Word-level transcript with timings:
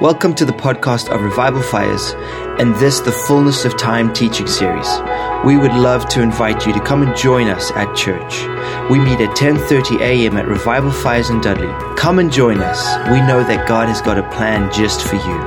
Welcome 0.00 0.34
to 0.34 0.44
the 0.44 0.52
podcast 0.52 1.08
of 1.08 1.22
Revival 1.22 1.62
Fires 1.62 2.14
and 2.58 2.74
this, 2.74 2.98
the 2.98 3.12
Fullness 3.12 3.64
of 3.64 3.76
Time 3.78 4.12
teaching 4.12 4.48
series. 4.48 4.88
We 5.46 5.56
would 5.56 5.72
love 5.72 6.08
to 6.08 6.20
invite 6.20 6.66
you 6.66 6.72
to 6.72 6.80
come 6.80 7.02
and 7.02 7.16
join 7.16 7.46
us 7.46 7.70
at 7.76 7.94
church. 7.94 8.42
We 8.90 8.98
meet 8.98 9.20
at 9.20 9.36
10:30 9.36 10.00
a.m. 10.00 10.36
at 10.36 10.48
Revival 10.48 10.90
Fires 10.90 11.30
in 11.30 11.40
Dudley. 11.40 11.68
Come 11.96 12.18
and 12.18 12.30
join 12.32 12.60
us. 12.60 12.82
We 13.08 13.20
know 13.20 13.44
that 13.44 13.68
God 13.68 13.88
has 13.88 14.02
got 14.02 14.18
a 14.18 14.28
plan 14.30 14.70
just 14.72 15.00
for 15.00 15.14
you. 15.14 15.38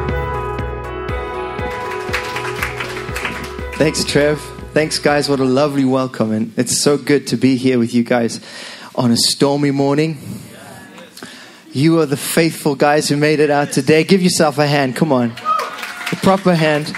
Thanks, 3.75 4.05
Trev. 4.05 4.39
Thanks, 4.73 4.97
guys. 4.97 5.27
What 5.27 5.41
a 5.41 5.45
lovely 5.45 5.85
welcome. 5.85 6.31
And 6.31 6.53
it's 6.57 6.77
so 6.79 6.97
good 6.97 7.27
to 7.27 7.37
be 7.37 7.57
here 7.57 7.77
with 7.77 7.93
you 7.93 8.03
guys 8.03 8.39
on 8.95 9.11
a 9.11 9.17
stormy 9.17 9.71
morning. 9.71 10.17
You 11.77 11.99
are 11.99 12.07
the 12.07 12.17
faithful 12.17 12.73
guys 12.73 13.07
who 13.07 13.17
made 13.17 13.39
it 13.39 13.51
out 13.51 13.71
today. 13.71 14.03
Give 14.03 14.19
yourself 14.19 14.57
a 14.57 14.65
hand. 14.65 14.95
Come 14.95 15.11
on. 15.11 15.29
A 15.29 16.15
proper 16.23 16.55
hand. 16.55 16.91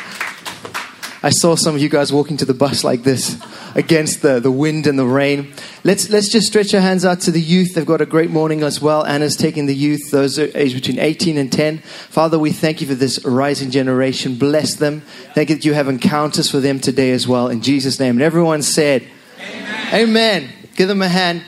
I 1.21 1.31
saw 1.31 1.55
some 1.55 1.75
of 1.75 1.81
you 1.81 1.89
guys 1.89 2.13
walking 2.13 2.37
to 2.37 2.45
the 2.45 2.53
bus 2.53 2.85
like 2.85 3.03
this 3.03 3.37
against 3.75 4.21
the, 4.21 4.39
the 4.39 4.51
wind 4.51 4.87
and 4.87 4.97
the 4.97 5.05
rain. 5.05 5.53
Let's, 5.83 6.09
let's 6.09 6.31
just 6.31 6.47
stretch 6.47 6.73
our 6.73 6.79
hands 6.79 7.03
out 7.03 7.19
to 7.23 7.31
the 7.31 7.41
youth. 7.41 7.75
They've 7.75 7.85
got 7.85 7.99
a 7.99 8.05
great 8.05 8.29
morning 8.29 8.63
as 8.63 8.81
well. 8.81 9.05
Anna's 9.05 9.35
taking 9.35 9.65
the 9.65 9.75
youth, 9.75 10.11
those 10.11 10.39
aged 10.39 10.75
between 10.75 10.97
18 10.97 11.37
and 11.37 11.51
10. 11.51 11.79
Father, 11.79 12.39
we 12.39 12.53
thank 12.53 12.79
you 12.79 12.87
for 12.87 12.95
this 12.95 13.25
rising 13.25 13.71
generation. 13.71 14.35
Bless 14.35 14.75
them. 14.75 15.01
Thank 15.35 15.49
you 15.49 15.55
that 15.55 15.65
you 15.65 15.73
have 15.73 15.89
encounters 15.89 16.49
for 16.49 16.61
them 16.61 16.79
today 16.79 17.11
as 17.11 17.27
well. 17.27 17.49
In 17.49 17.59
Jesus' 17.59 17.99
name. 17.99 18.15
And 18.15 18.21
everyone 18.21 18.61
said, 18.61 19.05
Amen. 19.41 19.93
Amen. 19.93 20.49
Give 20.77 20.87
them 20.87 21.01
a 21.01 21.09
hand. 21.09 21.43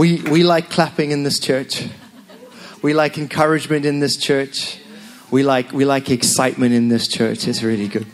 We, 0.00 0.22
we 0.22 0.44
like 0.44 0.70
clapping 0.70 1.10
in 1.10 1.24
this 1.24 1.38
church. 1.38 1.86
We 2.80 2.94
like 2.94 3.18
encouragement 3.18 3.84
in 3.84 4.00
this 4.00 4.16
church. 4.16 4.78
We 5.30 5.42
like, 5.42 5.74
we 5.74 5.84
like 5.84 6.08
excitement 6.08 6.72
in 6.72 6.88
this 6.88 7.06
church. 7.06 7.46
It's 7.46 7.62
really 7.62 7.86
good. 7.86 8.06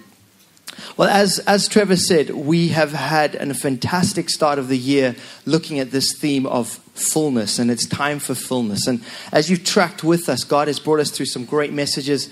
Well, 0.96 1.08
as, 1.08 1.38
as 1.46 1.68
Trevor 1.68 1.94
said, 1.94 2.30
we 2.30 2.70
have 2.70 2.90
had 2.90 3.36
a 3.36 3.54
fantastic 3.54 4.30
start 4.30 4.58
of 4.58 4.66
the 4.66 4.76
year 4.76 5.14
looking 5.44 5.78
at 5.78 5.92
this 5.92 6.18
theme 6.18 6.44
of 6.44 6.70
fullness, 6.96 7.60
and 7.60 7.70
it's 7.70 7.86
time 7.86 8.18
for 8.18 8.34
fullness. 8.34 8.88
And 8.88 9.00
as 9.30 9.48
you've 9.48 9.62
tracked 9.62 10.02
with 10.02 10.28
us, 10.28 10.42
God 10.42 10.66
has 10.66 10.80
brought 10.80 10.98
us 10.98 11.12
through 11.12 11.26
some 11.26 11.44
great 11.44 11.72
messages. 11.72 12.30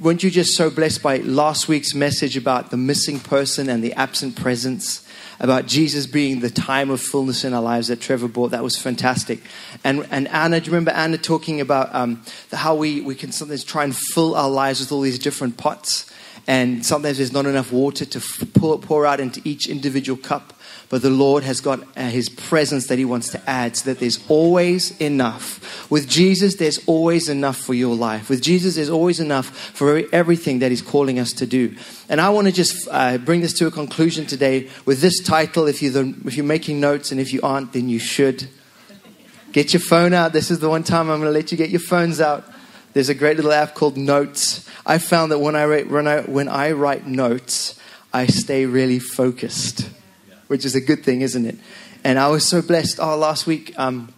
Weren't 0.00 0.22
you 0.22 0.30
just 0.30 0.56
so 0.56 0.70
blessed 0.70 1.02
by 1.02 1.18
last 1.18 1.68
week's 1.68 1.94
message 1.94 2.38
about 2.38 2.70
the 2.70 2.78
missing 2.78 3.20
person 3.20 3.68
and 3.68 3.84
the 3.84 3.92
absent 3.92 4.34
presence? 4.34 5.03
About 5.44 5.66
Jesus 5.66 6.06
being 6.06 6.40
the 6.40 6.48
time 6.48 6.88
of 6.88 7.02
fullness 7.02 7.44
in 7.44 7.52
our 7.52 7.60
lives 7.60 7.88
that 7.88 8.00
Trevor 8.00 8.28
brought. 8.28 8.52
That 8.52 8.62
was 8.62 8.78
fantastic. 8.78 9.40
And, 9.84 10.06
and 10.10 10.26
Anna, 10.28 10.58
do 10.58 10.66
you 10.66 10.72
remember 10.72 10.92
Anna 10.92 11.18
talking 11.18 11.60
about 11.60 11.94
um, 11.94 12.22
how 12.50 12.74
we, 12.74 13.02
we 13.02 13.14
can 13.14 13.30
sometimes 13.30 13.62
try 13.62 13.84
and 13.84 13.94
fill 13.94 14.34
our 14.36 14.48
lives 14.48 14.80
with 14.80 14.90
all 14.90 15.02
these 15.02 15.18
different 15.18 15.58
pots? 15.58 16.10
And 16.46 16.84
sometimes 16.84 17.18
there's 17.18 17.32
not 17.32 17.44
enough 17.44 17.72
water 17.72 18.06
to 18.06 18.20
pour, 18.54 18.78
pour 18.78 19.04
out 19.04 19.20
into 19.20 19.42
each 19.44 19.68
individual 19.68 20.16
cup 20.16 20.53
but 20.90 21.02
the 21.02 21.10
Lord 21.10 21.44
has 21.44 21.60
got 21.60 21.80
uh, 21.96 22.08
His 22.08 22.28
presence 22.28 22.86
that 22.88 22.98
He 22.98 23.04
wants 23.04 23.30
to 23.30 23.50
add 23.50 23.76
so 23.76 23.90
that 23.90 24.00
there's 24.00 24.24
always 24.28 24.98
enough. 25.00 25.90
With 25.90 26.08
Jesus, 26.08 26.56
there's 26.56 26.86
always 26.86 27.28
enough 27.28 27.56
for 27.56 27.74
your 27.74 27.96
life. 27.96 28.28
With 28.28 28.42
Jesus, 28.42 28.76
there's 28.76 28.90
always 28.90 29.20
enough 29.20 29.46
for 29.46 30.02
everything 30.12 30.58
that 30.60 30.70
He's 30.70 30.82
calling 30.82 31.18
us 31.18 31.32
to 31.34 31.46
do. 31.46 31.74
And 32.08 32.20
I 32.20 32.30
want 32.30 32.46
to 32.46 32.52
just 32.52 32.86
uh, 32.90 33.18
bring 33.18 33.40
this 33.40 33.54
to 33.54 33.66
a 33.66 33.70
conclusion 33.70 34.26
today 34.26 34.68
with 34.84 35.00
this 35.00 35.22
title. 35.22 35.66
If, 35.66 35.82
you're 35.82 35.92
the, 35.92 36.14
if 36.26 36.36
you're 36.36 36.44
making 36.44 36.80
notes, 36.80 37.10
and 37.10 37.20
if 37.20 37.32
you 37.32 37.40
aren't, 37.42 37.72
then 37.72 37.88
you 37.88 37.98
should. 37.98 38.48
Get 39.52 39.72
your 39.72 39.80
phone 39.80 40.12
out. 40.12 40.32
This 40.32 40.50
is 40.50 40.58
the 40.58 40.68
one 40.68 40.82
time 40.82 41.08
I'm 41.10 41.20
going 41.20 41.32
to 41.32 41.38
let 41.38 41.50
you 41.50 41.58
get 41.58 41.70
your 41.70 41.80
phones 41.80 42.20
out. 42.20 42.44
There's 42.92 43.08
a 43.08 43.14
great 43.14 43.36
little 43.36 43.52
app 43.52 43.74
called 43.74 43.96
Notes. 43.96 44.68
I 44.86 44.98
found 44.98 45.32
that 45.32 45.38
when 45.38 45.56
I 45.56 45.64
write, 45.64 45.90
when 45.90 46.06
I, 46.06 46.20
when 46.20 46.48
I 46.48 46.72
write 46.72 47.06
notes, 47.06 47.78
I 48.12 48.26
stay 48.26 48.66
really 48.66 49.00
focused 49.00 49.88
which 50.48 50.64
is 50.64 50.74
a 50.74 50.80
good 50.80 51.04
thing, 51.04 51.22
isn't 51.22 51.46
it? 51.46 51.56
And 52.02 52.18
I 52.18 52.28
was 52.28 52.48
so 52.48 52.60
blessed. 52.60 52.98
Oh, 53.00 53.16
last 53.16 53.46
week, 53.46 53.72
um, 53.78 54.12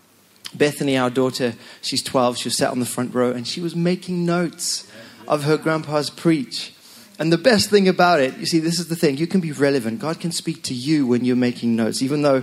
Bethany, 0.55 0.97
our 0.97 1.11
daughter, 1.11 1.55
she's 1.83 2.03
12, 2.03 2.39
she 2.39 2.49
was 2.49 2.57
sat 2.57 2.71
on 2.71 2.81
the 2.81 2.87
front 2.87 3.15
row 3.15 3.31
and 3.31 3.47
she 3.47 3.61
was 3.61 3.77
making 3.77 4.25
notes 4.27 4.91
of 5.29 5.45
her 5.45 5.57
grandpa's 5.57 6.11
preach. 6.11 6.73
And 7.19 7.33
the 7.33 7.39
best 7.39 7.71
thing 7.71 7.89
about 7.89 8.21
it, 8.21 8.37
you 8.37 8.47
see, 8.47 8.59
this 8.59 8.79
is 8.79 8.89
the 8.89 8.97
thing 8.97 9.17
you 9.17 9.27
can 9.27 9.41
be 9.41 9.53
relevant. 9.53 10.01
God 10.01 10.21
can 10.21 10.33
speak 10.33 10.63
to 10.65 10.75
you 10.75 11.07
when 11.07 11.25
you're 11.25 11.37
making 11.37 11.75
notes, 11.77 12.03
even 12.03 12.23
though. 12.23 12.43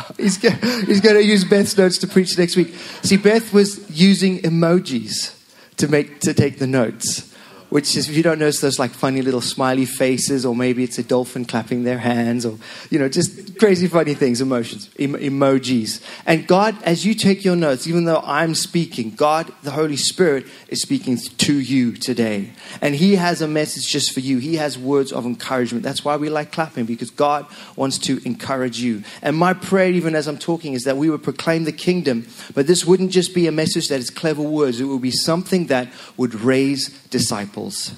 He's 0.16 0.38
going, 0.38 0.56
to 0.58 1.22
use 1.22 1.44
Beth's 1.44 1.76
notes 1.76 1.98
to 1.98 2.06
preach 2.06 2.38
next 2.38 2.56
week. 2.56 2.74
See, 3.02 3.16
Beth 3.16 3.52
was 3.52 3.88
using 3.90 4.38
emojis 4.38 5.36
to 5.76 5.88
make 5.88 6.20
to 6.20 6.32
take 6.32 6.58
the 6.58 6.66
notes 6.66 7.29
which 7.70 7.96
is, 7.96 8.08
if 8.08 8.16
you 8.16 8.22
don't 8.22 8.38
notice 8.38 8.60
those 8.60 8.78
like 8.78 8.90
funny 8.90 9.22
little 9.22 9.40
smiley 9.40 9.86
faces, 9.86 10.44
or 10.44 10.54
maybe 10.54 10.82
it's 10.84 10.98
a 10.98 11.02
dolphin 11.02 11.44
clapping 11.44 11.84
their 11.84 11.98
hands, 11.98 12.44
or, 12.44 12.58
you 12.90 12.98
know, 12.98 13.08
just 13.08 13.58
crazy 13.58 13.86
funny 13.86 14.12
things, 14.12 14.40
emotions, 14.40 14.90
em- 14.98 15.14
emojis. 15.14 16.02
And 16.26 16.46
God, 16.46 16.76
as 16.82 17.06
you 17.06 17.14
take 17.14 17.44
your 17.44 17.56
notes, 17.56 17.86
even 17.86 18.04
though 18.04 18.22
I'm 18.24 18.54
speaking, 18.54 19.12
God, 19.12 19.52
the 19.62 19.70
Holy 19.70 19.96
Spirit, 19.96 20.46
is 20.68 20.82
speaking 20.82 21.16
to 21.16 21.58
you 21.58 21.92
today. 21.92 22.50
And 22.80 22.94
He 22.94 23.14
has 23.16 23.40
a 23.40 23.48
message 23.48 23.86
just 23.86 24.12
for 24.12 24.20
you. 24.20 24.38
He 24.38 24.56
has 24.56 24.76
words 24.76 25.12
of 25.12 25.24
encouragement. 25.24 25.84
That's 25.84 26.04
why 26.04 26.16
we 26.16 26.28
like 26.28 26.50
clapping, 26.50 26.86
because 26.86 27.10
God 27.10 27.46
wants 27.76 27.98
to 27.98 28.20
encourage 28.26 28.80
you. 28.80 29.04
And 29.22 29.36
my 29.36 29.54
prayer, 29.54 29.90
even 29.90 30.16
as 30.16 30.26
I'm 30.26 30.38
talking, 30.38 30.74
is 30.74 30.82
that 30.82 30.96
we 30.96 31.08
would 31.08 31.22
proclaim 31.22 31.64
the 31.64 31.72
kingdom, 31.72 32.26
but 32.52 32.66
this 32.66 32.84
wouldn't 32.84 33.12
just 33.12 33.32
be 33.32 33.46
a 33.46 33.52
message 33.52 33.88
that 33.88 34.00
is 34.00 34.10
clever 34.10 34.42
words, 34.42 34.80
it 34.80 34.84
would 34.84 35.02
be 35.02 35.12
something 35.12 35.66
that 35.66 35.88
would 36.16 36.34
raise 36.34 36.88
disciples 37.10 37.59
disciples. 37.68 37.92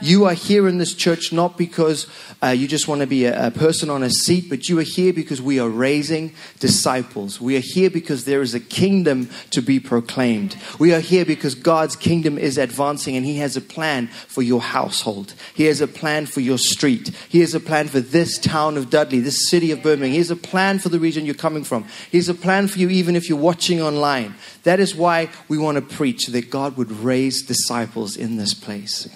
You 0.00 0.24
are 0.26 0.34
here 0.34 0.68
in 0.68 0.78
this 0.78 0.94
church 0.94 1.32
not 1.32 1.56
because 1.56 2.06
uh, 2.42 2.48
you 2.48 2.68
just 2.68 2.88
want 2.88 3.00
to 3.00 3.06
be 3.06 3.24
a, 3.24 3.46
a, 3.46 3.50
person 3.50 3.88
on 3.88 4.02
a 4.02 4.10
seat, 4.10 4.50
but 4.50 4.68
you 4.68 4.78
are 4.78 4.82
here 4.82 5.12
because 5.12 5.40
we 5.40 5.58
are 5.58 5.68
raising 5.68 6.34
disciples. 6.58 7.40
We 7.40 7.56
are 7.56 7.62
here 7.62 7.88
because 7.88 8.24
there 8.24 8.42
is 8.42 8.54
a 8.54 8.60
kingdom 8.60 9.30
to 9.50 9.62
be 9.62 9.80
proclaimed. 9.80 10.56
We 10.78 10.92
are 10.92 11.00
here 11.00 11.24
because 11.24 11.54
God's 11.54 11.96
kingdom 11.96 12.36
is 12.36 12.58
advancing 12.58 13.16
and 13.16 13.24
He 13.24 13.38
has 13.38 13.56
a 13.56 13.60
plan 13.60 14.08
for 14.08 14.42
your 14.42 14.60
household. 14.60 15.34
He 15.54 15.64
has 15.64 15.80
a 15.80 15.86
plan 15.86 16.26
for 16.26 16.40
your 16.40 16.58
street. 16.58 17.08
He 17.28 17.40
has 17.40 17.54
a 17.54 17.60
plan 17.60 17.88
for 17.88 18.00
this 18.00 18.38
town 18.38 18.76
of 18.76 18.90
Dudley, 18.90 19.20
this 19.20 19.48
city 19.48 19.70
of 19.70 19.82
Birmingham. 19.82 20.12
He 20.12 20.18
has 20.18 20.30
a 20.30 20.36
plan 20.36 20.78
for 20.78 20.88
the 20.88 21.00
region 21.00 21.24
you're 21.24 21.34
coming 21.34 21.64
from. 21.64 21.84
He 22.10 22.18
has 22.18 22.28
a 22.28 22.34
plan 22.34 22.68
for 22.68 22.78
you 22.78 22.90
even 22.90 23.16
if 23.16 23.28
you're 23.28 23.38
watching 23.38 23.80
online. 23.80 24.34
That 24.64 24.80
is 24.80 24.94
why 24.94 25.30
we 25.48 25.56
want 25.56 25.76
to 25.76 25.96
preach 25.96 26.26
that 26.26 26.50
God 26.50 26.76
would 26.76 26.90
raise 26.90 27.42
disciples 27.42 28.16
in 28.16 28.36
this 28.36 28.54
place. 28.54 29.08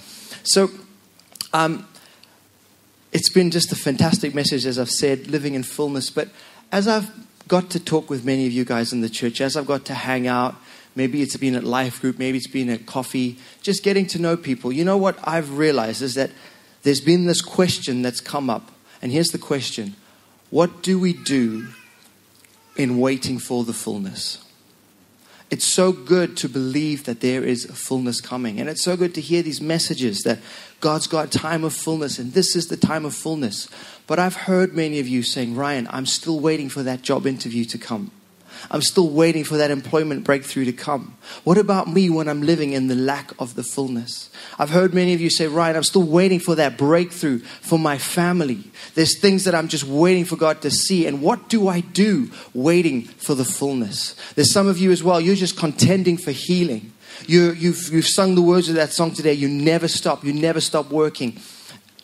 So, 0.48 0.70
um, 1.52 1.86
it's 3.12 3.28
been 3.28 3.50
just 3.50 3.70
a 3.70 3.76
fantastic 3.76 4.34
message, 4.34 4.64
as 4.64 4.78
I've 4.78 4.90
said, 4.90 5.26
living 5.26 5.52
in 5.52 5.62
fullness. 5.62 6.08
But 6.08 6.30
as 6.72 6.88
I've 6.88 7.10
got 7.48 7.68
to 7.70 7.80
talk 7.80 8.08
with 8.08 8.24
many 8.24 8.46
of 8.46 8.52
you 8.52 8.64
guys 8.64 8.90
in 8.90 9.02
the 9.02 9.10
church, 9.10 9.42
as 9.42 9.58
I've 9.58 9.66
got 9.66 9.84
to 9.86 9.94
hang 9.94 10.26
out, 10.26 10.54
maybe 10.94 11.20
it's 11.20 11.36
been 11.36 11.54
at 11.54 11.64
life 11.64 12.00
group, 12.00 12.18
maybe 12.18 12.38
it's 12.38 12.46
been 12.46 12.70
at 12.70 12.86
coffee, 12.86 13.36
just 13.60 13.82
getting 13.82 14.06
to 14.06 14.18
know 14.18 14.38
people, 14.38 14.72
you 14.72 14.86
know 14.86 14.96
what 14.96 15.18
I've 15.22 15.58
realized 15.58 16.00
is 16.00 16.14
that 16.14 16.30
there's 16.82 17.02
been 17.02 17.26
this 17.26 17.42
question 17.42 18.00
that's 18.00 18.22
come 18.22 18.48
up. 18.48 18.72
And 19.02 19.12
here's 19.12 19.28
the 19.28 19.38
question 19.38 19.96
What 20.48 20.82
do 20.82 20.98
we 20.98 21.12
do 21.12 21.68
in 22.74 22.98
waiting 22.98 23.38
for 23.38 23.64
the 23.64 23.74
fullness? 23.74 24.47
It's 25.50 25.64
so 25.64 25.92
good 25.92 26.36
to 26.38 26.48
believe 26.48 27.04
that 27.04 27.20
there 27.20 27.42
is 27.42 27.64
a 27.64 27.72
fullness 27.72 28.20
coming. 28.20 28.60
And 28.60 28.68
it's 28.68 28.82
so 28.82 28.96
good 28.96 29.14
to 29.14 29.20
hear 29.20 29.42
these 29.42 29.60
messages 29.60 30.22
that 30.22 30.38
God's 30.80 31.06
got 31.06 31.32
time 31.32 31.64
of 31.64 31.72
fullness 31.72 32.18
and 32.18 32.32
this 32.32 32.54
is 32.54 32.68
the 32.68 32.76
time 32.76 33.04
of 33.04 33.14
fullness. 33.14 33.68
But 34.06 34.18
I've 34.18 34.36
heard 34.36 34.74
many 34.74 35.00
of 35.00 35.08
you 35.08 35.22
saying, 35.22 35.56
Ryan, 35.56 35.88
I'm 35.90 36.06
still 36.06 36.38
waiting 36.38 36.68
for 36.68 36.82
that 36.82 37.02
job 37.02 37.26
interview 37.26 37.64
to 37.66 37.78
come. 37.78 38.10
I'm 38.70 38.82
still 38.82 39.08
waiting 39.08 39.44
for 39.44 39.56
that 39.56 39.70
employment 39.70 40.24
breakthrough 40.24 40.64
to 40.66 40.72
come. 40.72 41.16
What 41.44 41.58
about 41.58 41.88
me 41.88 42.10
when 42.10 42.28
I'm 42.28 42.42
living 42.42 42.72
in 42.72 42.88
the 42.88 42.94
lack 42.94 43.32
of 43.38 43.54
the 43.54 43.62
fullness? 43.62 44.30
I've 44.58 44.70
heard 44.70 44.94
many 44.94 45.14
of 45.14 45.20
you 45.20 45.30
say, 45.30 45.46
Ryan, 45.46 45.76
I'm 45.76 45.84
still 45.84 46.02
waiting 46.02 46.40
for 46.40 46.54
that 46.54 46.76
breakthrough 46.76 47.38
for 47.38 47.78
my 47.78 47.98
family. 47.98 48.64
There's 48.94 49.18
things 49.18 49.44
that 49.44 49.54
I'm 49.54 49.68
just 49.68 49.84
waiting 49.84 50.24
for 50.24 50.36
God 50.36 50.62
to 50.62 50.70
see. 50.70 51.06
And 51.06 51.22
what 51.22 51.48
do 51.48 51.68
I 51.68 51.80
do 51.80 52.30
waiting 52.54 53.02
for 53.02 53.34
the 53.34 53.44
fullness? 53.44 54.14
There's 54.34 54.52
some 54.52 54.66
of 54.66 54.78
you 54.78 54.90
as 54.90 55.02
well, 55.02 55.20
you're 55.20 55.34
just 55.34 55.56
contending 55.56 56.16
for 56.16 56.32
healing. 56.32 56.92
You, 57.26 57.46
have 57.46 57.56
you've, 57.56 57.92
you've 57.92 58.06
sung 58.06 58.34
the 58.34 58.42
words 58.42 58.68
of 58.68 58.76
that 58.76 58.92
song 58.92 59.12
today. 59.12 59.32
You 59.32 59.48
never 59.48 59.88
stop. 59.88 60.24
You 60.24 60.32
never 60.32 60.60
stop 60.60 60.90
working 60.90 61.38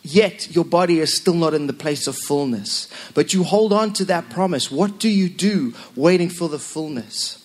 yet 0.05 0.53
your 0.53 0.65
body 0.65 0.99
is 0.99 1.15
still 1.15 1.33
not 1.33 1.53
in 1.53 1.67
the 1.67 1.73
place 1.73 2.07
of 2.07 2.15
fullness. 2.15 2.87
But 3.13 3.33
you 3.33 3.43
hold 3.43 3.73
on 3.73 3.93
to 3.93 4.05
that 4.05 4.29
promise. 4.29 4.71
What 4.71 4.99
do 4.99 5.09
you 5.09 5.29
do 5.29 5.73
waiting 5.95 6.29
for 6.29 6.49
the 6.49 6.59
fullness? 6.59 7.41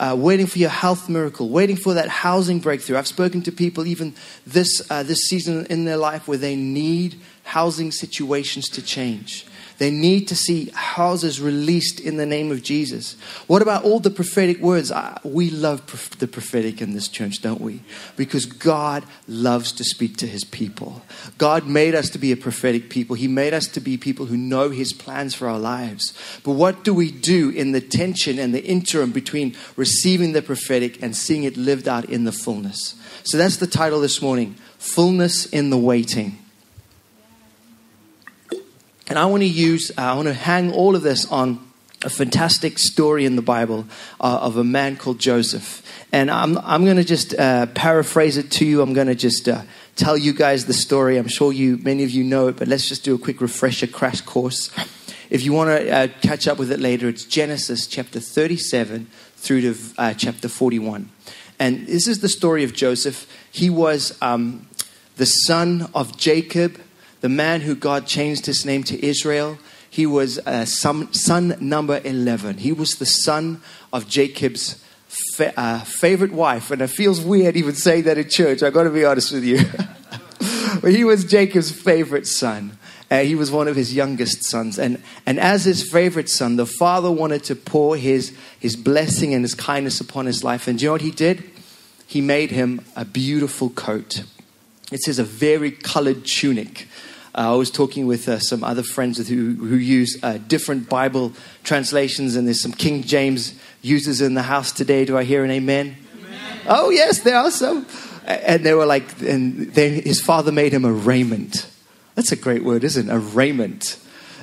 Uh, 0.00 0.14
waiting 0.16 0.46
for 0.46 0.60
your 0.60 0.70
health 0.70 1.08
miracle, 1.08 1.48
waiting 1.48 1.74
for 1.74 1.94
that 1.94 2.08
housing 2.08 2.60
breakthrough. 2.60 2.96
I've 2.96 3.08
spoken 3.08 3.42
to 3.42 3.52
people 3.52 3.84
even 3.84 4.14
this, 4.46 4.80
uh, 4.90 5.02
this 5.02 5.28
season 5.28 5.66
in 5.66 5.86
their 5.86 5.96
life 5.96 6.28
where 6.28 6.38
they 6.38 6.54
need 6.54 7.16
housing 7.42 7.90
situations 7.90 8.68
to 8.68 8.82
change. 8.82 9.44
They 9.78 9.92
need 9.92 10.26
to 10.28 10.36
see 10.36 10.70
houses 10.74 11.40
released 11.40 12.00
in 12.00 12.16
the 12.16 12.26
name 12.26 12.50
of 12.50 12.64
Jesus. 12.64 13.14
What 13.46 13.62
about 13.62 13.84
all 13.84 14.00
the 14.00 14.10
prophetic 14.10 14.58
words? 14.58 14.92
We 15.22 15.50
love 15.50 15.86
the 16.18 16.26
prophetic 16.26 16.82
in 16.82 16.94
this 16.94 17.06
church, 17.06 17.40
don't 17.40 17.60
we? 17.60 17.82
Because 18.16 18.44
God 18.44 19.04
loves 19.28 19.70
to 19.72 19.84
speak 19.84 20.16
to 20.16 20.26
his 20.26 20.42
people. 20.42 21.02
God 21.38 21.66
made 21.66 21.94
us 21.94 22.10
to 22.10 22.18
be 22.18 22.32
a 22.32 22.36
prophetic 22.36 22.90
people. 22.90 23.14
He 23.14 23.28
made 23.28 23.54
us 23.54 23.68
to 23.68 23.80
be 23.80 23.96
people 23.96 24.26
who 24.26 24.36
know 24.36 24.70
his 24.70 24.92
plans 24.92 25.36
for 25.36 25.48
our 25.48 25.60
lives. 25.60 26.12
But 26.42 26.52
what 26.52 26.82
do 26.82 26.92
we 26.92 27.12
do 27.12 27.50
in 27.50 27.70
the 27.70 27.80
tension 27.80 28.40
and 28.40 28.52
the 28.52 28.64
interim 28.64 29.12
between 29.12 29.54
receiving 29.76 30.32
the 30.32 30.42
prophetic 30.42 31.00
and 31.00 31.14
seeing 31.16 31.44
it 31.44 31.56
lived 31.56 31.86
out 31.86 32.04
in 32.06 32.24
the 32.24 32.32
fullness? 32.32 32.96
So 33.22 33.38
that's 33.38 33.58
the 33.58 33.66
title 33.68 34.00
this 34.00 34.20
morning 34.20 34.56
Fullness 34.78 35.46
in 35.46 35.70
the 35.70 35.78
Waiting. 35.78 36.38
And 39.08 39.18
I 39.18 39.24
want 39.24 39.42
to 39.42 39.48
use, 39.48 39.90
uh, 39.96 40.02
I 40.02 40.14
want 40.14 40.28
to 40.28 40.34
hang 40.34 40.72
all 40.72 40.94
of 40.94 41.02
this 41.02 41.24
on 41.26 41.66
a 42.04 42.10
fantastic 42.10 42.78
story 42.78 43.24
in 43.24 43.36
the 43.36 43.42
Bible 43.42 43.86
uh, 44.20 44.38
of 44.42 44.56
a 44.56 44.64
man 44.64 44.96
called 44.96 45.18
Joseph. 45.18 45.82
And 46.12 46.30
I'm, 46.30 46.58
I'm 46.58 46.84
going 46.84 46.98
to 46.98 47.04
just 47.04 47.34
uh, 47.34 47.66
paraphrase 47.66 48.36
it 48.36 48.50
to 48.52 48.66
you. 48.66 48.82
I'm 48.82 48.92
going 48.92 49.06
to 49.06 49.14
just 49.14 49.48
uh, 49.48 49.62
tell 49.96 50.16
you 50.16 50.32
guys 50.34 50.66
the 50.66 50.74
story. 50.74 51.16
I'm 51.16 51.26
sure 51.26 51.52
you, 51.52 51.78
many 51.78 52.04
of 52.04 52.10
you 52.10 52.22
know 52.22 52.48
it, 52.48 52.56
but 52.56 52.68
let's 52.68 52.86
just 52.86 53.02
do 53.02 53.14
a 53.14 53.18
quick 53.18 53.40
refresher 53.40 53.86
crash 53.86 54.20
course. 54.20 54.70
If 55.30 55.42
you 55.42 55.52
want 55.52 55.70
to 55.70 55.90
uh, 55.90 56.08
catch 56.20 56.46
up 56.46 56.58
with 56.58 56.70
it 56.70 56.80
later, 56.80 57.08
it's 57.08 57.24
Genesis 57.24 57.86
chapter 57.86 58.20
37 58.20 59.06
through 59.36 59.60
to 59.62 59.74
uh, 59.96 60.14
chapter 60.14 60.48
41. 60.48 61.10
And 61.58 61.86
this 61.86 62.06
is 62.06 62.20
the 62.20 62.28
story 62.28 62.62
of 62.62 62.74
Joseph. 62.74 63.26
He 63.50 63.70
was 63.70 64.16
um, 64.22 64.66
the 65.16 65.26
son 65.26 65.88
of 65.94 66.16
Jacob 66.16 66.80
the 67.20 67.28
man 67.28 67.62
who 67.62 67.74
God 67.74 68.06
changed 68.06 68.46
his 68.46 68.64
name 68.64 68.82
to 68.84 69.04
Israel, 69.04 69.58
he 69.90 70.06
was 70.06 70.38
uh, 70.40 70.64
son, 70.64 71.12
son 71.12 71.56
number 71.60 72.00
11. 72.04 72.58
He 72.58 72.72
was 72.72 72.96
the 72.96 73.06
son 73.06 73.60
of 73.92 74.08
Jacob's 74.08 74.84
fa- 75.34 75.58
uh, 75.58 75.80
favorite 75.80 76.32
wife. 76.32 76.70
And 76.70 76.82
it 76.82 76.88
feels 76.88 77.20
weird 77.20 77.56
even 77.56 77.74
saying 77.74 78.04
that 78.04 78.18
in 78.18 78.28
church, 78.28 78.62
I've 78.62 78.74
got 78.74 78.84
to 78.84 78.90
be 78.90 79.04
honest 79.04 79.32
with 79.32 79.44
you. 79.44 79.58
but 80.80 80.92
he 80.92 81.04
was 81.04 81.24
Jacob's 81.24 81.70
favorite 81.70 82.26
son. 82.26 82.78
Uh, 83.10 83.20
he 83.20 83.34
was 83.34 83.50
one 83.50 83.68
of 83.68 83.74
his 83.74 83.94
youngest 83.94 84.44
sons. 84.44 84.78
And, 84.78 85.02
and 85.24 85.40
as 85.40 85.64
his 85.64 85.90
favorite 85.90 86.28
son, 86.28 86.56
the 86.56 86.66
father 86.66 87.10
wanted 87.10 87.42
to 87.44 87.56
pour 87.56 87.96
his, 87.96 88.36
his 88.60 88.76
blessing 88.76 89.32
and 89.32 89.42
his 89.42 89.54
kindness 89.54 90.00
upon 90.00 90.26
his 90.26 90.44
life. 90.44 90.68
And 90.68 90.80
you 90.80 90.88
know 90.88 90.92
what 90.92 91.00
he 91.00 91.10
did? 91.10 91.42
He 92.06 92.20
made 92.20 92.50
him 92.50 92.82
a 92.94 93.04
beautiful 93.04 93.70
coat. 93.70 94.24
It 94.90 95.02
says 95.02 95.18
a 95.18 95.24
very 95.24 95.70
colored 95.70 96.24
tunic. 96.24 96.88
Uh, 97.34 97.52
I 97.52 97.56
was 97.56 97.70
talking 97.70 98.06
with 98.06 98.26
uh, 98.26 98.38
some 98.38 98.64
other 98.64 98.82
friends 98.82 99.18
with 99.18 99.28
who, 99.28 99.54
who 99.54 99.76
use 99.76 100.18
uh, 100.22 100.38
different 100.38 100.88
Bible 100.88 101.32
translations, 101.62 102.36
and 102.36 102.46
there's 102.46 102.62
some 102.62 102.72
King 102.72 103.02
James 103.02 103.54
users 103.82 104.22
in 104.22 104.32
the 104.34 104.42
house 104.42 104.72
today. 104.72 105.04
Do 105.04 105.16
I 105.16 105.24
hear 105.24 105.44
an 105.44 105.50
amen? 105.50 105.96
amen. 106.18 106.60
Oh, 106.66 106.88
yes, 106.88 107.20
there 107.20 107.36
are 107.36 107.50
some. 107.50 107.86
And 108.24 108.64
they 108.64 108.72
were 108.72 108.86
like, 108.86 109.20
and 109.20 109.72
then 109.74 110.02
his 110.02 110.20
father 110.20 110.52
made 110.52 110.72
him 110.72 110.84
a 110.84 110.92
raiment. 110.92 111.70
That's 112.14 112.32
a 112.32 112.36
great 112.36 112.64
word, 112.64 112.82
isn't 112.82 113.08
it? 113.08 113.12
A 113.12 113.18
raiment. 113.18 113.98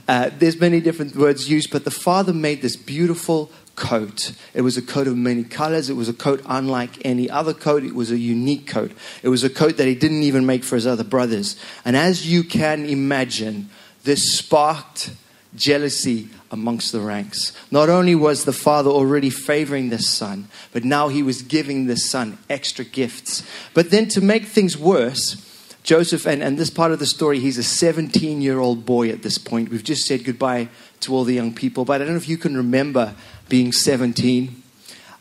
Uh, 0.07 0.29
there's 0.37 0.59
many 0.59 0.79
different 0.79 1.15
words 1.15 1.49
used, 1.49 1.71
but 1.71 1.85
the 1.85 1.91
father 1.91 2.33
made 2.33 2.61
this 2.61 2.75
beautiful 2.75 3.51
coat. 3.75 4.33
It 4.53 4.61
was 4.61 4.77
a 4.77 4.81
coat 4.81 5.07
of 5.07 5.17
many 5.17 5.43
colors. 5.43 5.89
It 5.89 5.95
was 5.95 6.09
a 6.09 6.13
coat 6.13 6.41
unlike 6.45 7.05
any 7.05 7.29
other 7.29 7.53
coat. 7.53 7.83
It 7.83 7.95
was 7.95 8.11
a 8.11 8.17
unique 8.17 8.67
coat. 8.67 8.91
It 9.23 9.29
was 9.29 9.43
a 9.43 9.49
coat 9.49 9.77
that 9.77 9.87
he 9.87 9.95
didn't 9.95 10.23
even 10.23 10.45
make 10.45 10.63
for 10.63 10.75
his 10.75 10.87
other 10.87 11.03
brothers. 11.03 11.57
And 11.83 11.95
as 11.95 12.29
you 12.29 12.43
can 12.43 12.85
imagine, 12.85 13.69
this 14.03 14.37
sparked 14.37 15.11
jealousy 15.55 16.29
amongst 16.51 16.91
the 16.91 16.99
ranks. 16.99 17.53
Not 17.71 17.89
only 17.89 18.15
was 18.15 18.45
the 18.45 18.53
father 18.53 18.89
already 18.89 19.29
favoring 19.29 19.89
this 19.89 20.09
son, 20.09 20.47
but 20.71 20.83
now 20.83 21.07
he 21.07 21.23
was 21.23 21.41
giving 21.41 21.85
this 21.85 22.09
son 22.09 22.37
extra 22.49 22.85
gifts. 22.85 23.43
But 23.73 23.91
then 23.91 24.07
to 24.09 24.21
make 24.21 24.45
things 24.45 24.77
worse, 24.77 25.41
Joseph, 25.83 26.25
and, 26.25 26.41
and 26.41 26.57
this 26.57 26.69
part 26.69 26.91
of 26.91 26.99
the 26.99 27.05
story, 27.05 27.39
he's 27.39 27.57
a 27.57 27.63
17 27.63 28.41
year 28.41 28.59
old 28.59 28.85
boy 28.85 29.09
at 29.09 29.21
this 29.21 29.37
point. 29.37 29.69
We've 29.69 29.83
just 29.83 30.05
said 30.05 30.23
goodbye 30.23 30.69
to 31.01 31.13
all 31.13 31.23
the 31.23 31.35
young 31.35 31.53
people, 31.53 31.85
but 31.85 31.93
I 32.01 32.05
don't 32.05 32.13
know 32.13 32.17
if 32.17 32.27
you 32.29 32.37
can 32.37 32.57
remember 32.57 33.15
being 33.49 33.71
17. 33.71 34.63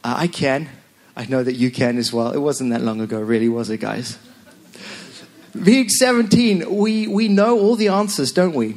Uh, 0.02 0.14
I 0.16 0.26
can. 0.26 0.68
I 1.16 1.26
know 1.26 1.42
that 1.42 1.54
you 1.54 1.70
can 1.70 1.98
as 1.98 2.12
well. 2.12 2.32
It 2.32 2.38
wasn't 2.38 2.70
that 2.70 2.82
long 2.82 3.00
ago, 3.00 3.20
really, 3.20 3.48
was 3.48 3.70
it, 3.70 3.78
guys? 3.78 4.18
Being 5.62 5.88
17, 5.88 6.74
we, 6.74 7.06
we 7.06 7.28
know 7.28 7.58
all 7.58 7.76
the 7.76 7.88
answers, 7.88 8.32
don't 8.32 8.54
we? 8.54 8.76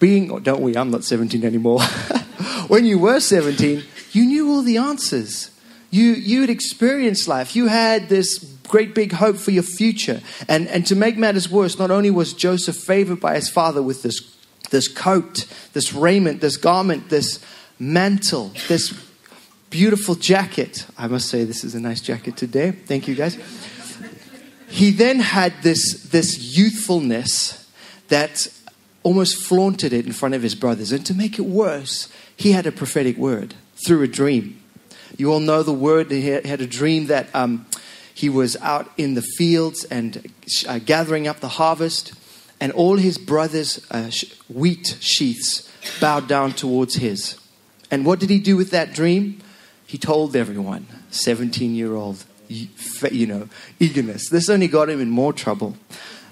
Being, 0.00 0.32
oh, 0.32 0.40
don't 0.40 0.60
we? 0.60 0.76
I'm 0.76 0.90
not 0.90 1.04
17 1.04 1.44
anymore. 1.44 1.80
when 2.68 2.84
you 2.84 2.98
were 2.98 3.20
17, 3.20 3.84
you 4.10 4.26
knew 4.26 4.50
all 4.50 4.62
the 4.62 4.78
answers. 4.78 5.50
You, 5.90 6.12
you 6.12 6.40
had 6.40 6.50
experienced 6.50 7.28
life. 7.28 7.54
You 7.54 7.68
had 7.68 8.08
this 8.08 8.38
great 8.66 8.94
big 8.94 9.12
hope 9.12 9.36
for 9.36 9.52
your 9.52 9.62
future. 9.62 10.20
And, 10.48 10.66
and 10.68 10.84
to 10.86 10.96
make 10.96 11.16
matters 11.16 11.48
worse, 11.48 11.78
not 11.78 11.92
only 11.92 12.10
was 12.10 12.32
Joseph 12.32 12.76
favored 12.76 13.20
by 13.20 13.36
his 13.36 13.48
father 13.48 13.80
with 13.80 14.02
this, 14.02 14.36
this 14.70 14.88
coat, 14.88 15.46
this 15.72 15.92
raiment, 15.92 16.40
this 16.40 16.56
garment, 16.56 17.08
this 17.10 17.38
mantle, 17.78 18.52
this 18.68 18.92
beautiful 19.70 20.14
jacket. 20.14 20.86
I 20.96 21.06
must 21.06 21.28
say, 21.28 21.44
this 21.44 21.64
is 21.64 21.74
a 21.74 21.80
nice 21.80 22.00
jacket 22.00 22.36
today. 22.36 22.70
Thank 22.70 23.08
you, 23.08 23.14
guys. 23.14 23.38
He 24.68 24.90
then 24.90 25.20
had 25.20 25.52
this, 25.62 26.04
this 26.04 26.56
youthfulness 26.56 27.70
that 28.08 28.48
almost 29.02 29.36
flaunted 29.36 29.92
it 29.92 30.06
in 30.06 30.12
front 30.12 30.34
of 30.34 30.42
his 30.42 30.54
brothers. 30.54 30.92
And 30.92 31.06
to 31.06 31.14
make 31.14 31.38
it 31.38 31.46
worse, 31.46 32.12
he 32.36 32.52
had 32.52 32.66
a 32.66 32.72
prophetic 32.72 33.16
word 33.16 33.54
through 33.76 34.02
a 34.02 34.08
dream. 34.08 34.60
You 35.16 35.32
all 35.32 35.40
know 35.40 35.62
the 35.62 35.72
word. 35.72 36.10
He 36.10 36.26
had 36.26 36.60
a 36.60 36.66
dream 36.66 37.06
that 37.06 37.28
um, 37.34 37.66
he 38.12 38.28
was 38.28 38.56
out 38.56 38.90
in 38.96 39.14
the 39.14 39.22
fields 39.22 39.84
and 39.84 40.32
uh, 40.66 40.78
gathering 40.78 41.28
up 41.28 41.40
the 41.40 41.48
harvest, 41.48 42.14
and 42.60 42.72
all 42.72 42.96
his 42.96 43.18
brothers' 43.18 43.86
uh, 43.90 44.10
wheat 44.48 44.96
sheaths 45.00 45.70
bowed 46.00 46.26
down 46.26 46.52
towards 46.52 46.96
his. 46.96 47.38
And 47.90 48.04
what 48.04 48.18
did 48.18 48.30
he 48.30 48.38
do 48.38 48.56
with 48.56 48.70
that 48.70 48.92
dream? 48.92 49.40
He 49.86 49.98
told 49.98 50.34
everyone, 50.34 50.86
17 51.10 51.74
year 51.74 51.94
old, 51.94 52.24
you 52.48 53.26
know, 53.26 53.48
eagerness. 53.78 54.28
This 54.28 54.48
only 54.48 54.68
got 54.68 54.90
him 54.90 55.00
in 55.00 55.10
more 55.10 55.32
trouble. 55.32 55.76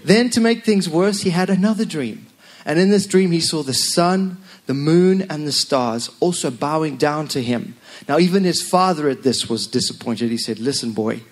Then, 0.04 0.28
to 0.30 0.40
make 0.40 0.64
things 0.64 0.88
worse, 0.88 1.22
he 1.22 1.30
had 1.30 1.48
another 1.48 1.84
dream. 1.84 2.26
And 2.66 2.78
in 2.78 2.90
this 2.90 3.06
dream, 3.06 3.30
he 3.30 3.40
saw 3.40 3.62
the 3.62 3.74
sun, 3.74 4.38
the 4.66 4.74
moon, 4.74 5.22
and 5.30 5.46
the 5.46 5.52
stars 5.52 6.10
also 6.20 6.50
bowing 6.50 6.96
down 6.96 7.28
to 7.28 7.42
him. 7.42 7.76
Now, 8.08 8.18
even 8.18 8.44
his 8.44 8.62
father 8.62 9.08
at 9.08 9.22
this 9.22 9.48
was 9.48 9.66
disappointed. 9.66 10.30
He 10.30 10.38
said, 10.38 10.58
Listen, 10.58 10.92
boy, 10.92 11.22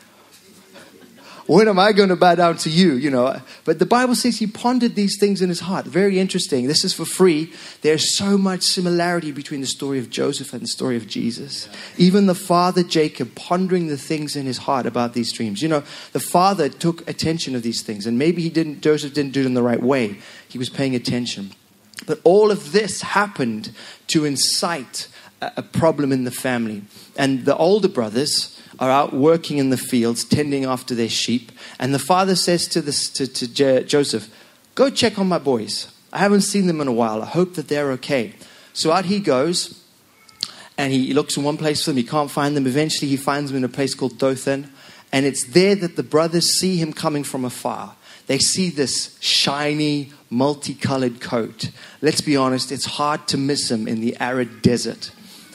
when 1.53 1.69
am 1.69 1.79
I 1.79 1.93
going 1.93 2.09
to 2.09 2.17
bow 2.17 2.35
down 2.35 2.57
to 2.59 2.71
you? 2.71 2.95
You 2.95 3.11
know, 3.11 3.41
but 3.65 3.79
the 3.79 3.87
Bible 3.87 4.15
says 4.15 4.39
he 4.39 4.47
pondered 4.47 4.95
these 4.95 5.19
things 5.19 5.43
in 5.43 5.49
his 5.49 5.61
heart. 5.61 5.85
Very 5.85 6.19
interesting. 6.19 6.67
This 6.67 6.85
is 6.85 6.95
for 6.95 7.05
free. 7.05 7.53
There's 7.83 8.17
so 8.17 8.39
much 8.39 8.63
similarity 8.63 9.33
between 9.33 9.61
the 9.61 9.67
story 9.67 9.99
of 9.99 10.09
Joseph 10.09 10.53
and 10.53 10.63
the 10.63 10.69
story 10.69 10.97
of 10.97 11.07
Jesus. 11.07 11.69
Even 11.99 12.27
the 12.27 12.35
father 12.35 12.83
Jacob 12.83 13.35
pondering 13.35 13.89
the 13.89 13.99
things 13.99 14.35
in 14.35 14.47
his 14.47 14.59
heart 14.59 14.87
about 14.87 15.13
these 15.13 15.33
dreams. 15.33 15.63
You 15.63 15.69
know, 15.69 15.83
the 16.13 16.21
father 16.21 16.69
took 16.69 17.07
attention 17.09 17.55
of 17.55 17.63
these 17.63 17.83
things, 17.83 18.07
and 18.07 18.19
maybe 18.19 18.43
he 18.43 18.49
didn't. 18.49 18.81
Joseph 18.81 19.13
didn't 19.13 19.33
do 19.33 19.41
it 19.41 19.47
in 19.47 19.55
the 19.55 19.63
right 19.63 19.83
way. 19.83 20.19
He 20.49 20.59
was 20.59 20.71
paying 20.71 20.95
attention. 20.95 21.53
But 22.07 22.21
all 22.25 22.51
of 22.51 22.73
this 22.73 23.03
happened 23.03 23.73
to 24.09 24.25
incite 24.25 25.09
a 25.57 25.63
problem 25.63 26.13
in 26.13 26.25
the 26.25 26.31
family. 26.31 26.83
And 27.17 27.45
the 27.45 27.57
older 27.57 27.89
brothers 27.89 28.61
are 28.79 28.91
out 28.91 29.13
working 29.13 29.59
in 29.59 29.71
the 29.71 29.77
fields, 29.77 30.25
tending 30.25 30.65
after 30.65 30.95
their 30.95 31.09
sheep. 31.09 31.53
And 31.79 31.93
the 31.93 31.99
father 31.99 32.37
says 32.37 32.69
to, 32.69 32.81
this, 32.81 33.11
to, 33.11 33.27
to 33.27 33.53
Je- 33.53 33.85
Joseph, 33.85 34.29
Go 34.75 34.89
check 34.89 35.19
on 35.19 35.29
my 35.29 35.39
boys. 35.39 35.93
I 36.13 36.19
haven't 36.19 36.43
seen 36.43 36.67
them 36.67 36.81
in 36.81 36.89
a 36.89 36.93
while. 36.93 37.23
I 37.23 37.27
hope 37.27 37.55
that 37.55 37.69
they're 37.69 37.93
okay. 37.93 38.35
So 38.73 38.91
out 38.91 39.05
he 39.05 39.21
goes, 39.21 39.83
and 40.79 40.93
he 40.93 41.13
looks 41.13 41.37
in 41.37 41.45
one 41.45 41.59
place 41.59 41.85
for 41.85 41.91
them. 41.91 41.99
He 41.99 42.05
can't 42.05 42.31
find 42.31 42.57
them. 42.57 42.67
Eventually, 42.67 43.09
he 43.09 43.17
finds 43.17 43.51
them 43.51 43.59
in 43.59 43.65
a 43.65 43.69
place 43.69 43.95
called 43.95 44.19
Dothan. 44.19 44.73
And 45.13 45.27
it's 45.27 45.45
there 45.45 45.75
that 45.77 45.97
the 45.97 46.03
brothers 46.03 46.59
see 46.59 46.77
him 46.77 46.93
coming 46.93 47.23
from 47.23 47.45
afar. 47.45 47.97
They 48.29 48.39
see 48.39 48.71
this 48.71 49.19
shiny, 49.21 50.13
multicolored 50.31 51.21
coat. 51.21 51.71
Let's 52.01 52.23
be 52.23 52.37
honest, 52.37 52.73
it's 52.73 52.87
hard 52.87 53.29
to 53.29 53.37
miss 53.37 53.71
him 53.71 53.87
in 53.87 54.01
the 54.01 54.17
arid 54.19 54.63
desert. 54.63 55.11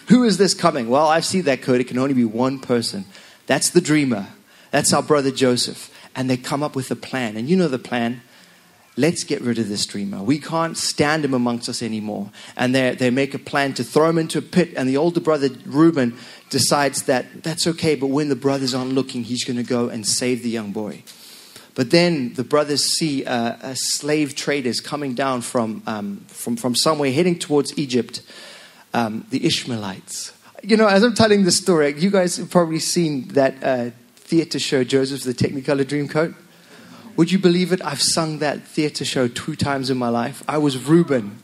Who 0.07 0.23
is 0.23 0.37
this 0.37 0.53
coming? 0.53 0.89
Well, 0.89 1.07
I 1.07 1.19
see 1.19 1.41
that 1.41 1.61
code. 1.61 1.81
It 1.81 1.87
can 1.87 1.97
only 1.97 2.13
be 2.13 2.25
one 2.25 2.59
person. 2.59 3.05
That's 3.45 3.69
the 3.69 3.81
dreamer. 3.81 4.27
That's 4.71 4.93
our 4.93 5.03
brother 5.03 5.31
Joseph. 5.31 5.93
And 6.15 6.29
they 6.29 6.37
come 6.37 6.63
up 6.63 6.75
with 6.75 6.89
a 6.91 6.95
plan. 6.95 7.37
And 7.37 7.49
you 7.49 7.55
know 7.55 7.67
the 7.67 7.79
plan. 7.79 8.21
Let's 8.95 9.23
get 9.23 9.41
rid 9.41 9.59
of 9.59 9.69
this 9.69 9.85
dreamer. 9.85 10.23
We 10.23 10.39
can't 10.39 10.75
stand 10.75 11.23
him 11.23 11.33
amongst 11.33 11.69
us 11.69 11.83
anymore. 11.83 12.31
And 12.55 12.73
they, 12.73 12.95
they 12.95 13.09
make 13.11 13.33
a 13.35 13.39
plan 13.39 13.73
to 13.75 13.83
throw 13.83 14.09
him 14.09 14.17
into 14.17 14.39
a 14.39 14.41
pit. 14.41 14.73
And 14.75 14.89
the 14.89 14.97
older 14.97 15.19
brother, 15.19 15.49
Reuben, 15.65 16.17
decides 16.49 17.03
that 17.03 17.43
that's 17.43 17.67
okay, 17.67 17.95
but 17.95 18.07
when 18.07 18.29
the 18.29 18.35
brothers 18.35 18.73
aren't 18.73 18.93
looking, 18.93 19.23
he's 19.23 19.43
going 19.43 19.57
to 19.57 19.63
go 19.63 19.89
and 19.89 20.07
save 20.07 20.41
the 20.41 20.49
young 20.49 20.71
boy. 20.71 21.03
But 21.75 21.91
then 21.91 22.33
the 22.33 22.43
brothers 22.43 22.85
see 22.85 23.23
a 23.23 23.75
slave 23.75 24.33
traders 24.33 24.79
coming 24.79 25.13
down 25.13 25.41
from, 25.41 25.83
um, 25.85 26.25
from, 26.27 26.57
from 26.57 26.73
somewhere 26.73 27.11
heading 27.11 27.37
towards 27.37 27.77
Egypt, 27.77 28.23
um, 28.97 29.25
the 29.29 29.45
Ishmaelites. 29.45 30.33
You 30.63 30.75
know, 30.75 30.87
as 30.87 31.03
I'm 31.03 31.13
telling 31.13 31.43
this 31.43 31.57
story, 31.57 31.93
you 31.99 32.09
guys 32.09 32.37
have 32.37 32.49
probably 32.49 32.79
seen 32.79 33.27
that 33.29 33.55
uh, 33.61 33.91
theater 34.15 34.57
show, 34.57 34.83
Joseph 34.83 35.21
the 35.21 35.33
Technicolor 35.33 35.85
Dreamcoat. 35.85 36.33
Would 37.15 37.31
you 37.31 37.37
believe 37.37 37.71
it? 37.71 37.83
I've 37.85 38.01
sung 38.01 38.39
that 38.39 38.63
theater 38.63 39.05
show 39.05 39.27
two 39.27 39.55
times 39.55 39.89
in 39.91 39.97
my 39.97 40.09
life. 40.09 40.43
I 40.47 40.57
was 40.57 40.77
Reuben. 40.87 41.37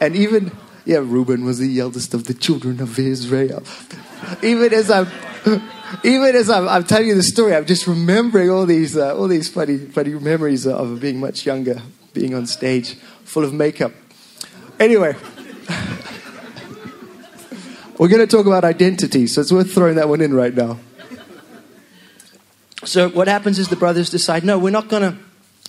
And 0.00 0.14
even, 0.14 0.52
yeah, 0.84 0.98
Reuben 0.98 1.44
was 1.44 1.58
the 1.58 1.78
eldest 1.80 2.14
of 2.14 2.24
the 2.24 2.34
children 2.34 2.80
of 2.80 2.96
Israel. 2.98 3.64
even 4.42 4.72
as 4.72 4.90
I'm, 4.90 5.08
even 6.04 6.36
as 6.36 6.50
I'm, 6.50 6.68
I'm, 6.68 6.84
telling 6.84 7.08
you 7.08 7.16
the 7.16 7.22
story, 7.22 7.54
I'm 7.54 7.66
just 7.66 7.88
remembering 7.88 8.48
all 8.50 8.66
these, 8.66 8.96
uh, 8.96 9.16
all 9.16 9.26
these 9.26 9.48
funny, 9.48 9.78
funny 9.78 10.14
memories 10.14 10.66
of 10.68 11.00
being 11.00 11.18
much 11.18 11.46
younger, 11.46 11.82
being 12.12 12.34
on 12.34 12.46
stage, 12.46 12.94
full 13.24 13.44
of 13.44 13.52
makeup. 13.52 13.92
Anyway, 14.78 15.14
we're 17.98 18.08
going 18.08 18.26
to 18.26 18.26
talk 18.26 18.46
about 18.46 18.64
identity, 18.64 19.26
so 19.26 19.40
it's 19.40 19.52
worth 19.52 19.72
throwing 19.72 19.96
that 19.96 20.08
one 20.08 20.20
in 20.20 20.34
right 20.34 20.54
now. 20.54 20.78
So 22.84 23.08
what 23.08 23.28
happens 23.28 23.58
is 23.58 23.68
the 23.68 23.76
brothers 23.76 24.10
decide, 24.10 24.44
no, 24.44 24.58
we're 24.58 24.70
not 24.70 24.88
going 24.88 25.02
to 25.02 25.18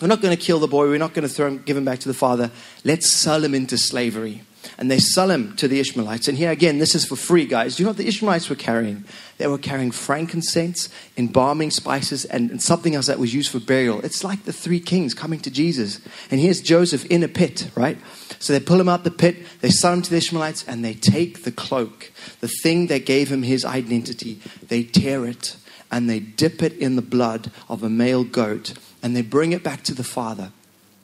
we're 0.02 0.08
not 0.08 0.22
going 0.22 0.36
to 0.36 0.42
kill 0.42 0.60
the 0.60 0.68
boy. 0.68 0.88
We're 0.88 0.98
not 0.98 1.14
going 1.14 1.28
to 1.28 1.34
throw 1.34 1.48
him, 1.48 1.62
give 1.64 1.78
him 1.78 1.86
back 1.86 2.00
to 2.00 2.08
the 2.08 2.14
father. 2.14 2.52
Let's 2.84 3.10
sell 3.10 3.44
him 3.44 3.54
into 3.54 3.78
slavery. 3.78 4.42
And 4.78 4.90
they 4.90 5.00
sell 5.00 5.30
him 5.30 5.56
to 5.58 5.68
the 5.68 5.80
Ishmaelites. 5.80 6.28
And 6.28 6.38
here 6.38 6.52
again, 6.52 6.80
this 6.80 6.96
is 6.96 7.06
for 7.06 7.16
free, 7.16 7.46
guys. 7.46 7.76
Do 7.76 7.84
you 7.84 7.86
know 7.86 7.92
what 7.92 7.98
the 7.98 8.08
Ishmaelites 8.08 8.50
were 8.50 8.56
carrying? 8.56 9.06
They 9.38 9.48
were 9.48 9.58
carrying 9.58 9.92
frankincense, 9.92 10.90
embalming 11.18 11.72
spices, 11.72 12.26
and, 12.26 12.52
and 12.52 12.62
something 12.62 12.96
else 12.96 13.08
that 13.08 13.20
was 13.20 13.34
used 13.34 13.52
for 13.52 13.60
burial. 13.60 14.00
It's 14.02 14.24
like 14.24 14.46
the 14.46 14.54
three 14.54 14.80
kings 14.80 15.14
coming 15.14 15.40
to 15.42 15.52
Jesus. 15.52 16.00
And 16.32 16.40
here's 16.40 16.62
Joseph 16.62 17.06
in 17.06 17.24
a 17.24 17.28
pit, 17.28 17.70
right? 17.76 17.98
So 18.40 18.54
they 18.54 18.60
pull 18.60 18.80
him 18.80 18.90
out 18.90 19.04
the 19.04 19.12
pit, 19.12 19.38
they 19.62 19.70
sell 19.70 19.94
him 19.94 20.02
to 20.02 20.10
the 20.10 20.18
Ishmaelites, 20.18 20.68
and 20.68 20.84
they 20.84 20.94
take 20.94 21.44
the 21.44 21.52
cloak, 21.52 22.12
the 22.40 22.50
thing 22.62 22.88
that 22.88 23.06
gave 23.06 23.32
him 23.32 23.44
his 23.44 23.66
identity, 23.66 24.40
they 24.68 24.84
tear 24.84 25.26
it 25.26 25.56
and 25.94 26.10
they 26.10 26.20
dip 26.20 26.64
it 26.64 26.74
in 26.74 26.96
the 26.96 27.04
blood 27.04 27.52
of 27.70 27.84
a 27.84 27.90
male 27.90 28.24
goat 28.24 28.74
and 29.04 29.16
they 29.16 29.22
bring 29.22 29.52
it 29.52 29.64
back 29.64 29.84
to 29.84 29.94
the 29.94 30.04
father, 30.04 30.52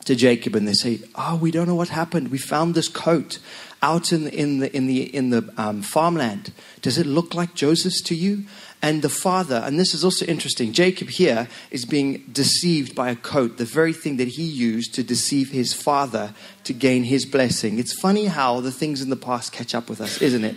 to 0.10 0.16
Jacob, 0.16 0.56
and 0.56 0.68
they 0.68 0.74
say, 0.74 1.00
Oh, 1.14 1.36
we 1.36 1.52
don't 1.52 1.68
know 1.68 1.76
what 1.76 1.90
happened. 1.90 2.30
We 2.30 2.40
found 2.40 2.74
this 2.74 2.88
coat 2.88 3.38
out 3.84 4.12
in, 4.12 4.28
in 4.30 4.58
the, 4.58 4.76
in 4.76 4.88
the, 4.88 5.04
in 5.16 5.30
the 5.30 5.54
um, 5.56 5.84
farmland. 5.84 6.52
Does 6.82 6.98
it 6.98 7.06
look 7.06 7.36
like 7.36 7.54
Joseph's 7.54 8.02
to 8.04 8.16
you? 8.16 8.46
And 8.82 9.04
the 9.04 9.10
father, 9.10 9.62
and 9.64 9.80
this 9.80 9.94
is 9.94 10.04
also 10.04 10.26
interesting, 10.26 10.74
Jacob 10.74 11.10
here 11.10 11.48
is 11.70 11.86
being 11.86 12.24
deceived 12.32 12.96
by 12.96 13.12
a 13.12 13.16
coat, 13.16 13.58
the 13.58 13.66
very 13.66 13.94
thing 13.94 14.18
that 14.18 14.30
he 14.30 14.44
used 14.44 14.96
to 14.96 15.04
deceive 15.04 15.52
his 15.52 15.74
father 15.74 16.34
to 16.64 16.74
gain 16.74 17.04
his 17.04 17.28
blessing. 17.28 17.78
It's 17.78 17.94
funny 17.94 18.26
how 18.26 18.62
the 18.62 18.72
things 18.72 19.04
in 19.04 19.12
the 19.12 19.16
past 19.16 19.52
catch 19.52 19.76
up 19.76 19.90
with 19.90 20.02
us, 20.02 20.24
isn't 20.24 20.44
it? 20.44 20.56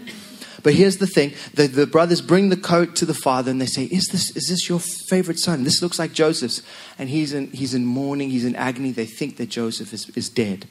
But 0.62 0.74
here's 0.74 0.98
the 0.98 1.06
thing 1.06 1.32
the, 1.54 1.66
the 1.66 1.86
brothers 1.86 2.20
bring 2.20 2.48
the 2.48 2.56
coat 2.56 2.94
to 2.96 3.06
the 3.06 3.14
father 3.14 3.50
and 3.50 3.60
they 3.60 3.66
say, 3.66 3.84
is 3.84 4.08
this, 4.08 4.36
is 4.36 4.48
this 4.48 4.68
your 4.68 4.78
favorite 4.78 5.38
son? 5.38 5.64
This 5.64 5.82
looks 5.82 5.98
like 5.98 6.12
Joseph's. 6.12 6.62
And 6.98 7.08
he's 7.08 7.32
in, 7.32 7.50
he's 7.50 7.74
in 7.74 7.84
mourning, 7.84 8.30
he's 8.30 8.44
in 8.44 8.54
agony. 8.54 8.92
They 8.92 9.06
think 9.06 9.36
that 9.38 9.48
Joseph 9.48 9.92
is, 9.92 10.08
is 10.10 10.28
dead. 10.28 10.66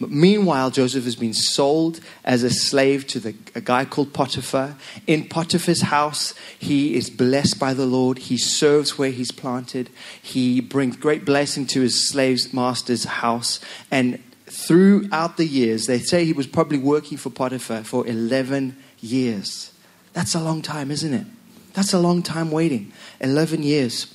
But 0.00 0.10
meanwhile, 0.10 0.70
Joseph 0.70 1.04
has 1.04 1.16
been 1.16 1.32
sold 1.32 2.00
as 2.24 2.42
a 2.42 2.50
slave 2.50 3.06
to 3.08 3.20
the, 3.20 3.34
a 3.54 3.60
guy 3.60 3.84
called 3.84 4.12
Potiphar. 4.12 4.76
In 5.06 5.28
Potiphar's 5.28 5.82
house, 5.82 6.34
he 6.58 6.96
is 6.96 7.08
blessed 7.08 7.58
by 7.58 7.72
the 7.72 7.86
Lord. 7.86 8.18
He 8.18 8.36
serves 8.36 8.98
where 8.98 9.10
he's 9.10 9.32
planted. 9.32 9.90
He 10.20 10.60
brings 10.60 10.96
great 10.96 11.24
blessing 11.24 11.66
to 11.68 11.80
his 11.80 12.08
slave's 12.08 12.52
master's 12.52 13.04
house. 13.04 13.60
And 13.90 14.22
throughout 14.46 15.36
the 15.36 15.46
years, 15.46 15.86
they 15.86 15.98
say 15.98 16.24
he 16.24 16.32
was 16.32 16.46
probably 16.46 16.78
working 16.78 17.16
for 17.16 17.30
Potiphar 17.30 17.84
for 17.84 18.06
11 18.06 18.76
years. 19.00 19.72
That's 20.12 20.34
a 20.34 20.40
long 20.40 20.62
time, 20.62 20.90
isn't 20.90 21.12
it? 21.12 21.26
That's 21.74 21.92
a 21.92 21.98
long 21.98 22.22
time 22.22 22.50
waiting. 22.50 22.92
11 23.20 23.62
years. 23.62 24.12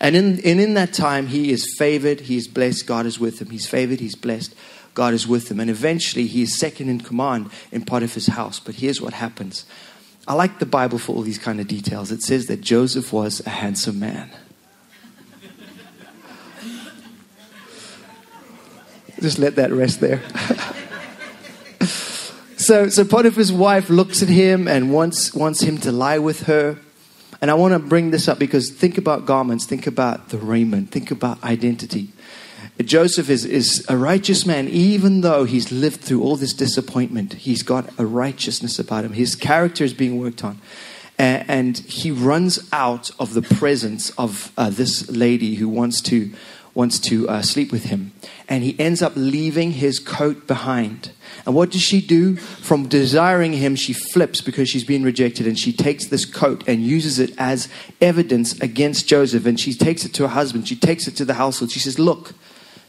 And 0.00 0.16
in, 0.16 0.40
and 0.44 0.60
in 0.60 0.74
that 0.74 0.92
time, 0.92 1.26
he 1.26 1.52
is 1.52 1.74
favored, 1.78 2.20
he 2.20 2.36
is 2.36 2.48
blessed, 2.48 2.86
God 2.86 3.06
is 3.06 3.18
with 3.18 3.40
him. 3.40 3.50
He's 3.50 3.68
favored, 3.68 4.00
he's 4.00 4.14
blessed, 4.14 4.54
God 4.94 5.14
is 5.14 5.26
with 5.26 5.50
him. 5.50 5.60
And 5.60 5.70
eventually, 5.70 6.26
he 6.26 6.42
is 6.42 6.58
second 6.58 6.88
in 6.88 7.00
command 7.00 7.50
in 7.72 7.84
Potiphar's 7.84 8.26
house. 8.26 8.60
But 8.60 8.76
here's 8.76 9.00
what 9.00 9.14
happens 9.14 9.64
I 10.28 10.34
like 10.34 10.58
the 10.58 10.66
Bible 10.66 10.98
for 10.98 11.14
all 11.14 11.22
these 11.22 11.38
kind 11.38 11.60
of 11.60 11.68
details. 11.68 12.12
It 12.12 12.22
says 12.22 12.46
that 12.46 12.60
Joseph 12.60 13.12
was 13.12 13.44
a 13.46 13.50
handsome 13.50 13.98
man. 13.98 14.30
Just 19.20 19.38
let 19.38 19.56
that 19.56 19.72
rest 19.72 20.00
there. 20.00 20.22
so, 22.70 22.88
so 22.88 23.04
Potiphar's 23.04 23.52
wife 23.52 23.90
looks 23.90 24.22
at 24.22 24.28
him 24.28 24.68
and 24.68 24.92
wants, 24.92 25.34
wants 25.34 25.60
him 25.60 25.78
to 25.78 25.90
lie 25.90 26.18
with 26.18 26.42
her. 26.42 26.78
And 27.40 27.50
I 27.50 27.54
want 27.54 27.72
to 27.72 27.80
bring 27.80 28.12
this 28.12 28.28
up 28.28 28.38
because 28.38 28.70
think 28.70 28.96
about 28.96 29.26
garments, 29.26 29.66
think 29.66 29.88
about 29.88 30.28
the 30.28 30.38
raiment, 30.38 30.92
think 30.92 31.10
about 31.10 31.42
identity. 31.42 32.10
Joseph 32.80 33.28
is, 33.28 33.44
is 33.44 33.84
a 33.88 33.96
righteous 33.96 34.46
man, 34.46 34.68
even 34.68 35.22
though 35.22 35.42
he's 35.42 35.72
lived 35.72 36.00
through 36.00 36.22
all 36.22 36.36
this 36.36 36.52
disappointment. 36.52 37.32
He's 37.32 37.64
got 37.64 37.90
a 37.98 38.06
righteousness 38.06 38.78
about 38.78 39.04
him. 39.04 39.14
His 39.14 39.34
character 39.34 39.82
is 39.82 39.92
being 39.92 40.20
worked 40.20 40.44
on. 40.44 40.60
And, 41.18 41.50
and 41.50 41.78
he 41.78 42.12
runs 42.12 42.68
out 42.72 43.10
of 43.18 43.34
the 43.34 43.42
presence 43.42 44.10
of 44.10 44.52
uh, 44.56 44.70
this 44.70 45.10
lady 45.10 45.56
who 45.56 45.68
wants 45.68 46.00
to, 46.02 46.30
wants 46.72 47.00
to 47.00 47.28
uh, 47.28 47.42
sleep 47.42 47.72
with 47.72 47.86
him. 47.86 48.12
And 48.48 48.62
he 48.62 48.78
ends 48.78 49.02
up 49.02 49.14
leaving 49.16 49.72
his 49.72 49.98
coat 49.98 50.46
behind. 50.46 51.10
And 51.50 51.56
what 51.56 51.72
does 51.72 51.82
she 51.82 52.00
do? 52.00 52.36
From 52.36 52.86
desiring 52.86 53.54
him, 53.54 53.74
she 53.74 53.92
flips 53.92 54.40
because 54.40 54.68
she's 54.68 54.84
been 54.84 55.02
rejected 55.02 55.48
and 55.48 55.58
she 55.58 55.72
takes 55.72 56.06
this 56.06 56.24
coat 56.24 56.62
and 56.68 56.80
uses 56.80 57.18
it 57.18 57.34
as 57.38 57.68
evidence 58.00 58.52
against 58.60 59.08
Joseph. 59.08 59.46
And 59.46 59.58
she 59.58 59.74
takes 59.74 60.04
it 60.04 60.14
to 60.14 60.22
her 60.22 60.28
husband, 60.28 60.68
she 60.68 60.76
takes 60.76 61.08
it 61.08 61.16
to 61.16 61.24
the 61.24 61.34
household. 61.34 61.72
She 61.72 61.80
says, 61.80 61.98
Look, 61.98 62.34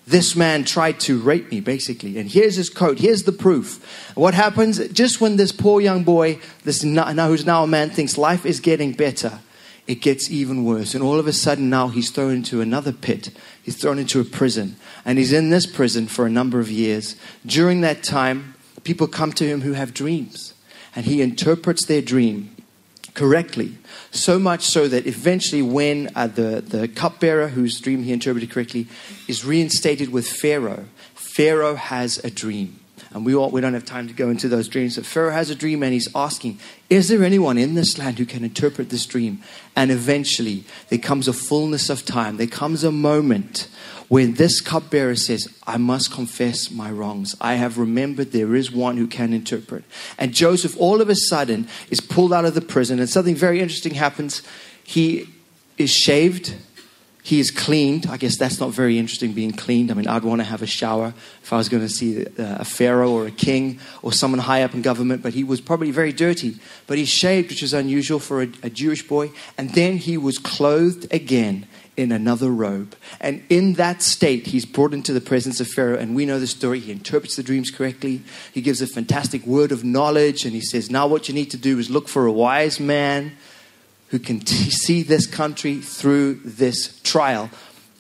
this 0.06 0.36
man 0.36 0.64
tried 0.64 1.00
to 1.00 1.20
rape 1.20 1.50
me, 1.50 1.60
basically. 1.60 2.20
And 2.20 2.30
here's 2.30 2.56
his 2.56 2.70
coat, 2.70 3.00
here's 3.00 3.24
the 3.24 3.32
proof. 3.32 4.14
What 4.14 4.36
happens 4.36 4.78
just 4.90 5.20
when 5.20 5.38
this 5.38 5.52
poor 5.52 5.82
young 5.82 6.04
boy, 6.04 6.40
this 6.64 6.84
now, 6.84 7.28
who's 7.30 7.44
now 7.44 7.64
a 7.64 7.68
man, 7.68 7.90
thinks 7.90 8.16
life 8.16 8.46
is 8.46 8.60
getting 8.60 8.92
better, 8.92 9.40
it 9.88 10.02
gets 10.02 10.30
even 10.30 10.66
worse. 10.66 10.94
And 10.94 11.04
all 11.04 11.18
of 11.18 11.26
a 11.26 11.34
sudden, 11.34 11.72
now 11.72 11.88
he's 11.88 12.12
thrown 12.12 12.34
into 12.34 12.62
another 12.62 12.94
pit. 12.94 13.32
He's 13.62 13.76
thrown 13.76 14.00
into 14.00 14.20
a 14.20 14.24
prison. 14.24 14.76
And 15.04 15.18
he's 15.18 15.34
in 15.34 15.50
this 15.50 15.66
prison 15.66 16.08
for 16.08 16.26
a 16.26 16.30
number 16.30 16.60
of 16.60 16.70
years. 16.72 17.16
During 17.46 17.82
that 17.82 18.04
time, 18.04 18.51
people 18.84 19.08
come 19.08 19.32
to 19.34 19.46
him 19.46 19.62
who 19.62 19.74
have 19.74 19.94
dreams. 19.94 20.54
And 20.96 21.06
he 21.06 21.22
interprets 21.22 21.86
their 21.86 22.02
dream 22.02 22.56
correctly. 23.14 23.78
So 24.12 24.40
much 24.40 24.64
so 24.64 24.88
that 24.88 25.08
eventually, 25.08 25.62
when 25.62 26.10
uh, 26.16 26.28
the, 26.28 26.62
the 26.62 26.88
cupbearer, 26.88 27.48
whose 27.48 27.80
dream 27.80 28.04
he 28.04 28.12
interpreted 28.12 28.52
correctly, 28.52 28.88
is 29.28 29.46
reinstated 29.46 30.12
with 30.12 30.28
Pharaoh, 30.28 30.86
Pharaoh 31.14 31.76
has 31.76 32.18
a 32.26 32.30
dream. 32.30 32.81
And 33.14 33.26
we, 33.26 33.36
all, 33.36 33.52
we 33.52 33.60
don't 33.60 33.74
have 33.74 33.84
time 33.84 34.08
to 34.08 34.14
go 34.14 34.30
into 34.30 34.48
those 34.48 34.70
dreams, 34.70 34.96
but 34.96 35.06
Pharaoh 35.06 35.34
has 35.34 35.50
a 35.50 35.56
dream 35.56 35.84
and 35.84 35.92
he's 35.92 36.08
asking, 36.16 36.60
Is 36.90 37.10
there 37.10 37.24
anyone 37.24 37.58
in 37.58 37.74
this 37.74 37.98
land 37.98 38.18
who 38.18 38.26
can 38.26 38.44
interpret 38.44 38.90
this 38.90 39.06
dream? 39.06 39.42
And 39.76 39.92
eventually, 39.92 40.64
there 40.90 41.00
comes 41.00 41.28
a 41.28 41.34
fullness 41.34 41.90
of 41.90 42.06
time. 42.06 42.38
There 42.38 42.48
comes 42.48 42.86
a 42.86 42.92
moment 42.92 43.68
when 44.08 44.36
this 44.36 44.62
cupbearer 44.62 45.16
says, 45.16 45.48
I 45.68 45.78
must 45.78 46.12
confess 46.12 46.72
my 46.72 46.90
wrongs. 46.92 47.36
I 47.42 47.56
have 47.56 47.78
remembered 47.78 48.32
there 48.32 48.56
is 48.56 48.72
one 48.72 48.98
who 48.98 49.08
can 49.08 49.34
interpret. 49.34 49.84
And 50.18 50.34
Joseph, 50.34 50.76
all 50.80 51.02
of 51.02 51.10
a 51.10 51.16
sudden, 51.16 51.68
is 51.90 52.00
pulled 52.00 52.34
out 52.34 52.46
of 52.46 52.54
the 52.54 52.62
prison, 52.62 53.00
and 53.00 53.10
something 53.10 53.36
very 53.36 53.62
interesting 53.62 53.94
happens. 53.94 54.42
He 54.84 55.28
is 55.78 55.92
shaved 55.92 56.56
he 57.24 57.40
is 57.40 57.52
cleaned. 57.52 58.08
I 58.08 58.18
guess 58.18 58.38
that's 58.38 58.60
not 58.60 58.72
very 58.72 58.98
interesting 58.98 59.34
being 59.34 59.52
cleaned. 59.52 59.92
I 59.92 59.94
mean, 59.94 60.08
I'd 60.08 60.24
want 60.24 60.42
to 60.42 60.46
have 60.46 60.62
a 60.62 60.68
shower 60.68 61.14
if 61.44 61.54
I 61.54 61.58
was 61.58 61.70
going 61.70 61.84
to 61.84 61.90
see 61.90 62.26
uh, 62.26 62.32
a 62.38 62.66
pharaoh 62.66 63.12
or 63.12 63.28
a 63.28 63.32
king 63.32 63.80
or 64.02 64.12
someone 64.12 64.40
high 64.40 64.64
up 64.64 64.74
in 64.74 64.82
government, 64.82 65.22
but 65.22 65.34
he 65.34 65.44
was 65.44 65.62
probably 65.62 65.92
very 65.92 66.12
dirty. 66.12 66.58
But 66.88 66.98
he 66.98 67.06
shaved, 67.06 67.50
which 67.50 67.62
is 67.62 67.74
unusual 67.74 68.20
for 68.20 68.42
a, 68.42 68.50
a 68.64 68.70
Jewish 68.70 69.08
boy. 69.08 69.32
And 69.58 69.70
then 69.72 69.98
he 69.98 70.18
was 70.18 70.40
clothed 70.40 71.14
again 71.14 71.68
in 71.96 72.12
another 72.12 72.50
robe. 72.50 72.96
And 73.20 73.44
in 73.50 73.74
that 73.74 74.02
state, 74.02 74.48
he's 74.48 74.66
brought 74.66 74.94
into 74.94 75.14
the 75.14 75.22
presence 75.22 75.60
of 75.60 75.68
Pharaoh. 75.68 76.00
And 76.00 76.16
we 76.16 76.26
know 76.26 76.40
the 76.40 76.48
story. 76.48 76.80
He 76.80 76.92
interprets 76.92 77.36
the 77.36 77.44
dreams 77.44 77.70
correctly. 77.70 78.24
He 78.52 78.62
gives 78.62 78.82
a 78.82 78.88
fantastic 78.88 79.46
word 79.46 79.72
of 79.72 79.84
knowledge. 79.84 80.44
And 80.44 80.54
he 80.54 80.62
says, 80.62 80.90
Now, 80.90 81.06
what 81.06 81.28
you 81.28 81.36
need 81.36 81.52
to 81.52 81.58
do 81.58 81.78
is 81.78 81.90
look 81.90 82.08
for 82.08 82.26
a 82.26 82.32
wise 82.32 82.80
man 82.80 83.34
who 84.12 84.20
can 84.20 84.40
t- 84.40 84.70
see 84.70 85.02
this 85.02 85.26
country 85.26 85.78
through 85.78 86.36
this 86.46 87.00
trial. 87.02 87.50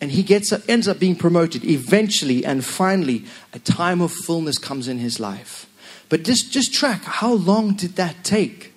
And 0.01 0.11
he 0.11 0.23
gets 0.23 0.51
ends 0.67 0.87
up 0.87 0.99
being 0.99 1.15
promoted 1.15 1.63
eventually, 1.63 2.45
and 2.45 2.63
finally, 2.65 3.25
a 3.53 3.59
time 3.59 4.01
of 4.01 4.11
fullness 4.11 4.57
comes 4.57 4.87
in 4.87 4.99
his 4.99 5.19
life. 5.19 5.67
But 6.09 6.23
just, 6.23 6.51
just 6.51 6.73
track 6.73 7.03
how 7.03 7.33
long 7.33 7.75
did 7.75 7.95
that 7.95 8.23
take? 8.23 8.73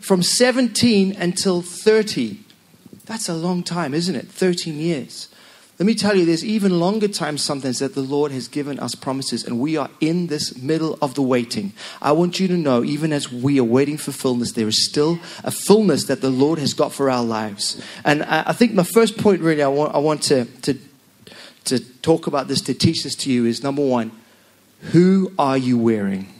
From 0.00 0.22
17 0.22 1.16
until 1.16 1.62
30. 1.62 2.38
That's 3.06 3.28
a 3.28 3.34
long 3.34 3.62
time, 3.62 3.92
isn't 3.92 4.14
it? 4.14 4.28
13 4.28 4.78
years. 4.78 5.28
Let 5.76 5.86
me 5.86 5.96
tell 5.96 6.16
you, 6.16 6.24
there's 6.24 6.44
even 6.44 6.78
longer 6.78 7.08
time 7.08 7.36
sometimes 7.36 7.80
that 7.80 7.94
the 7.94 8.00
Lord 8.00 8.30
has 8.30 8.46
given 8.46 8.78
us 8.78 8.94
promises, 8.94 9.44
and 9.44 9.58
we 9.58 9.76
are 9.76 9.90
in 10.00 10.28
this 10.28 10.56
middle 10.56 10.96
of 11.02 11.14
the 11.14 11.22
waiting. 11.22 11.72
I 12.00 12.12
want 12.12 12.38
you 12.38 12.46
to 12.46 12.56
know, 12.56 12.84
even 12.84 13.12
as 13.12 13.32
we 13.32 13.58
are 13.58 13.64
waiting 13.64 13.96
for 13.96 14.12
fullness, 14.12 14.52
there 14.52 14.68
is 14.68 14.84
still 14.88 15.18
a 15.42 15.50
fullness 15.50 16.04
that 16.04 16.20
the 16.20 16.30
Lord 16.30 16.60
has 16.60 16.74
got 16.74 16.92
for 16.92 17.10
our 17.10 17.24
lives. 17.24 17.82
And 18.04 18.22
I, 18.22 18.44
I 18.46 18.52
think 18.52 18.74
my 18.74 18.84
first 18.84 19.18
point, 19.18 19.40
really, 19.40 19.64
I 19.64 19.68
want, 19.68 19.94
I 19.96 19.98
want 19.98 20.22
to, 20.24 20.44
to, 20.44 20.78
to 21.64 21.80
talk 22.02 22.28
about 22.28 22.46
this, 22.46 22.60
to 22.62 22.74
teach 22.74 23.02
this 23.02 23.16
to 23.16 23.32
you, 23.32 23.44
is 23.44 23.64
number 23.64 23.84
one, 23.84 24.12
who 24.92 25.32
are 25.40 25.58
you 25.58 25.76
wearing? 25.76 26.32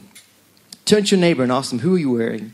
Turn 0.85 1.03
to 1.03 1.15
your 1.15 1.19
neighbor 1.19 1.43
and 1.43 1.51
ask 1.51 1.71
them, 1.71 1.79
who 1.79 1.95
are 1.95 1.99
you 1.99 2.11
wearing? 2.11 2.53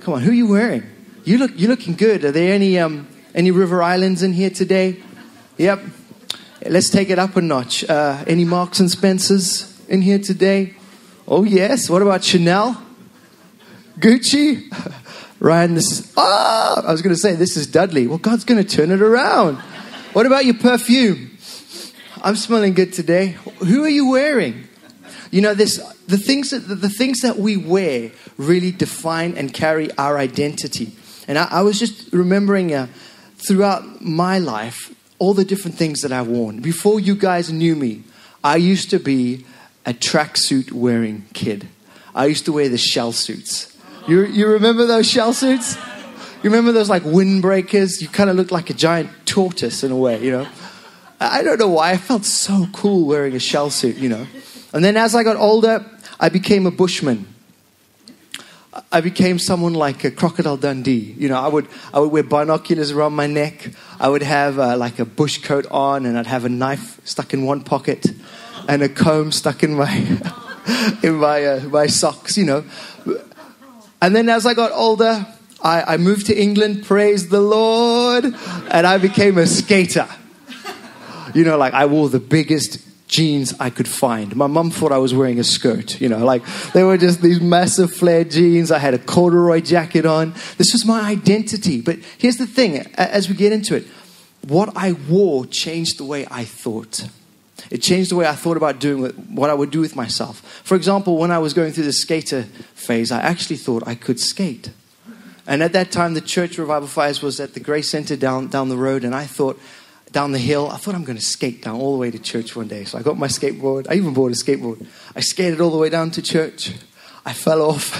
Come 0.00 0.14
on, 0.14 0.22
who 0.22 0.32
are 0.32 0.34
you 0.34 0.48
wearing? 0.48 0.82
You 1.24 1.38
look, 1.38 1.52
you're 1.54 1.70
looking 1.70 1.94
good. 1.94 2.24
Are 2.24 2.32
there 2.32 2.52
any, 2.52 2.76
um, 2.76 3.06
any 3.36 3.52
River 3.52 3.84
Islands 3.84 4.24
in 4.24 4.32
here 4.32 4.50
today? 4.50 5.00
Yep. 5.58 5.80
Let's 6.66 6.90
take 6.90 7.08
it 7.08 7.18
up 7.18 7.34
a 7.36 7.40
notch. 7.40 7.82
Uh, 7.88 8.22
any 8.26 8.44
Marks 8.44 8.78
and 8.78 8.90
Spencers 8.90 9.80
in 9.88 10.02
here 10.02 10.18
today? 10.18 10.74
Oh, 11.26 11.44
yes. 11.44 11.88
What 11.88 12.02
about 12.02 12.22
Chanel? 12.22 12.82
Gucci? 13.98 14.70
Ryan, 15.40 15.74
this 15.74 15.90
is, 15.92 16.12
ah, 16.16 16.82
I 16.86 16.92
was 16.92 17.00
going 17.00 17.14
to 17.14 17.20
say, 17.20 17.34
this 17.36 17.56
is 17.56 17.66
Dudley. 17.66 18.06
Well, 18.06 18.18
God's 18.18 18.44
going 18.44 18.62
to 18.62 18.68
turn 18.68 18.90
it 18.90 19.00
around. 19.00 19.56
What 20.12 20.26
about 20.26 20.44
your 20.44 20.54
perfume? 20.54 21.38
I'm 22.22 22.36
smelling 22.36 22.74
good 22.74 22.92
today. 22.92 23.36
Who 23.58 23.84
are 23.84 23.88
you 23.88 24.10
wearing? 24.10 24.68
You 25.30 25.40
know, 25.40 25.54
this, 25.54 25.78
the, 26.06 26.18
things 26.18 26.50
that, 26.50 26.60
the 26.60 26.90
things 26.90 27.20
that 27.20 27.38
we 27.38 27.56
wear 27.56 28.12
really 28.36 28.72
define 28.72 29.36
and 29.36 29.52
carry 29.52 29.90
our 29.96 30.18
identity. 30.18 30.92
And 31.28 31.38
I, 31.38 31.48
I 31.50 31.62
was 31.62 31.78
just 31.78 32.12
remembering 32.12 32.74
uh, 32.74 32.88
throughout 33.36 34.02
my 34.02 34.38
life, 34.38 34.95
all 35.18 35.34
the 35.34 35.44
different 35.44 35.76
things 35.76 36.02
that 36.02 36.12
I've 36.12 36.28
worn. 36.28 36.60
Before 36.60 37.00
you 37.00 37.14
guys 37.14 37.50
knew 37.50 37.74
me, 37.74 38.02
I 38.44 38.56
used 38.56 38.90
to 38.90 38.98
be 38.98 39.44
a 39.84 39.92
tracksuit 39.92 40.72
wearing 40.72 41.24
kid. 41.32 41.68
I 42.14 42.26
used 42.26 42.44
to 42.46 42.52
wear 42.52 42.68
the 42.68 42.78
shell 42.78 43.12
suits. 43.12 43.76
You, 44.08 44.24
you 44.24 44.46
remember 44.46 44.86
those 44.86 45.08
shell 45.08 45.32
suits? 45.32 45.76
You 46.42 46.50
remember 46.50 46.72
those 46.72 46.88
like 46.88 47.02
windbreakers? 47.02 48.00
You 48.00 48.08
kind 48.08 48.30
of 48.30 48.36
looked 48.36 48.52
like 48.52 48.70
a 48.70 48.74
giant 48.74 49.10
tortoise 49.26 49.82
in 49.82 49.90
a 49.90 49.96
way, 49.96 50.22
you 50.22 50.30
know? 50.30 50.46
I 51.18 51.42
don't 51.42 51.58
know 51.58 51.68
why. 51.68 51.92
I 51.92 51.96
felt 51.96 52.24
so 52.24 52.66
cool 52.72 53.06
wearing 53.06 53.34
a 53.34 53.38
shell 53.38 53.70
suit, 53.70 53.96
you 53.96 54.08
know? 54.08 54.26
And 54.72 54.84
then 54.84 54.96
as 54.96 55.14
I 55.14 55.22
got 55.22 55.36
older, 55.36 55.84
I 56.20 56.28
became 56.28 56.66
a 56.66 56.70
bushman. 56.70 57.26
I 58.92 59.00
became 59.00 59.38
someone 59.38 59.74
like 59.74 60.04
a 60.04 60.10
crocodile 60.10 60.56
Dundee. 60.56 61.14
You 61.18 61.28
know, 61.28 61.38
I 61.38 61.48
would 61.48 61.68
I 61.92 62.00
would 62.00 62.12
wear 62.12 62.22
binoculars 62.22 62.90
around 62.90 63.14
my 63.14 63.26
neck. 63.26 63.70
I 63.98 64.08
would 64.08 64.22
have 64.22 64.58
uh, 64.58 64.76
like 64.76 64.98
a 64.98 65.04
bush 65.04 65.38
coat 65.38 65.66
on, 65.70 66.06
and 66.06 66.18
I'd 66.18 66.26
have 66.26 66.44
a 66.44 66.48
knife 66.48 67.00
stuck 67.04 67.32
in 67.32 67.44
one 67.44 67.62
pocket, 67.62 68.06
and 68.68 68.82
a 68.82 68.88
comb 68.88 69.32
stuck 69.32 69.62
in 69.62 69.74
my 69.74 69.94
in 71.02 71.16
my 71.16 71.44
uh, 71.44 71.60
my 71.68 71.86
socks. 71.86 72.36
You 72.36 72.46
know, 72.46 72.64
and 74.00 74.14
then 74.14 74.28
as 74.28 74.46
I 74.46 74.54
got 74.54 74.72
older, 74.72 75.26
I, 75.62 75.94
I 75.94 75.96
moved 75.96 76.26
to 76.26 76.36
England. 76.36 76.84
Praise 76.84 77.28
the 77.28 77.40
Lord, 77.40 78.24
and 78.24 78.86
I 78.86 78.98
became 78.98 79.38
a 79.38 79.46
skater. 79.46 80.08
You 81.34 81.44
know, 81.44 81.56
like 81.56 81.74
I 81.74 81.86
wore 81.86 82.08
the 82.08 82.20
biggest 82.20 82.85
jeans 83.08 83.54
I 83.60 83.70
could 83.70 83.88
find. 83.88 84.34
My 84.34 84.46
mum 84.46 84.70
thought 84.70 84.92
I 84.92 84.98
was 84.98 85.14
wearing 85.14 85.38
a 85.38 85.44
skirt, 85.44 86.00
you 86.00 86.08
know, 86.08 86.24
like 86.24 86.42
they 86.72 86.82
were 86.82 86.98
just 86.98 87.22
these 87.22 87.40
massive 87.40 87.92
flared 87.92 88.30
jeans. 88.30 88.70
I 88.70 88.78
had 88.78 88.94
a 88.94 88.98
corduroy 88.98 89.60
jacket 89.60 90.06
on. 90.06 90.32
This 90.58 90.72
was 90.72 90.84
my 90.84 91.00
identity. 91.00 91.80
But 91.80 91.98
here's 92.18 92.36
the 92.36 92.46
thing 92.46 92.78
as 92.94 93.28
we 93.28 93.34
get 93.34 93.52
into 93.52 93.76
it, 93.76 93.86
what 94.46 94.76
I 94.76 94.92
wore 94.92 95.46
changed 95.46 95.98
the 95.98 96.04
way 96.04 96.26
I 96.30 96.44
thought. 96.44 97.08
It 97.70 97.78
changed 97.78 98.10
the 98.10 98.16
way 98.16 98.26
I 98.26 98.34
thought 98.34 98.56
about 98.56 98.80
doing 98.80 99.12
what 99.34 99.50
I 99.50 99.54
would 99.54 99.70
do 99.70 99.80
with 99.80 99.96
myself. 99.96 100.40
For 100.62 100.76
example, 100.76 101.16
when 101.16 101.30
I 101.30 101.38
was 101.38 101.54
going 101.54 101.72
through 101.72 101.84
the 101.84 101.92
skater 101.92 102.42
phase, 102.74 103.10
I 103.10 103.20
actually 103.20 103.56
thought 103.56 103.86
I 103.86 103.94
could 103.94 104.20
skate. 104.20 104.70
And 105.46 105.62
at 105.62 105.72
that 105.72 105.90
time, 105.90 106.14
the 106.14 106.20
church 106.20 106.58
revival 106.58 106.88
fires 106.88 107.22
was 107.22 107.40
at 107.40 107.54
the 107.54 107.60
Grace 107.60 107.88
Center 107.88 108.16
down, 108.16 108.48
down 108.48 108.68
the 108.68 108.76
road, 108.76 109.04
and 109.04 109.14
I 109.14 109.24
thought, 109.24 109.60
down 110.12 110.32
the 110.32 110.38
hill. 110.38 110.68
I 110.70 110.76
thought 110.76 110.94
I'm 110.94 111.04
going 111.04 111.18
to 111.18 111.24
skate 111.24 111.62
down 111.62 111.76
all 111.76 111.92
the 111.92 111.98
way 111.98 112.10
to 112.10 112.18
church 112.18 112.56
one 112.56 112.68
day. 112.68 112.84
So 112.84 112.98
I 112.98 113.02
got 113.02 113.18
my 113.18 113.26
skateboard. 113.26 113.86
I 113.90 113.94
even 113.94 114.14
bought 114.14 114.30
a 114.30 114.34
skateboard. 114.34 114.86
I 115.14 115.20
skated 115.20 115.60
all 115.60 115.70
the 115.70 115.78
way 115.78 115.90
down 115.90 116.10
to 116.12 116.22
church. 116.22 116.72
I 117.24 117.32
fell 117.32 117.62
off. 117.62 117.92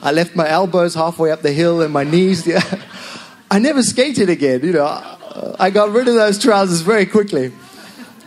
I 0.02 0.12
left 0.12 0.36
my 0.36 0.48
elbows 0.48 0.94
halfway 0.94 1.30
up 1.30 1.42
the 1.42 1.52
hill 1.52 1.82
and 1.82 1.92
my 1.92 2.04
knees. 2.04 2.46
Yeah. 2.46 2.62
I 3.50 3.58
never 3.58 3.82
skated 3.82 4.28
again. 4.28 4.62
You 4.64 4.72
know, 4.72 5.54
I 5.58 5.70
got 5.70 5.90
rid 5.90 6.08
of 6.08 6.14
those 6.14 6.38
trousers 6.38 6.80
very 6.80 7.06
quickly. 7.06 7.52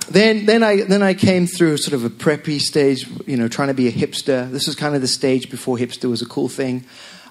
Then, 0.10 0.45
then, 0.45 0.63
I, 0.63 0.84
then 0.84 1.04
I 1.04 1.13
came 1.13 1.47
through 1.47 1.78
sort 1.78 1.93
of 1.93 2.06
a 2.06 2.10
preppy 2.10 2.62
stage, 2.62 3.10
you 3.26 3.36
know, 3.36 3.50
trying 3.50 3.67
to 3.67 3.73
be 3.73 3.89
a 3.89 3.91
hipster. 3.91 4.50
This 4.50 4.65
was 4.65 4.76
kind 4.76 4.95
of 4.95 5.02
the 5.02 5.08
stage 5.08 5.50
before 5.50 5.78
hipster 5.78 6.10
was 6.10 6.21
a 6.21 6.26
cool 6.26 6.47
thing. 6.47 6.86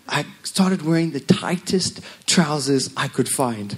I 0.09 0.27
started 0.43 0.83
wearing 0.83 1.13
the 1.13 1.21
tightest 1.21 2.01
trousers 2.27 2.91
I 2.97 3.09
could 3.09 3.29
find. 3.29 3.77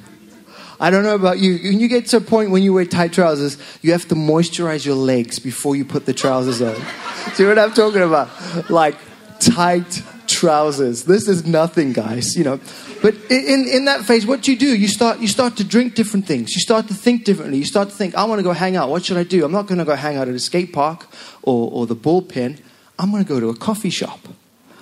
I 0.80 0.90
don't 0.90 1.02
know 1.02 1.14
about 1.14 1.38
you. 1.38 1.58
When 1.58 1.80
you 1.80 1.88
get 1.88 2.06
to 2.06 2.18
a 2.18 2.20
point 2.20 2.50
when 2.50 2.62
you 2.62 2.72
wear 2.72 2.84
tight 2.84 3.12
trousers, 3.12 3.58
you 3.82 3.92
have 3.92 4.06
to 4.08 4.14
moisturize 4.14 4.86
your 4.86 4.94
legs 4.94 5.38
before 5.38 5.74
you 5.74 5.84
put 5.84 6.06
the 6.06 6.14
trousers 6.14 6.62
on. 6.62 6.76
See 7.34 7.44
what 7.44 7.58
I'm 7.58 7.72
talking 7.72 8.02
about? 8.02 8.70
Like 8.70 8.96
tight 9.40 10.02
trousers. 10.28 11.04
This 11.04 11.26
is 11.26 11.46
nothing, 11.46 11.92
guys. 11.92 12.36
You 12.36 12.44
know. 12.44 12.60
But 13.00 13.14
in, 13.30 13.66
in 13.68 13.84
that 13.84 14.04
phase, 14.04 14.26
what 14.26 14.42
do 14.42 14.52
you 14.52 14.58
do? 14.58 14.76
You 14.76 14.88
start, 14.88 15.20
you 15.20 15.28
start 15.28 15.56
to 15.58 15.64
drink 15.64 15.94
different 15.94 16.26
things. 16.26 16.54
You 16.54 16.60
start 16.60 16.88
to 16.88 16.94
think 16.94 17.24
differently. 17.24 17.58
You 17.58 17.64
start 17.64 17.90
to 17.90 17.94
think, 17.94 18.16
I 18.16 18.24
want 18.24 18.40
to 18.40 18.42
go 18.42 18.52
hang 18.52 18.74
out. 18.74 18.88
What 18.88 19.04
should 19.04 19.16
I 19.16 19.22
do? 19.22 19.44
I'm 19.44 19.52
not 19.52 19.66
going 19.66 19.78
to 19.78 19.84
go 19.84 19.94
hang 19.94 20.16
out 20.16 20.28
at 20.28 20.34
a 20.34 20.40
skate 20.40 20.72
park 20.72 21.06
or, 21.42 21.70
or 21.70 21.86
the 21.86 21.94
bullpen. 21.94 22.60
I'm 22.98 23.12
going 23.12 23.22
to 23.22 23.28
go 23.28 23.38
to 23.38 23.50
a 23.50 23.56
coffee 23.56 23.90
shop 23.90 24.18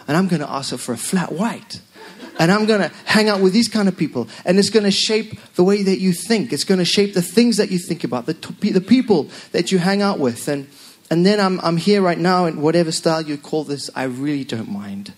and 0.08 0.16
I'm 0.16 0.28
going 0.28 0.40
to 0.40 0.50
ask 0.50 0.74
for 0.78 0.92
a 0.92 0.96
flat 0.96 1.32
white 1.32 1.80
and 2.38 2.52
I'm 2.52 2.66
going 2.66 2.80
to 2.80 2.94
hang 3.04 3.28
out 3.28 3.40
with 3.40 3.52
these 3.52 3.68
kind 3.68 3.88
of 3.88 3.96
people. 3.96 4.28
And 4.44 4.58
it's 4.58 4.70
going 4.70 4.84
to 4.84 4.90
shape 4.90 5.38
the 5.54 5.64
way 5.64 5.82
that 5.82 5.98
you 5.98 6.12
think. 6.12 6.52
It's 6.52 6.64
going 6.64 6.78
to 6.78 6.84
shape 6.84 7.14
the 7.14 7.22
things 7.22 7.56
that 7.56 7.70
you 7.70 7.78
think 7.78 8.04
about, 8.04 8.26
the, 8.26 8.34
the 8.60 8.80
people 8.80 9.28
that 9.52 9.72
you 9.72 9.78
hang 9.78 10.02
out 10.02 10.18
with. 10.18 10.48
And, 10.48 10.68
and 11.10 11.24
then 11.24 11.40
I'm, 11.40 11.60
I'm 11.60 11.76
here 11.76 12.02
right 12.02 12.18
now, 12.18 12.46
in 12.46 12.60
whatever 12.60 12.92
style 12.92 13.22
you 13.22 13.36
call 13.38 13.64
this, 13.64 13.88
I 13.94 14.04
really 14.04 14.44
don't 14.44 14.70
mind. 14.70 15.14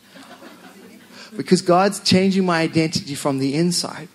Because 1.37 1.61
God's 1.61 2.01
changing 2.01 2.47
my 2.47 2.61
identity 2.61 3.15
from 3.15 3.39
the 3.39 3.55
inside. 3.55 4.09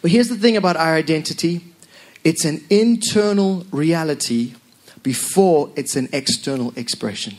But 0.00 0.10
here's 0.10 0.28
the 0.28 0.36
thing 0.36 0.56
about 0.56 0.76
our 0.76 0.94
identity 0.94 1.62
it's 2.24 2.44
an 2.44 2.64
internal 2.70 3.64
reality 3.70 4.54
before 5.04 5.70
it's 5.76 5.94
an 5.94 6.08
external 6.12 6.72
expression. 6.74 7.36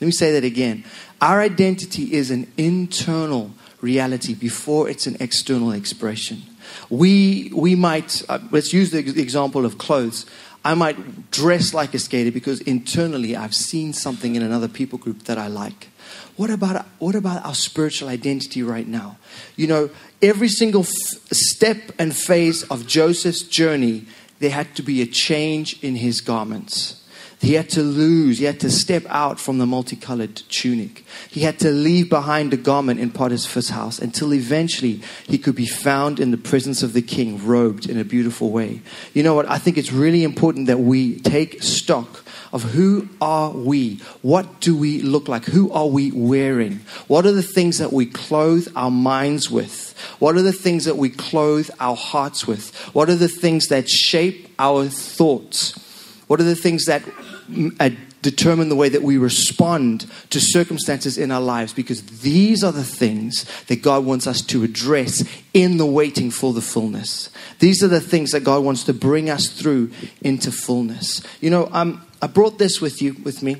Let 0.00 0.06
me 0.06 0.12
say 0.12 0.32
that 0.32 0.42
again. 0.42 0.84
Our 1.20 1.40
identity 1.40 2.14
is 2.14 2.30
an 2.30 2.50
internal 2.56 3.52
reality 3.80 4.34
before 4.34 4.88
it's 4.88 5.06
an 5.06 5.16
external 5.20 5.72
expression. 5.72 6.42
We, 6.88 7.52
we 7.54 7.74
might, 7.74 8.22
uh, 8.28 8.38
let's 8.50 8.72
use 8.72 8.90
the 8.90 8.98
example 8.98 9.64
of 9.64 9.78
clothes. 9.78 10.26
I 10.64 10.74
might 10.74 11.30
dress 11.30 11.72
like 11.72 11.94
a 11.94 11.98
skater 11.98 12.30
because 12.30 12.60
internally 12.60 13.34
I've 13.34 13.54
seen 13.54 13.92
something 13.92 14.34
in 14.34 14.42
another 14.42 14.68
people 14.68 14.98
group 14.98 15.24
that 15.24 15.38
I 15.38 15.48
like. 15.48 15.88
What 16.36 16.50
about, 16.50 16.86
what 16.98 17.14
about 17.14 17.44
our 17.44 17.54
spiritual 17.54 18.08
identity 18.08 18.62
right 18.62 18.86
now? 18.86 19.18
You 19.56 19.66
know, 19.66 19.90
every 20.22 20.48
single 20.48 20.82
f- 20.82 20.88
step 21.32 21.92
and 21.98 22.14
phase 22.14 22.62
of 22.64 22.86
Joseph's 22.86 23.42
journey, 23.42 24.06
there 24.38 24.50
had 24.50 24.74
to 24.76 24.82
be 24.82 25.02
a 25.02 25.06
change 25.06 25.82
in 25.82 25.96
his 25.96 26.20
garments. 26.20 26.99
He 27.40 27.54
had 27.54 27.70
to 27.70 27.82
lose, 27.82 28.38
he 28.38 28.44
had 28.44 28.60
to 28.60 28.70
step 28.70 29.04
out 29.08 29.40
from 29.40 29.56
the 29.56 29.66
multicolored 29.66 30.36
tunic. 30.50 31.04
He 31.30 31.40
had 31.40 31.58
to 31.60 31.70
leave 31.70 32.10
behind 32.10 32.52
a 32.52 32.58
garment 32.58 33.00
in 33.00 33.10
Potiphar's 33.10 33.70
house 33.70 33.98
until 33.98 34.34
eventually 34.34 35.00
he 35.26 35.38
could 35.38 35.54
be 35.54 35.66
found 35.66 36.20
in 36.20 36.32
the 36.32 36.36
presence 36.36 36.82
of 36.82 36.92
the 36.92 37.00
king, 37.00 37.44
robed 37.46 37.88
in 37.88 37.98
a 37.98 38.04
beautiful 38.04 38.50
way. 38.50 38.82
You 39.14 39.22
know 39.22 39.34
what? 39.34 39.48
I 39.48 39.56
think 39.56 39.78
it's 39.78 39.90
really 39.90 40.22
important 40.22 40.66
that 40.66 40.80
we 40.80 41.18
take 41.20 41.62
stock 41.62 42.24
of 42.52 42.62
who 42.62 43.08
are 43.22 43.50
we? 43.52 43.96
What 44.20 44.60
do 44.60 44.76
we 44.76 45.00
look 45.00 45.26
like? 45.26 45.46
Who 45.46 45.72
are 45.72 45.86
we 45.86 46.10
wearing? 46.10 46.80
What 47.06 47.24
are 47.24 47.32
the 47.32 47.42
things 47.42 47.78
that 47.78 47.92
we 47.92 48.04
clothe 48.04 48.68
our 48.76 48.90
minds 48.90 49.50
with? 49.50 49.94
What 50.18 50.36
are 50.36 50.42
the 50.42 50.52
things 50.52 50.84
that 50.84 50.98
we 50.98 51.08
clothe 51.08 51.70
our 51.80 51.96
hearts 51.96 52.46
with? 52.46 52.74
What 52.92 53.08
are 53.08 53.14
the 53.14 53.28
things 53.28 53.68
that 53.68 53.88
shape 53.88 54.52
our 54.58 54.88
thoughts? 54.88 55.78
What 56.26 56.40
are 56.40 56.44
the 56.44 56.54
things 56.54 56.84
that 56.84 57.02
determine 58.22 58.68
the 58.68 58.76
way 58.76 58.88
that 58.88 59.02
we 59.02 59.16
respond 59.16 60.06
to 60.30 60.40
circumstances 60.40 61.16
in 61.16 61.30
our 61.30 61.40
lives? 61.40 61.72
Because 61.72 62.02
these 62.20 62.62
are 62.62 62.72
the 62.72 62.84
things 62.84 63.46
that 63.64 63.82
God 63.82 64.04
wants 64.04 64.26
us 64.26 64.42
to 64.42 64.62
address 64.62 65.24
in 65.54 65.76
the 65.78 65.86
waiting 65.86 66.30
for 66.30 66.52
the 66.52 66.60
fullness. 66.60 67.30
These 67.58 67.82
are 67.82 67.88
the 67.88 68.00
things 68.00 68.32
that 68.32 68.40
God 68.40 68.64
wants 68.64 68.84
to 68.84 68.92
bring 68.92 69.30
us 69.30 69.48
through 69.48 69.90
into 70.20 70.52
fullness. 70.52 71.22
You 71.40 71.50
know, 71.50 71.68
um, 71.72 72.04
I 72.22 72.26
brought 72.26 72.58
this 72.58 72.80
with 72.80 73.00
you 73.00 73.14
with 73.22 73.42
me. 73.42 73.56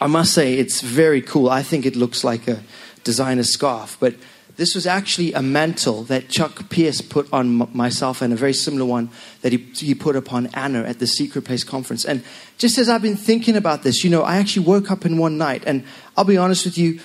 I 0.00 0.06
must 0.06 0.32
say 0.32 0.54
it's 0.54 0.80
very 0.80 1.22
cool. 1.22 1.48
I 1.48 1.62
think 1.62 1.86
it 1.86 1.94
looks 1.94 2.24
like 2.24 2.48
a 2.48 2.62
designer 3.04 3.44
scarf, 3.44 3.96
but 4.00 4.14
This 4.62 4.76
was 4.76 4.86
actually 4.86 5.32
a 5.32 5.42
mantle 5.42 6.04
that 6.04 6.28
Chuck 6.28 6.68
Pierce 6.68 7.00
put 7.00 7.26
on 7.32 7.62
m- 7.62 7.68
myself 7.72 8.22
and 8.22 8.32
a 8.32 8.36
very 8.36 8.52
similar 8.52 8.84
one 8.84 9.10
that 9.40 9.50
he, 9.50 9.58
he 9.74 9.92
put 9.92 10.14
upon 10.14 10.46
Anna 10.54 10.84
at 10.84 11.00
the 11.00 11.06
Secret 11.08 11.42
Place 11.42 11.64
conference. 11.64 12.04
And 12.04 12.22
just 12.58 12.78
as 12.78 12.88
I've 12.88 13.02
been 13.02 13.16
thinking 13.16 13.56
about 13.56 13.82
this, 13.82 14.04
you 14.04 14.10
know, 14.10 14.22
I 14.22 14.36
actually 14.36 14.64
woke 14.64 14.88
up 14.92 15.04
in 15.04 15.18
one 15.18 15.36
night, 15.36 15.64
and 15.66 15.82
I'll 16.16 16.22
be 16.22 16.36
honest 16.36 16.64
with 16.64 16.78
you, 16.78 17.00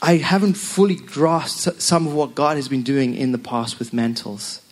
I 0.00 0.18
haven't 0.18 0.54
fully 0.54 0.94
grasped 0.94 1.82
some 1.82 2.06
of 2.06 2.14
what 2.14 2.36
God 2.36 2.54
has 2.54 2.68
been 2.68 2.84
doing 2.84 3.16
in 3.16 3.32
the 3.32 3.38
past 3.38 3.80
with 3.80 3.92
mantles. 3.92 4.62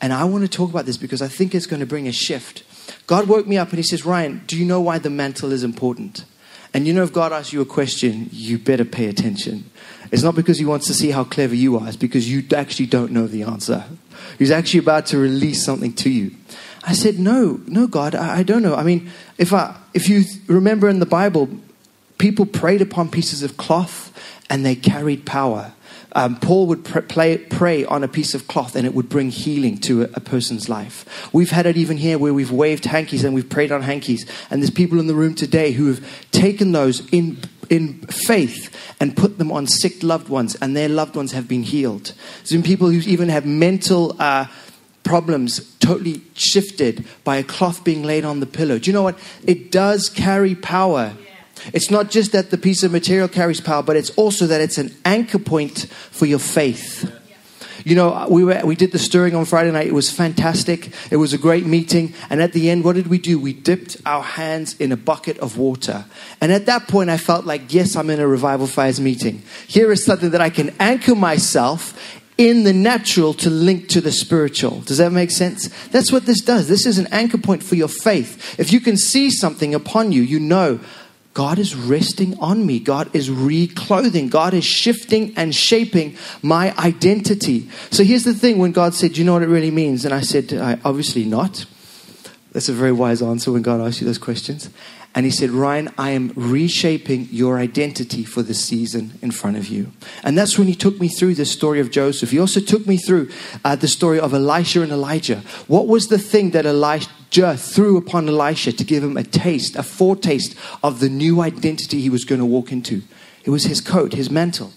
And 0.00 0.14
I 0.14 0.24
want 0.24 0.44
to 0.44 0.48
talk 0.48 0.70
about 0.70 0.86
this 0.86 0.96
because 0.96 1.20
I 1.20 1.28
think 1.28 1.54
it's 1.54 1.66
going 1.66 1.80
to 1.80 1.86
bring 1.86 2.08
a 2.08 2.12
shift. 2.12 2.62
God 3.06 3.28
woke 3.28 3.46
me 3.46 3.58
up 3.58 3.68
and 3.68 3.78
He 3.78 3.82
says, 3.82 4.06
Ryan, 4.06 4.44
do 4.46 4.56
you 4.56 4.64
know 4.64 4.80
why 4.80 4.98
the 4.98 5.10
mantle 5.10 5.52
is 5.52 5.62
important? 5.62 6.24
And 6.72 6.86
you 6.86 6.94
know, 6.94 7.02
if 7.02 7.12
God 7.12 7.34
asks 7.34 7.52
you 7.52 7.60
a 7.60 7.66
question, 7.66 8.28
you 8.32 8.58
better 8.58 8.86
pay 8.86 9.08
attention. 9.08 9.70
It's 10.10 10.22
not 10.22 10.34
because 10.34 10.58
He 10.58 10.64
wants 10.64 10.86
to 10.86 10.94
see 10.94 11.10
how 11.10 11.24
clever 11.24 11.54
you 11.54 11.78
are, 11.78 11.86
it's 11.88 11.96
because 11.96 12.30
you 12.30 12.44
actually 12.54 12.86
don't 12.86 13.12
know 13.12 13.26
the 13.26 13.42
answer. 13.42 13.84
He's 14.38 14.50
actually 14.50 14.80
about 14.80 15.06
to 15.06 15.18
release 15.18 15.64
something 15.64 15.92
to 15.94 16.10
you. 16.10 16.32
I 16.84 16.92
said, 16.92 17.18
No, 17.18 17.60
no, 17.66 17.86
God, 17.86 18.14
I, 18.14 18.38
I 18.38 18.42
don't 18.42 18.62
know. 18.62 18.74
I 18.74 18.82
mean, 18.82 19.10
if, 19.36 19.52
I, 19.52 19.76
if 19.94 20.08
you 20.08 20.24
remember 20.46 20.88
in 20.88 21.00
the 21.00 21.06
Bible, 21.06 21.48
people 22.18 22.46
prayed 22.46 22.82
upon 22.82 23.10
pieces 23.10 23.42
of 23.42 23.56
cloth 23.56 24.12
and 24.50 24.64
they 24.64 24.74
carried 24.74 25.26
power. 25.26 25.72
Um, 26.12 26.36
Paul 26.36 26.66
would 26.68 26.84
pr- 26.84 27.00
play, 27.00 27.36
pray 27.36 27.84
on 27.84 28.02
a 28.02 28.08
piece 28.08 28.34
of 28.34 28.48
cloth 28.48 28.74
and 28.74 28.86
it 28.86 28.94
would 28.94 29.08
bring 29.08 29.30
healing 29.30 29.78
to 29.80 30.02
a, 30.02 30.08
a, 30.14 30.20
person's 30.20 30.68
life. 30.68 31.30
We've 31.34 31.50
had 31.50 31.66
it 31.66 31.76
even 31.76 31.98
here 31.98 32.18
where 32.18 32.32
we've 32.32 32.50
waved 32.50 32.86
hankies 32.86 33.24
and 33.24 33.34
we've 33.34 33.48
prayed 33.48 33.70
on 33.70 33.82
hankies. 33.82 34.26
And 34.50 34.62
there's 34.62 34.70
people 34.70 34.98
in 34.98 35.06
the 35.06 35.14
room 35.14 35.34
today 35.34 35.72
who 35.72 35.86
have 35.88 36.30
taken 36.30 36.72
those 36.72 37.06
in, 37.10 37.38
in 37.70 37.98
faith 38.06 38.74
and 39.00 39.16
put 39.16 39.38
them 39.38 39.52
on 39.52 39.66
sick 39.66 40.02
loved 40.02 40.28
ones 40.28 40.54
and 40.56 40.76
their 40.76 40.88
loved 40.88 41.16
ones 41.16 41.32
have 41.32 41.48
been 41.48 41.62
healed. 41.62 42.12
Been 42.50 42.62
people 42.62 42.90
who 42.90 42.98
even 43.00 43.28
have 43.28 43.46
mental 43.46 44.16
uh, 44.20 44.46
problems 45.04 45.76
totally 45.76 46.20
shifted 46.34 47.04
by 47.24 47.36
a 47.36 47.42
cloth 47.42 47.84
being 47.84 48.02
laid 48.02 48.24
on 48.24 48.40
the 48.40 48.46
pillow. 48.46 48.78
Do 48.78 48.90
you 48.90 48.94
know 48.94 49.02
what? 49.02 49.18
It 49.44 49.70
does 49.70 50.08
carry 50.08 50.54
power. 50.54 51.14
It's 51.72 51.90
not 51.90 52.10
just 52.10 52.32
that 52.32 52.50
the 52.50 52.58
piece 52.58 52.82
of 52.82 52.92
material 52.92 53.28
carries 53.28 53.60
power, 53.60 53.82
but 53.82 53.96
it's 53.96 54.10
also 54.10 54.46
that 54.46 54.60
it's 54.60 54.78
an 54.78 54.94
anchor 55.04 55.38
point 55.38 55.86
for 56.10 56.26
your 56.26 56.38
faith. 56.38 57.10
You 57.88 57.94
know, 57.94 58.26
we, 58.28 58.44
were, 58.44 58.60
we 58.66 58.76
did 58.76 58.92
the 58.92 58.98
stirring 58.98 59.34
on 59.34 59.46
Friday 59.46 59.70
night. 59.70 59.86
It 59.86 59.94
was 59.94 60.10
fantastic. 60.10 60.92
It 61.10 61.16
was 61.16 61.32
a 61.32 61.38
great 61.38 61.64
meeting. 61.64 62.12
And 62.28 62.42
at 62.42 62.52
the 62.52 62.68
end, 62.68 62.84
what 62.84 62.96
did 62.96 63.06
we 63.06 63.16
do? 63.16 63.40
We 63.40 63.54
dipped 63.54 63.96
our 64.04 64.22
hands 64.22 64.78
in 64.78 64.92
a 64.92 64.96
bucket 64.98 65.38
of 65.38 65.56
water. 65.56 66.04
And 66.42 66.52
at 66.52 66.66
that 66.66 66.86
point, 66.86 67.08
I 67.08 67.16
felt 67.16 67.46
like, 67.46 67.72
yes, 67.72 67.96
I'm 67.96 68.10
in 68.10 68.20
a 68.20 68.28
revival 68.28 68.66
fires 68.66 69.00
meeting. 69.00 69.42
Here 69.66 69.90
is 69.90 70.04
something 70.04 70.32
that 70.32 70.42
I 70.42 70.50
can 70.50 70.76
anchor 70.78 71.14
myself 71.14 71.98
in 72.36 72.64
the 72.64 72.74
natural 72.74 73.32
to 73.34 73.48
link 73.48 73.88
to 73.88 74.02
the 74.02 74.12
spiritual. 74.12 74.80
Does 74.82 74.98
that 74.98 75.10
make 75.10 75.30
sense? 75.30 75.68
That's 75.86 76.12
what 76.12 76.26
this 76.26 76.42
does. 76.42 76.68
This 76.68 76.84
is 76.84 76.98
an 76.98 77.08
anchor 77.10 77.38
point 77.38 77.62
for 77.62 77.74
your 77.74 77.88
faith. 77.88 78.60
If 78.60 78.70
you 78.70 78.80
can 78.80 78.98
see 78.98 79.30
something 79.30 79.74
upon 79.74 80.12
you, 80.12 80.20
you 80.20 80.40
know, 80.40 80.78
God 81.34 81.58
is 81.58 81.76
resting 81.76 82.36
on 82.38 82.66
me. 82.66 82.80
God 82.80 83.14
is 83.14 83.30
reclothing. 83.30 84.28
God 84.28 84.54
is 84.54 84.64
shifting 84.64 85.32
and 85.36 85.54
shaping 85.54 86.16
my 86.42 86.76
identity. 86.78 87.68
So 87.90 88.02
here's 88.02 88.24
the 88.24 88.34
thing 88.34 88.58
when 88.58 88.72
God 88.72 88.94
said, 88.94 89.12
Do 89.12 89.20
you 89.20 89.24
know 89.24 89.34
what 89.34 89.42
it 89.42 89.48
really 89.48 89.70
means? 89.70 90.04
And 90.04 90.12
I 90.12 90.22
said, 90.22 90.52
I, 90.52 90.78
Obviously 90.84 91.24
not. 91.24 91.64
That's 92.52 92.68
a 92.68 92.72
very 92.72 92.92
wise 92.92 93.22
answer 93.22 93.52
when 93.52 93.62
God 93.62 93.80
asks 93.80 94.00
you 94.00 94.06
those 94.06 94.18
questions. 94.18 94.70
And 95.14 95.24
he 95.24 95.30
said, 95.32 95.50
Ryan, 95.50 95.92
I 95.98 96.10
am 96.10 96.32
reshaping 96.36 97.28
your 97.30 97.58
identity 97.58 98.24
for 98.24 98.42
the 98.42 98.54
season 98.54 99.18
in 99.22 99.30
front 99.30 99.56
of 99.56 99.68
you. 99.68 99.90
And 100.22 100.36
that's 100.36 100.58
when 100.58 100.68
he 100.68 100.74
took 100.74 101.00
me 101.00 101.08
through 101.08 101.34
the 101.34 101.44
story 101.44 101.80
of 101.80 101.90
Joseph. 101.90 102.30
He 102.30 102.38
also 102.38 102.60
took 102.60 102.86
me 102.86 102.98
through 102.98 103.30
uh, 103.64 103.74
the 103.74 103.88
story 103.88 104.20
of 104.20 104.34
Elisha 104.34 104.82
and 104.82 104.92
Elijah. 104.92 105.42
What 105.66 105.88
was 105.88 106.08
the 106.08 106.18
thing 106.18 106.50
that 106.50 106.66
Elijah 107.36 107.56
threw 107.56 107.96
upon 107.96 108.28
Elisha 108.28 108.72
to 108.72 108.84
give 108.84 109.04
him 109.04 109.16
a 109.16 109.22
taste, 109.22 109.76
a 109.76 109.82
foretaste 109.82 110.54
of 110.82 111.00
the 111.00 111.08
new 111.08 111.40
identity 111.40 112.00
he 112.00 112.10
was 112.10 112.24
going 112.24 112.40
to 112.40 112.46
walk 112.46 112.72
into? 112.72 113.02
It 113.44 113.50
was 113.50 113.64
his 113.64 113.80
coat, 113.80 114.14
his 114.14 114.30
mantle. 114.30 114.72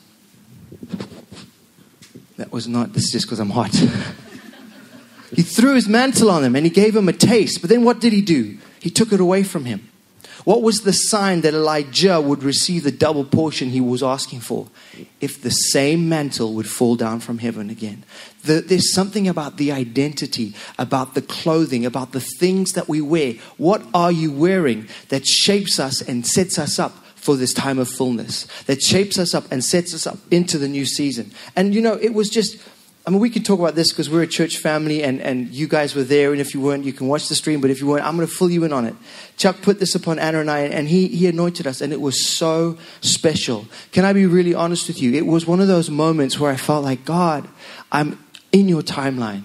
That 2.38 2.52
was 2.52 2.68
not, 2.68 2.94
this 2.94 3.06
is 3.06 3.12
just 3.12 3.26
because 3.26 3.40
I'm 3.40 3.52
hot. 3.52 3.74
he 5.36 5.42
threw 5.42 5.76
his 5.76 5.88
mantle 5.88 6.30
on 6.30 6.44
him 6.44 6.56
and 6.56 6.66
he 6.66 6.72
gave 6.72 6.96
him 6.96 7.08
a 7.08 7.14
taste. 7.14 7.62
But 7.62 7.70
then 7.70 7.84
what 7.84 8.00
did 8.00 8.14
he 8.14 8.22
do? 8.22 8.58
He 8.80 8.90
took 8.90 9.14
it 9.14 9.20
away 9.20 9.44
from 9.44 9.66
him. 9.66 9.90
What 10.43 10.62
was 10.62 10.82
the 10.82 10.93
sign 10.93 11.41
that 11.41 11.54
Elijah 11.54 12.19
would 12.19 12.43
receive 12.43 12.84
the 12.84 12.91
double 12.91 13.23
portion 13.23 13.69
he 13.69 13.82
was 13.82 14.01
asking 14.01 14.39
for? 14.39 14.67
If 15.19 15.41
the 15.41 15.51
same 15.51 16.10
mantle 16.10 16.54
would 16.54 16.69
fall 16.69 16.95
down 16.95 17.19
from 17.19 17.38
heaven 17.38 17.69
again. 17.69 18.04
The, 18.43 18.62
there's 18.62 18.93
something 18.93 19.27
about 19.27 19.58
the 19.58 19.71
identity, 19.71 20.56
about 20.80 21.13
the 21.13 21.21
clothing, 21.21 21.86
about 21.86 22.12
the 22.12 22.19
things 22.19 22.73
that 22.73 22.89
we 22.89 23.01
wear. 23.01 23.34
What 23.58 23.84
are 23.93 24.12
you 24.12 24.32
wearing 24.32 24.88
that 25.10 25.27
shapes 25.27 25.80
us 25.80 26.01
and 26.01 26.25
sets 26.25 26.58
us 26.58 26.80
up 26.80 26.93
for 27.15 27.36
this 27.36 27.54
time 27.54 27.77
of 27.77 27.88
fullness, 27.88 28.47
that 28.63 28.82
shapes 28.82 29.19
us 29.19 29.36
up 29.36 29.43
and 29.51 29.63
sets 29.63 29.93
us 29.93 30.08
up 30.08 30.17
into 30.32 30.58
the 30.58 30.67
new 30.67 30.86
season? 30.86 31.32
And 31.56 31.75
you 31.75 31.82
know, 31.82 31.93
it 31.93 32.15
was 32.15 32.30
just 32.30 32.58
I 33.06 33.10
mean, 33.10 33.20
we 33.20 33.32
could 33.32 33.44
talk 33.44 33.60
about 33.60 33.74
this 33.74 33.92
because 33.92 34.12
we're 34.12 34.22
a 34.22 34.28
church 34.28 34.58
family 34.58 35.04
and, 35.04 35.20
and 35.22 35.50
you 35.50 35.68
guys 35.68 35.96
were 35.96 36.04
there. 36.04 36.32
And 36.32 36.40
if 36.40 36.54
you 36.54 36.62
weren't, 36.62 36.86
you 36.86 36.94
can 36.94 37.08
watch 37.08 37.30
the 37.30 37.36
stream. 37.36 37.60
But 37.60 37.72
if 37.72 37.82
you 37.82 37.88
weren't, 37.88 38.06
I'm 38.06 38.16
going 38.16 38.28
to 38.28 38.34
fill 38.34 38.52
you 38.52 38.64
in 38.64 38.72
on 38.72 38.86
it. 38.86 38.94
Chuck 39.38 39.64
put 39.64 39.80
this 39.80 39.96
upon 39.96 40.20
Anna 40.20 40.40
and 40.40 40.52
I, 40.52 40.60
and 40.60 40.88
he, 40.88 41.08
he 41.08 41.26
anointed 41.26 41.66
us, 41.66 41.82
and 41.82 41.92
it 41.92 42.00
was 42.00 42.28
so 42.28 42.78
special. 43.02 43.66
Can 43.92 44.06
I 44.06 44.14
be 44.14 44.28
really 44.28 44.54
honest 44.54 44.88
with 44.88 45.02
you? 45.02 45.14
It 45.14 45.26
was 45.26 45.48
one 45.48 45.60
of 45.60 45.68
those 45.68 45.90
moments 45.90 46.40
where 46.40 46.52
I 46.52 46.58
felt 46.58 46.84
like, 46.84 47.04
God, 47.04 47.48
I'm 47.92 48.24
in 48.52 48.70
your 48.70 48.84
timeline. 48.84 49.44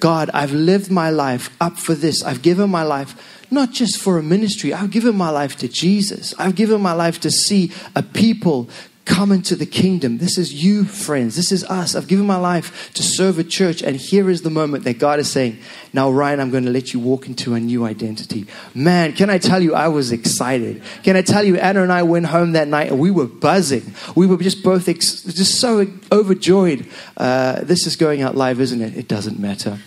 God, 0.00 0.30
I've 0.34 0.52
lived 0.52 0.90
my 0.90 1.08
life 1.08 1.50
up 1.60 1.78
for 1.78 1.94
this. 1.94 2.22
I've 2.22 2.42
given 2.42 2.68
my 2.68 2.82
life 2.82 3.16
not 3.50 3.72
just 3.72 3.98
for 3.98 4.18
a 4.18 4.22
ministry. 4.22 4.74
I've 4.74 4.90
given 4.90 5.16
my 5.16 5.30
life 5.30 5.56
to 5.56 5.68
Jesus. 5.68 6.34
I've 6.38 6.54
given 6.54 6.80
my 6.82 6.92
life 6.92 7.20
to 7.20 7.30
see 7.30 7.72
a 7.96 8.02
people 8.02 8.68
come 9.08 9.32
into 9.32 9.56
the 9.56 9.66
kingdom. 9.66 10.18
This 10.18 10.36
is 10.38 10.62
you, 10.62 10.84
friends. 10.84 11.34
This 11.34 11.50
is 11.50 11.64
us. 11.64 11.96
I've 11.96 12.06
given 12.06 12.26
my 12.26 12.36
life 12.36 12.92
to 12.92 13.02
serve 13.02 13.38
a 13.38 13.44
church. 13.44 13.82
And 13.82 13.96
here 13.96 14.28
is 14.28 14.42
the 14.42 14.50
moment 14.50 14.84
that 14.84 14.98
God 14.98 15.18
is 15.18 15.30
saying, 15.30 15.58
Now, 15.92 16.10
Ryan, 16.10 16.40
I'm 16.40 16.50
going 16.50 16.66
to 16.66 16.70
let 16.70 16.92
you 16.92 17.00
walk 17.00 17.26
into 17.26 17.54
a 17.54 17.60
new 17.60 17.84
identity. 17.84 18.46
Man, 18.74 19.14
can 19.14 19.30
I 19.30 19.38
tell 19.38 19.62
you, 19.62 19.74
I 19.74 19.88
was 19.88 20.12
excited. 20.12 20.82
Can 21.02 21.16
I 21.16 21.22
tell 21.22 21.42
you, 21.42 21.56
Anna 21.56 21.82
and 21.82 21.92
I 21.92 22.02
went 22.02 22.26
home 22.26 22.52
that 22.52 22.68
night 22.68 22.90
and 22.90 23.00
we 23.00 23.10
were 23.10 23.26
buzzing. 23.26 23.94
We 24.14 24.26
were 24.26 24.36
just 24.36 24.62
both 24.62 24.88
ex- 24.88 25.22
just 25.22 25.58
so 25.58 25.86
overjoyed. 26.12 26.86
Uh, 27.16 27.62
this 27.62 27.86
is 27.86 27.96
going 27.96 28.20
out 28.20 28.36
live, 28.36 28.60
isn't 28.60 28.80
it? 28.80 28.96
It 28.96 29.08
doesn't 29.08 29.38
matter. 29.38 29.78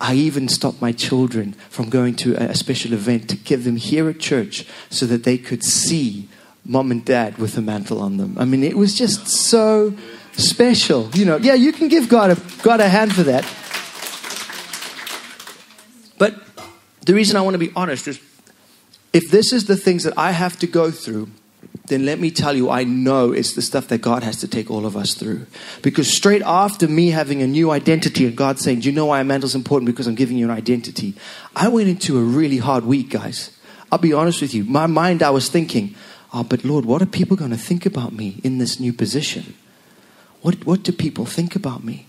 I 0.00 0.14
even 0.14 0.48
stopped 0.48 0.80
my 0.80 0.92
children 0.92 1.52
from 1.68 1.90
going 1.90 2.16
to 2.16 2.34
a 2.34 2.54
special 2.54 2.92
event 2.94 3.28
to 3.28 3.36
give 3.36 3.64
them 3.64 3.76
here 3.76 4.08
at 4.08 4.20
church 4.20 4.66
so 4.90 5.06
that 5.06 5.24
they 5.24 5.38
could 5.38 5.62
see 5.62 6.28
mom 6.64 6.90
and 6.90 7.04
dad 7.04 7.38
with 7.38 7.56
a 7.58 7.62
mantle 7.62 8.00
on 8.00 8.16
them. 8.16 8.36
I 8.38 8.44
mean, 8.44 8.62
it 8.62 8.76
was 8.76 8.96
just 8.96 9.28
so 9.28 9.94
special. 10.32 11.10
You 11.14 11.24
know, 11.24 11.36
yeah, 11.36 11.54
you 11.54 11.72
can 11.72 11.88
give 11.88 12.08
God 12.08 12.30
a, 12.30 12.62
God 12.62 12.80
a 12.80 12.88
hand 12.88 13.14
for 13.14 13.22
that. 13.24 13.44
But 16.18 16.40
the 17.04 17.14
reason 17.14 17.36
I 17.36 17.42
want 17.42 17.54
to 17.54 17.58
be 17.58 17.72
honest 17.76 18.08
is 18.08 18.20
if 19.12 19.30
this 19.30 19.52
is 19.52 19.66
the 19.66 19.76
things 19.76 20.04
that 20.04 20.16
I 20.16 20.32
have 20.32 20.58
to 20.58 20.66
go 20.66 20.90
through, 20.90 21.28
then 21.86 22.06
let 22.06 22.18
me 22.18 22.30
tell 22.30 22.54
you, 22.54 22.70
I 22.70 22.84
know 22.84 23.32
it's 23.32 23.54
the 23.54 23.62
stuff 23.62 23.88
that 23.88 24.00
God 24.00 24.22
has 24.22 24.36
to 24.38 24.48
take 24.48 24.70
all 24.70 24.86
of 24.86 24.96
us 24.96 25.14
through. 25.14 25.46
Because 25.82 26.08
straight 26.08 26.42
after 26.42 26.88
me 26.88 27.10
having 27.10 27.42
a 27.42 27.46
new 27.46 27.70
identity 27.70 28.26
and 28.26 28.36
God 28.36 28.58
saying, 28.58 28.80
Do 28.80 28.88
you 28.88 28.94
know 28.94 29.06
why 29.06 29.20
a 29.20 29.24
mantle's 29.24 29.54
important? 29.54 29.86
Because 29.86 30.06
I'm 30.06 30.14
giving 30.14 30.38
you 30.38 30.46
an 30.46 30.50
identity. 30.50 31.14
I 31.54 31.68
went 31.68 31.88
into 31.88 32.18
a 32.18 32.22
really 32.22 32.58
hard 32.58 32.86
week, 32.86 33.10
guys. 33.10 33.50
I'll 33.92 33.98
be 33.98 34.12
honest 34.12 34.40
with 34.40 34.54
you. 34.54 34.64
My 34.64 34.86
mind, 34.86 35.22
I 35.22 35.30
was 35.30 35.48
thinking, 35.48 35.94
Oh, 36.34 36.42
but 36.42 36.64
Lord, 36.64 36.84
what 36.84 37.00
are 37.00 37.06
people 37.06 37.36
going 37.36 37.52
to 37.52 37.56
think 37.56 37.86
about 37.86 38.12
me 38.12 38.40
in 38.42 38.58
this 38.58 38.80
new 38.80 38.92
position? 38.92 39.54
What, 40.42 40.66
what 40.66 40.82
do 40.82 40.90
people 40.90 41.26
think 41.26 41.54
about 41.54 41.84
me? 41.84 42.06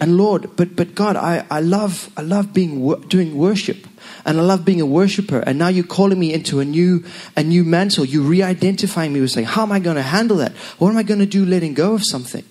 And 0.00 0.16
Lord, 0.16 0.56
but, 0.56 0.74
but 0.74 0.96
God, 0.96 1.14
I, 1.14 1.46
I 1.48 1.60
love, 1.60 2.10
I 2.16 2.22
love 2.22 2.52
being, 2.52 2.92
doing 3.02 3.38
worship 3.38 3.86
and 4.24 4.36
I 4.36 4.42
love 4.42 4.64
being 4.64 4.80
a 4.80 4.86
worshiper. 4.86 5.38
And 5.38 5.60
now 5.60 5.68
you're 5.68 5.86
calling 5.86 6.18
me 6.18 6.34
into 6.34 6.58
a 6.58 6.64
new, 6.64 7.04
a 7.36 7.44
new 7.44 7.62
mantle. 7.62 8.04
You 8.04 8.22
re-identifying 8.22 9.12
me 9.12 9.20
with 9.20 9.30
saying, 9.30 9.46
how 9.46 9.62
am 9.62 9.70
I 9.70 9.78
going 9.78 9.94
to 9.94 10.02
handle 10.02 10.38
that? 10.38 10.52
What 10.78 10.90
am 10.90 10.96
I 10.96 11.04
going 11.04 11.20
to 11.20 11.26
do 11.26 11.46
letting 11.46 11.74
go 11.74 11.94
of 11.94 12.04
something? 12.04 12.42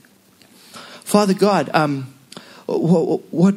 Father 1.03 1.33
God, 1.33 1.69
um, 1.73 2.13
what, 2.67 3.21
what, 3.33 3.55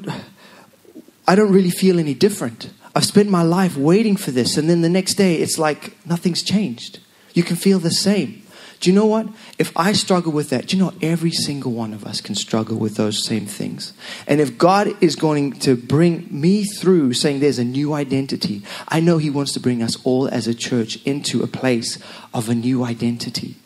I 1.29 1.37
don't 1.37 1.53
really 1.53 1.71
feel 1.71 2.01
any 2.01 2.15
different. 2.15 2.71
I've 2.97 3.07
spent 3.07 3.31
my 3.31 3.43
life 3.43 3.77
waiting 3.77 4.17
for 4.17 4.33
this. 4.33 4.57
And 4.57 4.69
then 4.69 4.81
the 4.81 4.89
next 4.89 5.15
day, 5.15 5.37
it's 5.37 5.57
like 5.57 6.05
nothing's 6.05 6.43
changed. 6.43 6.99
You 7.35 7.43
can 7.43 7.57
feel 7.57 7.79
the 7.79 7.91
same. 7.91 8.43
Do 8.81 8.89
you 8.89 8.97
know 8.97 9.07
what? 9.07 9.29
If 9.59 9.77
I 9.77 9.93
struggle 9.93 10.33
with 10.33 10.49
that, 10.51 10.69
do 10.69 10.77
you 10.77 10.83
know 10.83 10.95
every 11.03 11.31
single 11.31 11.73
one 11.73 11.93
of 11.93 12.07
us 12.07 12.23
can 12.23 12.35
struggle 12.35 12.79
with 12.79 12.97
those 12.97 13.23
same 13.23 13.45
things? 13.45 13.93
And 14.27 14.41
if 14.41 14.57
God 14.57 14.97
is 15.03 15.17
going 15.17 15.53
to 15.61 15.77
bring 15.77 16.27
me 16.31 16.65
through 16.65 17.13
saying 17.13 17.41
there's 17.41 17.59
a 17.59 17.65
new 17.65 17.93
identity, 17.93 18.63
I 18.89 19.01
know 19.01 19.19
He 19.19 19.29
wants 19.29 19.53
to 19.53 19.61
bring 19.61 19.83
us 19.83 20.03
all 20.03 20.29
as 20.29 20.47
a 20.47 20.55
church 20.55 20.97
into 21.05 21.43
a 21.43 21.47
place 21.47 21.99
of 22.33 22.49
a 22.49 22.55
new 22.55 22.83
identity. 22.83 23.57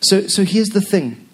So, 0.00 0.28
so 0.28 0.44
here's 0.44 0.68
the 0.68 0.80
thing 0.80 1.24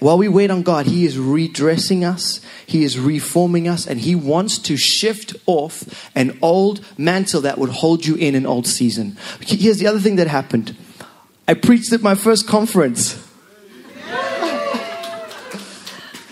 while 0.00 0.18
we 0.18 0.28
wait 0.28 0.50
on 0.50 0.62
God, 0.62 0.86
He 0.86 1.04
is 1.04 1.16
redressing 1.16 2.04
us, 2.04 2.40
He 2.66 2.82
is 2.82 2.98
reforming 2.98 3.68
us, 3.68 3.86
and 3.86 4.00
He 4.00 4.16
wants 4.16 4.58
to 4.58 4.76
shift 4.76 5.36
off 5.46 6.10
an 6.16 6.36
old 6.42 6.84
mantle 6.98 7.42
that 7.42 7.58
would 7.58 7.70
hold 7.70 8.04
you 8.04 8.16
in 8.16 8.34
an 8.34 8.46
old 8.46 8.66
season. 8.66 9.16
Here's 9.40 9.78
the 9.78 9.86
other 9.86 10.00
thing 10.00 10.16
that 10.16 10.26
happened 10.26 10.76
I 11.46 11.54
preached 11.54 11.92
at 11.92 12.02
my 12.02 12.14
first 12.14 12.48
conference. 12.48 13.20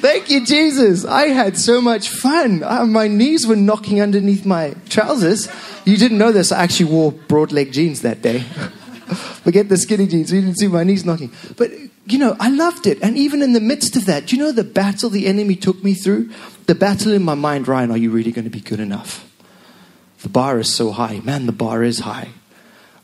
Thank 0.03 0.31
you, 0.31 0.45
Jesus. 0.45 1.05
I 1.05 1.29
had 1.29 1.57
so 1.57 1.81
much 1.81 2.09
fun. 2.09 2.65
Uh, 2.65 2.87
my 2.87 3.07
knees 3.07 3.47
were 3.47 3.55
knocking 3.55 4.03
underneath 4.03 4.45
my 4.45 4.75
trousers. 4.89 5.49
You 5.85 5.97
didn't 5.97 6.19
know 6.19 6.33
this. 6.33 6.51
I 6.51 6.65
actually 6.65 6.91
wore 6.91 7.13
broad 7.13 7.53
leg 7.53 7.73
jeans 7.73 8.03
that 8.03 8.21
day. 8.21 8.41
Forget 9.45 9.69
the 9.69 9.77
skinny 9.77 10.09
jeans. 10.09 10.33
You 10.33 10.41
didn't 10.41 10.57
see 10.59 10.67
my 10.67 10.83
knees 10.83 11.05
knocking. 11.05 11.31
But, 11.57 11.71
you 12.07 12.19
know, 12.19 12.37
I 12.41 12.49
loved 12.49 12.89
it. 12.89 13.01
And 13.01 13.17
even 13.17 13.43
in 13.43 13.53
the 13.53 13.61
midst 13.61 13.95
of 13.95 14.07
that, 14.07 14.33
you 14.33 14.39
know 14.39 14.51
the 14.51 14.65
battle 14.65 15.09
the 15.09 15.29
enemy 15.29 15.55
took 15.55 15.85
me 15.85 15.95
through? 15.95 16.31
The 16.67 16.75
battle 16.75 17.13
in 17.13 17.23
my 17.23 17.35
mind, 17.35 17.69
Ryan, 17.69 17.93
are 17.93 17.97
you 17.97 18.11
really 18.11 18.33
going 18.33 18.45
to 18.45 18.51
be 18.51 18.61
good 18.61 18.81
enough? 18.81 19.29
The 20.23 20.31
bar 20.31 20.59
is 20.59 20.73
so 20.73 20.91
high. 20.91 21.21
Man, 21.21 21.47
the 21.47 21.53
bar 21.53 21.85
is 21.85 22.01
high. 22.01 22.31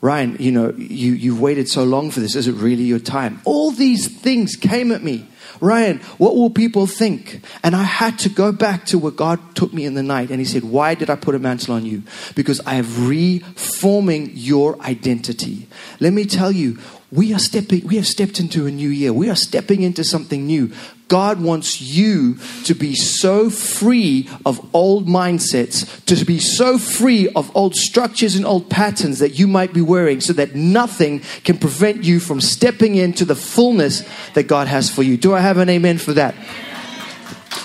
Ryan, 0.00 0.36
you 0.38 0.52
know, 0.52 0.72
you, 0.76 1.12
you've 1.12 1.40
waited 1.40 1.68
so 1.68 1.82
long 1.82 2.10
for 2.10 2.20
this. 2.20 2.36
Is 2.36 2.46
it 2.46 2.54
really 2.54 2.84
your 2.84 3.00
time? 3.00 3.40
All 3.44 3.72
these 3.72 4.06
things 4.06 4.54
came 4.54 4.92
at 4.92 5.02
me. 5.02 5.26
Ryan, 5.60 5.98
what 6.18 6.36
will 6.36 6.50
people 6.50 6.86
think? 6.86 7.40
And 7.64 7.74
I 7.74 7.82
had 7.82 8.18
to 8.20 8.28
go 8.28 8.52
back 8.52 8.86
to 8.86 8.98
where 8.98 9.10
God 9.10 9.56
took 9.56 9.72
me 9.72 9.84
in 9.84 9.94
the 9.94 10.02
night 10.04 10.30
and 10.30 10.38
He 10.38 10.44
said, 10.44 10.62
Why 10.62 10.94
did 10.94 11.10
I 11.10 11.16
put 11.16 11.34
a 11.34 11.40
mantle 11.40 11.74
on 11.74 11.84
you? 11.84 12.04
Because 12.36 12.60
I 12.64 12.76
am 12.76 13.08
reforming 13.08 14.30
your 14.34 14.80
identity. 14.82 15.66
Let 15.98 16.12
me 16.12 16.26
tell 16.26 16.52
you, 16.52 16.78
we 17.10 17.34
are 17.34 17.38
stepping, 17.38 17.86
we 17.86 17.96
have 17.96 18.06
stepped 18.06 18.38
into 18.38 18.66
a 18.66 18.70
new 18.70 18.90
year. 18.90 19.12
We 19.12 19.30
are 19.30 19.36
stepping 19.36 19.82
into 19.82 20.04
something 20.04 20.46
new. 20.46 20.72
God 21.08 21.40
wants 21.40 21.80
you 21.80 22.38
to 22.64 22.74
be 22.74 22.94
so 22.94 23.50
free 23.50 24.28
of 24.44 24.60
old 24.74 25.06
mindsets, 25.06 26.04
to 26.04 26.24
be 26.24 26.38
so 26.38 26.78
free 26.78 27.28
of 27.30 27.54
old 27.56 27.74
structures 27.74 28.36
and 28.36 28.46
old 28.46 28.68
patterns 28.68 29.18
that 29.18 29.38
you 29.38 29.46
might 29.46 29.72
be 29.72 29.80
wearing, 29.80 30.20
so 30.20 30.32
that 30.34 30.54
nothing 30.54 31.20
can 31.44 31.58
prevent 31.58 32.04
you 32.04 32.20
from 32.20 32.40
stepping 32.40 32.94
into 32.94 33.24
the 33.24 33.34
fullness 33.34 34.06
that 34.34 34.44
God 34.44 34.68
has 34.68 34.90
for 34.90 35.02
you. 35.02 35.16
Do 35.16 35.34
I 35.34 35.40
have 35.40 35.58
an 35.58 35.68
amen 35.68 35.98
for 35.98 36.12
that? 36.12 36.34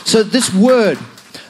So, 0.05 0.23
this 0.23 0.53
word, 0.53 0.97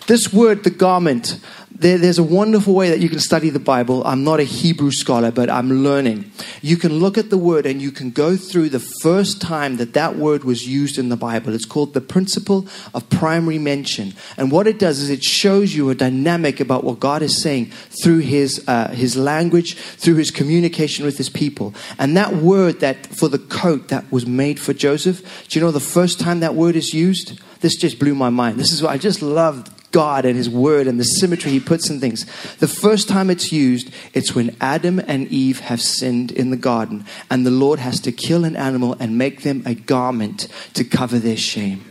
this 0.08 0.34
word, 0.34 0.64
the 0.64 0.70
garment, 0.70 1.40
there, 1.84 1.98
there's 1.98 2.18
a 2.18 2.24
wonderful 2.24 2.74
way 2.74 2.90
that 2.90 3.00
you 3.00 3.10
can 3.10 3.20
study 3.20 3.50
the 3.50 3.60
Bible. 3.60 4.04
I'm 4.06 4.24
not 4.24 4.40
a 4.40 4.44
Hebrew 4.44 4.90
scholar, 4.90 5.32
but 5.32 5.50
I'm 5.50 5.84
learning. 5.84 6.32
You 6.62 6.78
can 6.78 6.94
look 6.94 7.18
at 7.18 7.30
the 7.30 7.38
word 7.38 7.66
and 7.66 7.82
you 7.82 7.92
can 7.92 8.10
go 8.10 8.38
through 8.38 8.70
the 8.70 8.80
first 8.80 9.42
time 9.42 9.76
that 9.78 9.94
that 9.94 10.16
word 10.16 10.46
was 10.46 10.66
used 10.66 10.98
in 10.98 11.10
the 11.10 11.18
Bible. 11.18 11.54
It's 11.54 11.66
called 11.66 11.94
the 11.94 12.02
principle 12.02 12.66
of 12.94 13.10
primary 13.10 13.60
mention. 13.60 14.14
And 14.38 14.50
what 14.50 14.66
it 14.66 14.80
does 14.80 15.00
is 15.00 15.10
it 15.10 15.24
shows 15.24 15.76
you 15.76 15.90
a 15.90 15.96
dynamic 15.96 16.62
about 16.62 16.86
what 16.86 17.02
God 17.02 17.22
is 17.22 17.42
saying 17.42 17.72
through 18.02 18.20
his, 18.20 18.64
uh, 18.68 18.90
his 18.90 19.18
language, 19.18 19.76
through 19.76 20.16
his 20.16 20.32
communication 20.32 21.06
with 21.06 21.18
his 21.18 21.30
people. 21.30 21.76
And 22.00 22.16
that 22.16 22.34
word 22.34 22.80
that 22.80 23.08
for 23.08 23.28
the 23.28 23.40
coat 23.40 23.90
that 23.90 24.10
was 24.10 24.26
made 24.26 24.58
for 24.58 24.74
Joseph, 24.74 25.48
do 25.50 25.60
you 25.60 25.66
know 25.66 25.72
the 25.72 25.82
first 25.82 26.20
time 26.20 26.40
that 26.40 26.56
word 26.56 26.78
is 26.78 26.94
used? 26.94 27.42
This 27.60 27.76
just 27.76 28.00
blew 28.00 28.16
my 28.16 28.30
mind. 28.30 28.58
This 28.58 28.72
is 28.72 28.82
what 28.82 28.92
I 28.92 28.98
just 28.98 29.22
loved 29.22 29.70
God 29.94 30.26
and 30.26 30.36
His 30.36 30.50
Word 30.50 30.88
and 30.88 31.00
the 31.00 31.06
symmetry 31.06 31.52
He 31.52 31.62
puts 31.62 31.90
in 31.90 32.02
things. 32.02 32.26
The 32.58 32.68
first 32.68 33.08
time 33.08 33.30
it's 33.30 33.54
used, 33.54 33.90
it's 34.14 34.36
when 34.36 34.58
Adam 34.60 35.00
and 35.00 35.30
Eve 35.30 35.62
have 35.62 35.82
sinned 35.82 36.32
in 36.32 36.50
the 36.50 36.58
garden, 36.58 37.06
and 37.32 37.46
the 37.46 37.52
Lord 37.52 37.80
has 37.80 38.02
to 38.02 38.12
kill 38.12 38.44
an 38.44 38.58
animal 38.58 38.98
and 39.00 39.18
make 39.18 39.44
them 39.44 39.64
a 39.66 39.76
garment 39.76 40.50
to 40.74 40.84
cover 40.84 41.18
their 41.18 41.38
shame. 41.38 41.90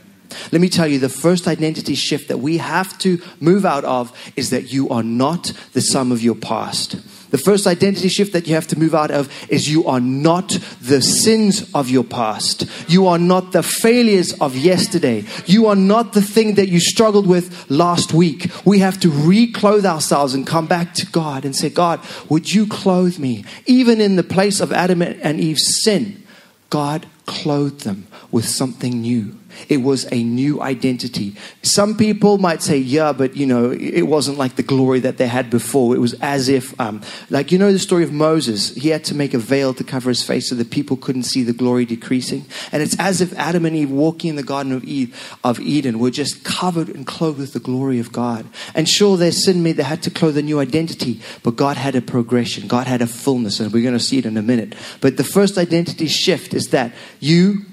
Let 0.50 0.60
me 0.60 0.68
tell 0.68 0.86
you, 0.86 0.98
the 0.98 1.08
first 1.08 1.46
identity 1.46 1.94
shift 1.94 2.28
that 2.28 2.38
we 2.38 2.58
have 2.58 2.98
to 2.98 3.20
move 3.40 3.64
out 3.64 3.84
of 3.84 4.12
is 4.36 4.50
that 4.50 4.72
you 4.72 4.88
are 4.88 5.02
not 5.02 5.52
the 5.72 5.80
sum 5.80 6.12
of 6.12 6.22
your 6.22 6.34
past. 6.34 6.96
The 7.32 7.38
first 7.38 7.66
identity 7.66 8.08
shift 8.08 8.34
that 8.34 8.46
you 8.46 8.54
have 8.54 8.66
to 8.68 8.78
move 8.78 8.94
out 8.94 9.10
of 9.10 9.32
is 9.50 9.68
you 9.68 9.86
are 9.86 10.00
not 10.00 10.50
the 10.82 11.00
sins 11.00 11.68
of 11.72 11.88
your 11.88 12.04
past. 12.04 12.66
You 12.88 13.06
are 13.06 13.18
not 13.18 13.52
the 13.52 13.62
failures 13.62 14.34
of 14.34 14.54
yesterday. 14.54 15.24
You 15.46 15.66
are 15.66 15.74
not 15.74 16.12
the 16.12 16.20
thing 16.20 16.56
that 16.56 16.68
you 16.68 16.78
struggled 16.78 17.26
with 17.26 17.70
last 17.70 18.12
week. 18.12 18.50
We 18.66 18.80
have 18.80 19.00
to 19.00 19.10
reclothe 19.10 19.86
ourselves 19.86 20.34
and 20.34 20.46
come 20.46 20.66
back 20.66 20.92
to 20.94 21.06
God 21.06 21.46
and 21.46 21.56
say, 21.56 21.70
God, 21.70 22.00
would 22.28 22.52
you 22.52 22.66
clothe 22.66 23.18
me? 23.18 23.46
Even 23.64 24.02
in 24.02 24.16
the 24.16 24.22
place 24.22 24.60
of 24.60 24.70
Adam 24.70 25.00
and 25.00 25.40
Eve's 25.40 25.82
sin, 25.82 26.22
God 26.68 27.06
clothed 27.24 27.84
them 27.84 28.06
with 28.30 28.46
something 28.46 29.00
new. 29.00 29.38
It 29.68 29.78
was 29.78 30.10
a 30.12 30.22
new 30.22 30.62
identity. 30.62 31.36
Some 31.62 31.96
people 31.96 32.38
might 32.38 32.62
say, 32.62 32.78
yeah, 32.78 33.12
but 33.12 33.36
you 33.36 33.46
know, 33.46 33.70
it 33.70 34.02
wasn't 34.02 34.38
like 34.38 34.56
the 34.56 34.62
glory 34.62 35.00
that 35.00 35.18
they 35.18 35.26
had 35.26 35.50
before. 35.50 35.94
It 35.94 35.98
was 35.98 36.14
as 36.20 36.48
if, 36.48 36.78
um, 36.80 37.02
like, 37.30 37.52
you 37.52 37.58
know, 37.58 37.72
the 37.72 37.78
story 37.78 38.04
of 38.04 38.12
Moses. 38.12 38.74
He 38.74 38.88
had 38.88 39.04
to 39.04 39.14
make 39.14 39.34
a 39.34 39.38
veil 39.38 39.74
to 39.74 39.84
cover 39.84 40.08
his 40.08 40.22
face 40.22 40.48
so 40.48 40.54
that 40.54 40.70
people 40.70 40.96
couldn't 40.96 41.24
see 41.24 41.42
the 41.42 41.52
glory 41.52 41.84
decreasing. 41.84 42.46
And 42.70 42.82
it's 42.82 42.98
as 42.98 43.20
if 43.20 43.32
Adam 43.38 43.66
and 43.66 43.76
Eve 43.76 43.90
walking 43.90 44.30
in 44.30 44.36
the 44.36 44.42
Garden 44.42 44.72
of, 44.72 44.84
Eve, 44.84 45.36
of 45.44 45.60
Eden 45.60 45.98
were 45.98 46.10
just 46.10 46.44
covered 46.44 46.88
and 46.88 47.06
clothed 47.06 47.38
with 47.38 47.52
the 47.52 47.60
glory 47.60 47.98
of 47.98 48.12
God. 48.12 48.46
And 48.74 48.88
sure, 48.88 49.16
their 49.16 49.32
sin 49.32 49.62
made 49.62 49.76
they 49.76 49.82
had 49.82 50.02
to 50.04 50.10
clothe 50.10 50.36
a 50.36 50.42
new 50.42 50.60
identity, 50.60 51.20
but 51.42 51.56
God 51.56 51.76
had 51.76 51.94
a 51.96 52.00
progression. 52.00 52.68
God 52.68 52.86
had 52.86 53.02
a 53.02 53.06
fullness, 53.06 53.60
and 53.60 53.72
we're 53.72 53.82
going 53.82 53.98
to 53.98 54.00
see 54.00 54.18
it 54.18 54.26
in 54.26 54.36
a 54.36 54.42
minute. 54.42 54.74
But 55.00 55.16
the 55.16 55.24
first 55.24 55.58
identity 55.58 56.06
shift 56.06 56.54
is 56.54 56.68
that 56.68 56.92
you 57.20 57.66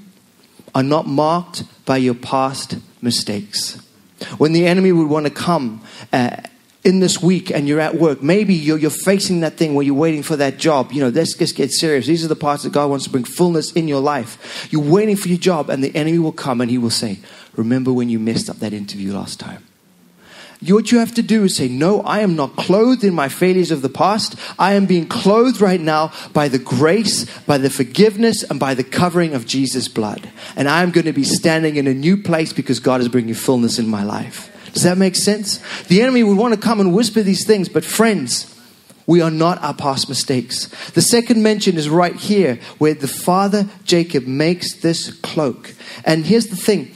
are 0.73 0.83
not 0.83 1.07
marked 1.07 1.63
by 1.85 1.97
your 1.97 2.13
past 2.13 2.77
mistakes. 3.01 3.81
When 4.37 4.53
the 4.53 4.65
enemy 4.67 4.91
would 4.91 5.09
want 5.09 5.25
to 5.25 5.31
come 5.31 5.81
uh, 6.11 6.37
in 6.83 6.99
this 6.99 7.21
week 7.21 7.51
and 7.51 7.67
you're 7.67 7.79
at 7.79 7.95
work, 7.95 8.21
maybe 8.21 8.53
you're, 8.53 8.77
you're 8.77 8.89
facing 8.89 9.41
that 9.41 9.57
thing 9.57 9.75
where 9.75 9.85
you're 9.85 9.95
waiting 9.95 10.23
for 10.23 10.35
that 10.35 10.57
job. 10.57 10.91
You 10.91 11.01
know, 11.01 11.09
let's 11.09 11.33
just 11.33 11.55
get 11.55 11.71
serious. 11.71 12.05
These 12.05 12.25
are 12.25 12.27
the 12.27 12.35
parts 12.35 12.63
that 12.63 12.73
God 12.73 12.89
wants 12.89 13.05
to 13.05 13.11
bring 13.11 13.23
fullness 13.23 13.71
in 13.71 13.87
your 13.87 14.01
life. 14.01 14.67
You're 14.71 14.81
waiting 14.81 15.15
for 15.15 15.29
your 15.29 15.37
job, 15.37 15.69
and 15.69 15.83
the 15.83 15.95
enemy 15.95 16.19
will 16.19 16.31
come 16.31 16.61
and 16.61 16.69
he 16.69 16.77
will 16.77 16.89
say, 16.89 17.19
Remember 17.55 17.91
when 17.91 18.09
you 18.09 18.19
messed 18.19 18.49
up 18.49 18.57
that 18.57 18.73
interview 18.73 19.13
last 19.13 19.39
time? 19.39 19.65
What 20.67 20.91
you 20.91 20.99
have 20.99 21.13
to 21.13 21.21
do 21.21 21.45
is 21.45 21.55
say, 21.55 21.69
No, 21.69 22.01
I 22.01 22.19
am 22.19 22.35
not 22.35 22.55
clothed 22.57 23.03
in 23.03 23.13
my 23.13 23.29
failures 23.29 23.71
of 23.71 23.81
the 23.81 23.89
past. 23.89 24.35
I 24.57 24.73
am 24.73 24.85
being 24.85 25.07
clothed 25.07 25.61
right 25.61 25.79
now 25.79 26.11
by 26.33 26.49
the 26.49 26.59
grace, 26.59 27.25
by 27.41 27.57
the 27.57 27.69
forgiveness, 27.69 28.43
and 28.43 28.59
by 28.59 28.73
the 28.73 28.83
covering 28.83 29.33
of 29.33 29.45
Jesus' 29.45 29.87
blood. 29.87 30.29
And 30.55 30.67
I 30.67 30.83
am 30.83 30.91
going 30.91 31.05
to 31.05 31.13
be 31.13 31.23
standing 31.23 31.77
in 31.77 31.87
a 31.87 31.93
new 31.93 32.17
place 32.17 32.51
because 32.51 32.79
God 32.79 32.99
is 32.99 33.07
bringing 33.07 33.35
fullness 33.35 33.79
in 33.79 33.87
my 33.87 34.03
life. 34.03 34.53
Does 34.73 34.83
that 34.83 34.97
make 34.97 35.15
sense? 35.15 35.59
The 35.83 36.01
enemy 36.01 36.23
would 36.23 36.37
want 36.37 36.53
to 36.53 36.59
come 36.59 36.79
and 36.79 36.93
whisper 36.93 37.23
these 37.23 37.45
things, 37.45 37.69
but 37.69 37.85
friends, 37.85 38.55
we 39.07 39.21
are 39.21 39.31
not 39.31 39.63
our 39.63 39.73
past 39.73 40.09
mistakes. 40.09 40.67
The 40.91 41.01
second 41.01 41.41
mention 41.41 41.77
is 41.77 41.89
right 41.89 42.15
here 42.15 42.59
where 42.77 42.93
the 42.93 43.07
father 43.07 43.67
Jacob 43.83 44.27
makes 44.27 44.75
this 44.81 45.11
cloak. 45.21 45.73
And 46.05 46.25
here's 46.25 46.47
the 46.47 46.55
thing 46.55 46.93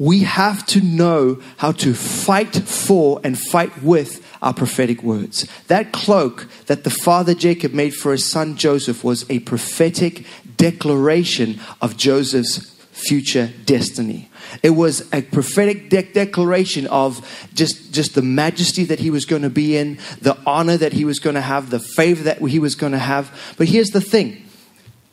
we 0.00 0.20
have 0.20 0.64
to 0.64 0.80
know 0.80 1.38
how 1.58 1.72
to 1.72 1.92
fight 1.92 2.56
for 2.56 3.20
and 3.22 3.38
fight 3.38 3.82
with 3.82 4.26
our 4.40 4.54
prophetic 4.54 5.02
words. 5.02 5.46
That 5.66 5.92
cloak 5.92 6.48
that 6.66 6.84
the 6.84 6.90
father 6.90 7.34
Jacob 7.34 7.74
made 7.74 7.94
for 7.94 8.12
his 8.12 8.24
son 8.24 8.56
Joseph 8.56 9.04
was 9.04 9.28
a 9.28 9.40
prophetic 9.40 10.24
declaration 10.56 11.60
of 11.82 11.98
Joseph's 11.98 12.74
future 12.92 13.50
destiny. 13.66 14.30
It 14.62 14.70
was 14.70 15.06
a 15.12 15.20
prophetic 15.20 15.90
de- 15.90 16.10
declaration 16.10 16.86
of 16.86 17.48
just, 17.52 17.92
just 17.92 18.14
the 18.14 18.22
majesty 18.22 18.84
that 18.84 19.00
he 19.00 19.10
was 19.10 19.26
going 19.26 19.42
to 19.42 19.50
be 19.50 19.76
in, 19.76 19.98
the 20.22 20.36
honor 20.46 20.78
that 20.78 20.94
he 20.94 21.04
was 21.04 21.18
going 21.18 21.34
to 21.34 21.42
have, 21.42 21.68
the 21.68 21.78
favor 21.78 22.22
that 22.22 22.38
he 22.38 22.58
was 22.58 22.74
going 22.74 22.92
to 22.92 22.98
have. 22.98 23.54
But 23.58 23.68
here's 23.68 23.90
the 23.90 24.00
thing 24.00 24.46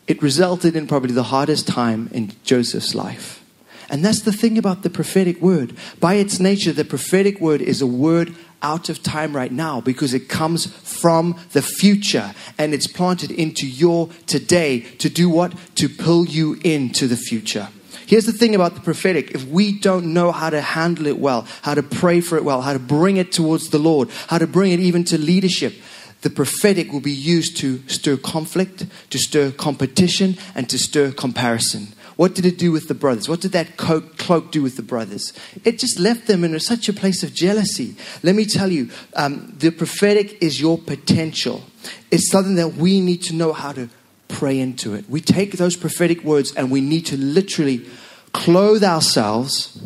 it 0.08 0.22
resulted 0.24 0.78
in 0.78 0.88
probably 0.88 1.12
the 1.12 1.24
hardest 1.24 1.68
time 1.68 2.10
in 2.14 2.32
Joseph's 2.46 2.96
life. 2.96 3.44
And 3.90 4.04
that's 4.04 4.22
the 4.22 4.34
thing 4.34 4.58
about 4.58 4.84
the 4.84 4.90
prophetic 4.90 5.42
word. 5.42 5.76
By 6.00 6.16
its 6.16 6.40
nature, 6.40 6.74
the 6.74 6.86
prophetic 6.86 7.40
word 7.40 7.62
is 7.62 7.82
a 7.82 7.88
word 7.88 8.36
out 8.62 8.90
of 8.90 9.04
time 9.04 9.36
right 9.36 9.52
now 9.52 9.82
because 9.82 10.14
it 10.14 10.30
comes 10.30 10.66
from 10.66 11.40
the 11.52 11.62
future 11.62 12.34
and 12.58 12.74
it's 12.74 12.88
planted 12.88 13.32
into 13.32 13.68
your 13.68 14.10
today 14.26 14.82
to 14.98 15.10
do 15.10 15.30
what? 15.30 15.54
To 15.76 15.88
pull 15.88 16.26
you 16.26 16.60
into 16.64 17.08
the 17.08 17.18
future. 17.18 17.70
Here's 18.08 18.26
the 18.26 18.32
thing 18.32 18.56
about 18.56 18.74
the 18.74 18.80
prophetic 18.80 19.32
if 19.32 19.46
we 19.46 19.78
don't 19.78 20.14
know 20.14 20.32
how 20.32 20.50
to 20.50 20.62
handle 20.62 21.08
it 21.08 21.20
well, 21.20 21.46
how 21.62 21.74
to 21.74 21.84
pray 21.84 22.22
for 22.22 22.38
it 22.38 22.44
well, 22.46 22.62
how 22.62 22.74
to 22.74 22.80
bring 22.80 23.18
it 23.18 23.32
towards 23.32 23.70
the 23.70 23.80
Lord, 23.80 24.10
how 24.28 24.38
to 24.38 24.48
bring 24.48 24.72
it 24.72 24.80
even 24.80 25.04
to 25.06 25.18
leadership, 25.18 25.74
the 26.22 26.30
prophetic 26.30 26.92
will 26.92 27.02
be 27.02 27.12
used 27.12 27.58
to 27.58 27.88
stir 27.88 28.18
conflict, 28.18 28.86
to 29.10 29.20
stir 29.20 29.52
competition, 29.52 30.38
and 30.56 30.70
to 30.70 30.80
stir 30.80 31.12
comparison. 31.12 31.90
What 32.18 32.34
did 32.34 32.48
it 32.48 32.58
do 32.58 32.72
with 32.72 32.88
the 32.88 32.96
brothers? 32.96 33.30
What 33.30 33.42
did 33.42 33.52
that 33.52 33.78
cloak 33.78 34.52
do 34.52 34.64
with 34.64 34.76
the 34.76 34.82
brothers? 34.82 35.34
It 35.64 35.78
just 35.78 36.00
left 36.00 36.26
them 36.26 36.44
in 36.44 36.60
such 36.60 36.90
a 36.90 36.94
place 36.94 37.22
of 37.22 37.34
jealousy. 37.34 37.96
Let 38.24 38.36
me 38.36 38.46
tell 38.46 38.72
you, 38.72 38.90
um, 39.14 39.54
the 39.58 39.70
prophetic 39.70 40.42
is 40.42 40.60
your 40.60 40.80
potential. 40.80 41.64
It's 42.10 42.32
something 42.32 42.56
that 42.56 42.74
we 42.74 43.02
need 43.02 43.22
to 43.24 43.36
know 43.36 43.54
how 43.54 43.72
to 43.72 43.90
pray 44.30 44.60
into 44.60 44.96
it. 44.96 45.08
We 45.08 45.22
take 45.22 45.54
those 45.54 45.76
prophetic 45.76 46.24
words 46.24 46.54
and 46.56 46.72
we 46.72 46.82
need 46.82 47.06
to 47.06 47.18
literally 47.18 47.86
clothe 48.34 48.84
ourselves 48.84 49.80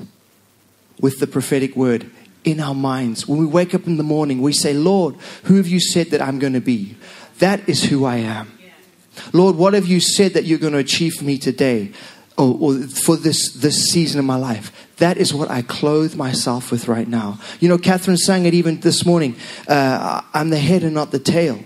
with 1.02 1.20
the 1.20 1.28
prophetic 1.28 1.76
word 1.76 2.10
in 2.46 2.62
our 2.62 2.74
minds. 2.74 3.28
When 3.28 3.40
we 3.40 3.46
wake 3.46 3.76
up 3.76 3.88
in 3.88 3.98
the 3.98 4.04
morning, 4.04 4.42
we 4.42 4.54
say, 4.54 4.74
Lord, 4.74 5.16
who 5.44 5.58
have 5.58 5.68
you 5.68 5.82
said 5.82 6.12
that 6.12 6.22
I'm 6.22 6.40
going 6.40 6.54
to 6.54 6.62
be? 6.62 6.96
That 7.40 7.68
is 7.68 7.84
who 7.84 8.06
I 8.06 8.18
am. 8.18 8.58
Lord, 9.34 9.58
what 9.58 9.74
have 9.74 9.88
you 9.88 10.00
said 10.00 10.34
that 10.34 10.46
you're 10.46 10.58
going 10.58 10.74
to 10.74 10.80
achieve 10.80 11.16
for 11.16 11.26
me 11.26 11.38
today 11.38 11.92
or, 12.42 12.58
or, 12.60 12.74
for 12.88 13.16
this, 13.16 13.54
this 13.54 13.90
season 13.90 14.20
of 14.20 14.26
my 14.26 14.36
life? 14.36 14.72
That 14.98 15.18
is 15.18 15.34
what 15.34 15.50
I 15.50 15.62
clothe 15.62 16.16
myself 16.16 16.72
with 16.72 16.88
right 16.88 17.08
now. 17.08 17.40
You 17.60 17.70
know, 17.70 17.78
Catherine 17.78 18.18
sang 18.18 18.46
it 18.46 18.54
even 18.54 18.80
this 18.80 19.06
morning 19.06 19.36
uh, 19.68 20.22
I'm 20.34 20.50
the 20.50 20.60
head 20.60 20.84
and 20.84 20.94
not 20.94 21.12
the 21.12 21.20
tail. 21.20 21.60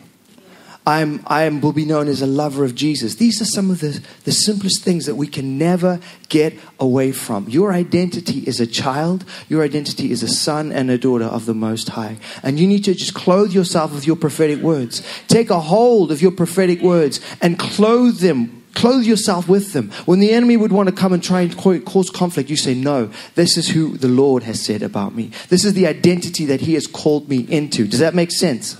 I'm, 0.87 1.23
I 1.25 1.43
am, 1.43 1.61
will 1.61 1.73
be 1.73 1.85
known 1.85 2.07
as 2.07 2.21
a 2.21 2.27
lover 2.27 2.63
of 2.63 2.75
Jesus. 2.75 3.15
These 3.15 3.41
are 3.41 3.45
some 3.45 3.71
of 3.71 3.79
the, 3.79 4.01
the 4.23 4.31
simplest 4.31 4.83
things 4.83 5.07
that 5.07 5.15
we 5.15 5.25
can 5.25 5.57
never 5.57 5.99
get 6.29 6.53
away 6.79 7.11
from. 7.11 7.49
Your 7.49 7.73
identity 7.73 8.41
is 8.41 8.59
a 8.59 8.67
child, 8.67 9.25
your 9.49 9.63
identity 9.63 10.11
is 10.11 10.21
a 10.21 10.27
son 10.27 10.71
and 10.71 10.91
a 10.91 10.97
daughter 10.97 11.25
of 11.25 11.47
the 11.47 11.55
Most 11.55 11.89
High. 11.89 12.17
And 12.43 12.59
you 12.59 12.67
need 12.67 12.83
to 12.85 12.93
just 12.93 13.15
clothe 13.15 13.51
yourself 13.51 13.93
with 13.93 14.05
your 14.05 14.15
prophetic 14.15 14.59
words. 14.59 15.01
Take 15.27 15.49
a 15.49 15.59
hold 15.59 16.11
of 16.11 16.21
your 16.21 16.31
prophetic 16.31 16.81
words 16.81 17.19
and 17.41 17.57
clothe 17.57 18.19
them 18.19 18.64
clothe 18.75 19.05
yourself 19.05 19.47
with 19.47 19.73
them. 19.73 19.89
When 20.05 20.19
the 20.19 20.31
enemy 20.31 20.57
would 20.57 20.71
want 20.71 20.89
to 20.89 20.95
come 20.95 21.13
and 21.13 21.23
try 21.23 21.41
and 21.41 21.57
cause 21.57 22.09
conflict, 22.09 22.49
you 22.49 22.57
say, 22.57 22.75
No, 22.75 23.09
this 23.33 23.57
is 23.57 23.69
who 23.69 23.97
the 23.97 24.07
Lord 24.07 24.43
has 24.43 24.63
said 24.63 24.83
about 24.83 25.15
me. 25.15 25.31
This 25.49 25.65
is 25.65 25.73
the 25.73 25.87
identity 25.87 26.45
that 26.45 26.61
He 26.61 26.75
has 26.75 26.85
called 26.85 27.27
me 27.29 27.39
into. 27.49 27.87
Does 27.87 27.99
that 27.99 28.13
make 28.13 28.31
sense? 28.31 28.77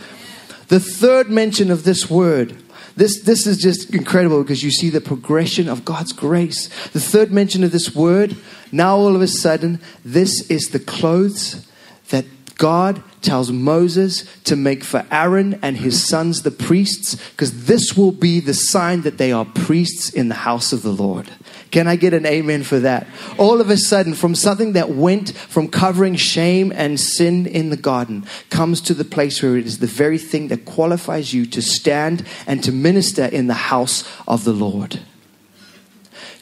The 0.68 0.80
third 0.80 1.30
mention 1.30 1.72
of 1.72 1.84
this 1.84 2.10
word, 2.10 2.58
this, 2.96 3.22
this 3.22 3.46
is 3.46 3.58
just 3.58 3.94
incredible 3.94 4.42
because 4.42 4.64
you 4.64 4.72
see 4.72 4.90
the 4.90 5.02
progression 5.02 5.68
of 5.68 5.86
God's 5.86 6.14
grace. 6.14 6.68
The 6.90 7.00
third 7.00 7.32
mention 7.32 7.64
of 7.64 7.72
this 7.72 7.94
word, 7.94 8.36
now 8.72 8.96
all 8.98 9.16
of 9.16 9.22
a 9.22 9.28
sudden, 9.28 9.80
this 10.04 10.50
is 10.50 10.70
the 10.70 10.80
clothes 10.80 11.68
that 12.10 12.26
God 12.58 13.04
tells 13.22 13.52
Moses 13.52 14.24
to 14.44 14.56
make 14.56 14.84
for 14.84 15.06
Aaron 15.12 15.60
and 15.62 15.78
his 15.78 16.08
sons 16.08 16.44
the 16.44 16.52
priests, 16.52 17.16
because 17.32 17.66
this 17.66 17.98
will 17.98 18.12
be 18.12 18.40
the 18.40 18.54
sign 18.54 19.02
that 19.02 19.18
they 19.18 19.32
are 19.32 19.46
priests 19.46 20.10
in 20.10 20.30
the 20.30 20.36
house 20.36 20.72
of 20.72 20.82
the 20.82 20.92
Lord. 20.92 21.30
Can 21.72 21.88
I 21.88 21.98
get 21.98 22.14
an 22.14 22.26
amen 22.26 22.64
for 22.64 22.80
that? 22.80 23.08
All 23.38 23.60
of 23.60 23.70
a 23.70 23.76
sudden, 23.76 24.14
from 24.14 24.36
something 24.36 24.74
that 24.74 24.92
went 24.92 25.32
from 25.32 25.68
covering 25.68 26.16
shame 26.16 26.72
and 26.74 26.98
sin 26.98 27.46
in 27.46 27.70
the 27.70 27.78
garden, 27.78 28.26
comes 28.50 28.80
to 28.82 28.94
the 28.94 29.04
place 29.04 29.44
where 29.44 29.58
it 29.58 29.66
is 29.66 29.80
the 29.80 29.88
very 29.88 30.18
thing 30.18 30.48
that 30.48 30.64
qualifies 30.64 31.34
you 31.34 31.46
to 31.48 31.62
stand 31.62 32.26
and 32.48 32.64
to 32.64 32.72
minister 32.72 33.26
in 33.26 33.48
the 33.48 33.54
house 33.54 34.10
of 34.28 34.46
the 34.46 34.54
Lord. 34.54 35.02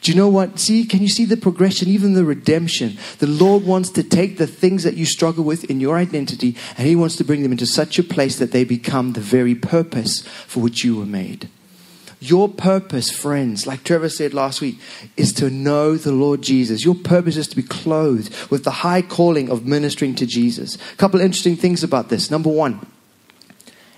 Do 0.04 0.12
you 0.12 0.18
know 0.18 0.28
what? 0.28 0.58
See, 0.58 0.84
can 0.84 1.00
you 1.00 1.08
see 1.08 1.24
the 1.24 1.34
progression, 1.34 1.88
even 1.88 2.12
the 2.12 2.26
redemption? 2.26 2.98
The 3.20 3.26
Lord 3.26 3.64
wants 3.64 3.88
to 3.92 4.02
take 4.02 4.36
the 4.36 4.46
things 4.46 4.82
that 4.82 4.98
you 4.98 5.06
struggle 5.06 5.44
with 5.44 5.64
in 5.70 5.80
your 5.80 5.96
identity 5.96 6.56
and 6.76 6.86
He 6.86 6.94
wants 6.94 7.16
to 7.16 7.24
bring 7.24 7.42
them 7.42 7.52
into 7.52 7.64
such 7.64 7.98
a 7.98 8.02
place 8.02 8.38
that 8.38 8.52
they 8.52 8.64
become 8.64 9.14
the 9.14 9.22
very 9.22 9.54
purpose 9.54 10.20
for 10.20 10.60
which 10.60 10.84
you 10.84 10.98
were 10.98 11.06
made. 11.06 11.48
Your 12.20 12.50
purpose, 12.50 13.10
friends, 13.10 13.66
like 13.66 13.82
Trevor 13.82 14.10
said 14.10 14.34
last 14.34 14.60
week, 14.60 14.78
is 15.16 15.32
to 15.34 15.48
know 15.48 15.96
the 15.96 16.12
Lord 16.12 16.42
Jesus. 16.42 16.84
Your 16.84 16.94
purpose 16.94 17.38
is 17.38 17.48
to 17.48 17.56
be 17.56 17.62
clothed 17.62 18.50
with 18.50 18.64
the 18.64 18.70
high 18.70 19.00
calling 19.00 19.48
of 19.48 19.64
ministering 19.64 20.14
to 20.16 20.26
Jesus. 20.26 20.76
A 20.92 20.96
couple 20.96 21.18
interesting 21.18 21.56
things 21.56 21.82
about 21.82 22.10
this. 22.10 22.30
Number 22.30 22.50
one, 22.50 22.86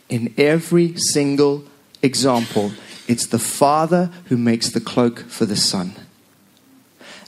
in 0.09 0.33
every 0.39 0.97
single 0.99 1.65
example, 2.01 2.71
it's 3.09 3.27
the 3.27 3.39
Father 3.39 4.11
who 4.27 4.37
makes 4.37 4.71
the 4.71 4.81
cloak 4.81 5.21
for 5.21 5.47
the 5.47 5.57
Son. 5.57 5.95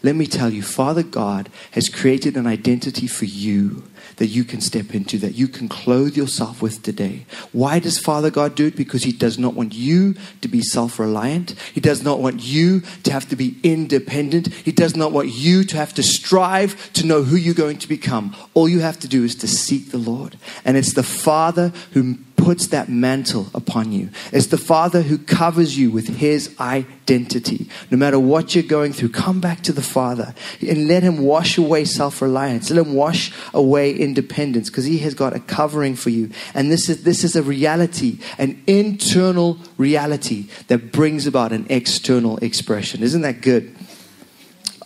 Let 0.02 0.14
me 0.14 0.26
tell 0.26 0.50
you, 0.50 0.62
Father 0.62 1.02
God 1.02 1.48
has 1.72 1.88
created 1.88 2.36
an 2.36 2.46
identity 2.46 3.08
for 3.08 3.24
you 3.24 3.82
that 4.16 4.26
you 4.26 4.44
can 4.44 4.60
step 4.60 4.94
into, 4.94 5.18
that 5.18 5.34
you 5.34 5.48
can 5.48 5.68
clothe 5.68 6.16
yourself 6.16 6.62
with 6.62 6.82
today. 6.82 7.24
Why 7.52 7.78
does 7.78 7.98
Father 7.98 8.30
God 8.30 8.54
do 8.54 8.66
it? 8.66 8.76
Because 8.76 9.02
He 9.02 9.12
does 9.12 9.38
not 9.38 9.54
want 9.54 9.74
you 9.74 10.14
to 10.40 10.48
be 10.48 10.62
self 10.62 10.98
reliant. 10.98 11.54
He 11.72 11.80
does 11.80 12.02
not 12.02 12.20
want 12.20 12.42
you 12.42 12.80
to 13.02 13.12
have 13.12 13.28
to 13.28 13.36
be 13.36 13.58
independent. 13.62 14.48
He 14.48 14.72
does 14.72 14.96
not 14.96 15.12
want 15.12 15.28
you 15.28 15.64
to 15.64 15.76
have 15.76 15.94
to 15.94 16.02
strive 16.02 16.92
to 16.94 17.06
know 17.06 17.22
who 17.22 17.36
you're 17.36 17.54
going 17.54 17.78
to 17.78 17.88
become. 17.88 18.36
All 18.54 18.68
you 18.68 18.80
have 18.80 19.00
to 19.00 19.08
do 19.08 19.24
is 19.24 19.34
to 19.36 19.48
seek 19.48 19.90
the 19.90 19.98
Lord. 19.98 20.38
And 20.64 20.76
it's 20.76 20.94
the 20.94 21.02
Father 21.02 21.72
who 21.92 22.18
puts 22.38 22.68
that 22.68 22.88
mantle 22.88 23.48
upon 23.52 23.92
you. 23.92 24.08
It's 24.32 24.46
the 24.46 24.56
Father 24.56 25.02
who 25.02 25.18
covers 25.18 25.76
you 25.76 25.90
with 25.90 26.08
His 26.08 26.54
identity. 26.58 27.68
No 27.90 27.98
matter 27.98 28.18
what 28.18 28.54
you're 28.54 28.64
going 28.64 28.94
through, 28.94 29.10
come 29.10 29.40
back 29.40 29.62
to 29.64 29.72
the 29.72 29.82
Father 29.82 30.34
and 30.60 30.88
let 30.88 31.02
Him 31.02 31.18
wash 31.18 31.58
away 31.58 31.84
self 31.84 32.22
reliance. 32.22 32.70
Let 32.70 32.86
Him 32.86 32.94
wash 32.94 33.32
away 33.52 33.94
independence 33.94 34.70
because 34.70 34.84
He 34.84 34.98
has 34.98 35.12
got 35.12 35.36
a 35.36 35.40
covering 35.40 35.96
for 35.96 36.10
you. 36.10 36.30
And 36.54 36.70
this 36.70 36.88
is, 36.88 37.02
this 37.02 37.24
is 37.24 37.36
a 37.36 37.42
reality, 37.42 38.20
an 38.38 38.62
internal 38.66 39.58
reality 39.76 40.48
that 40.68 40.92
brings 40.92 41.26
about 41.26 41.52
an 41.52 41.66
external 41.68 42.38
expression. 42.38 43.02
Isn't 43.02 43.22
that 43.22 43.42
good? 43.42 43.74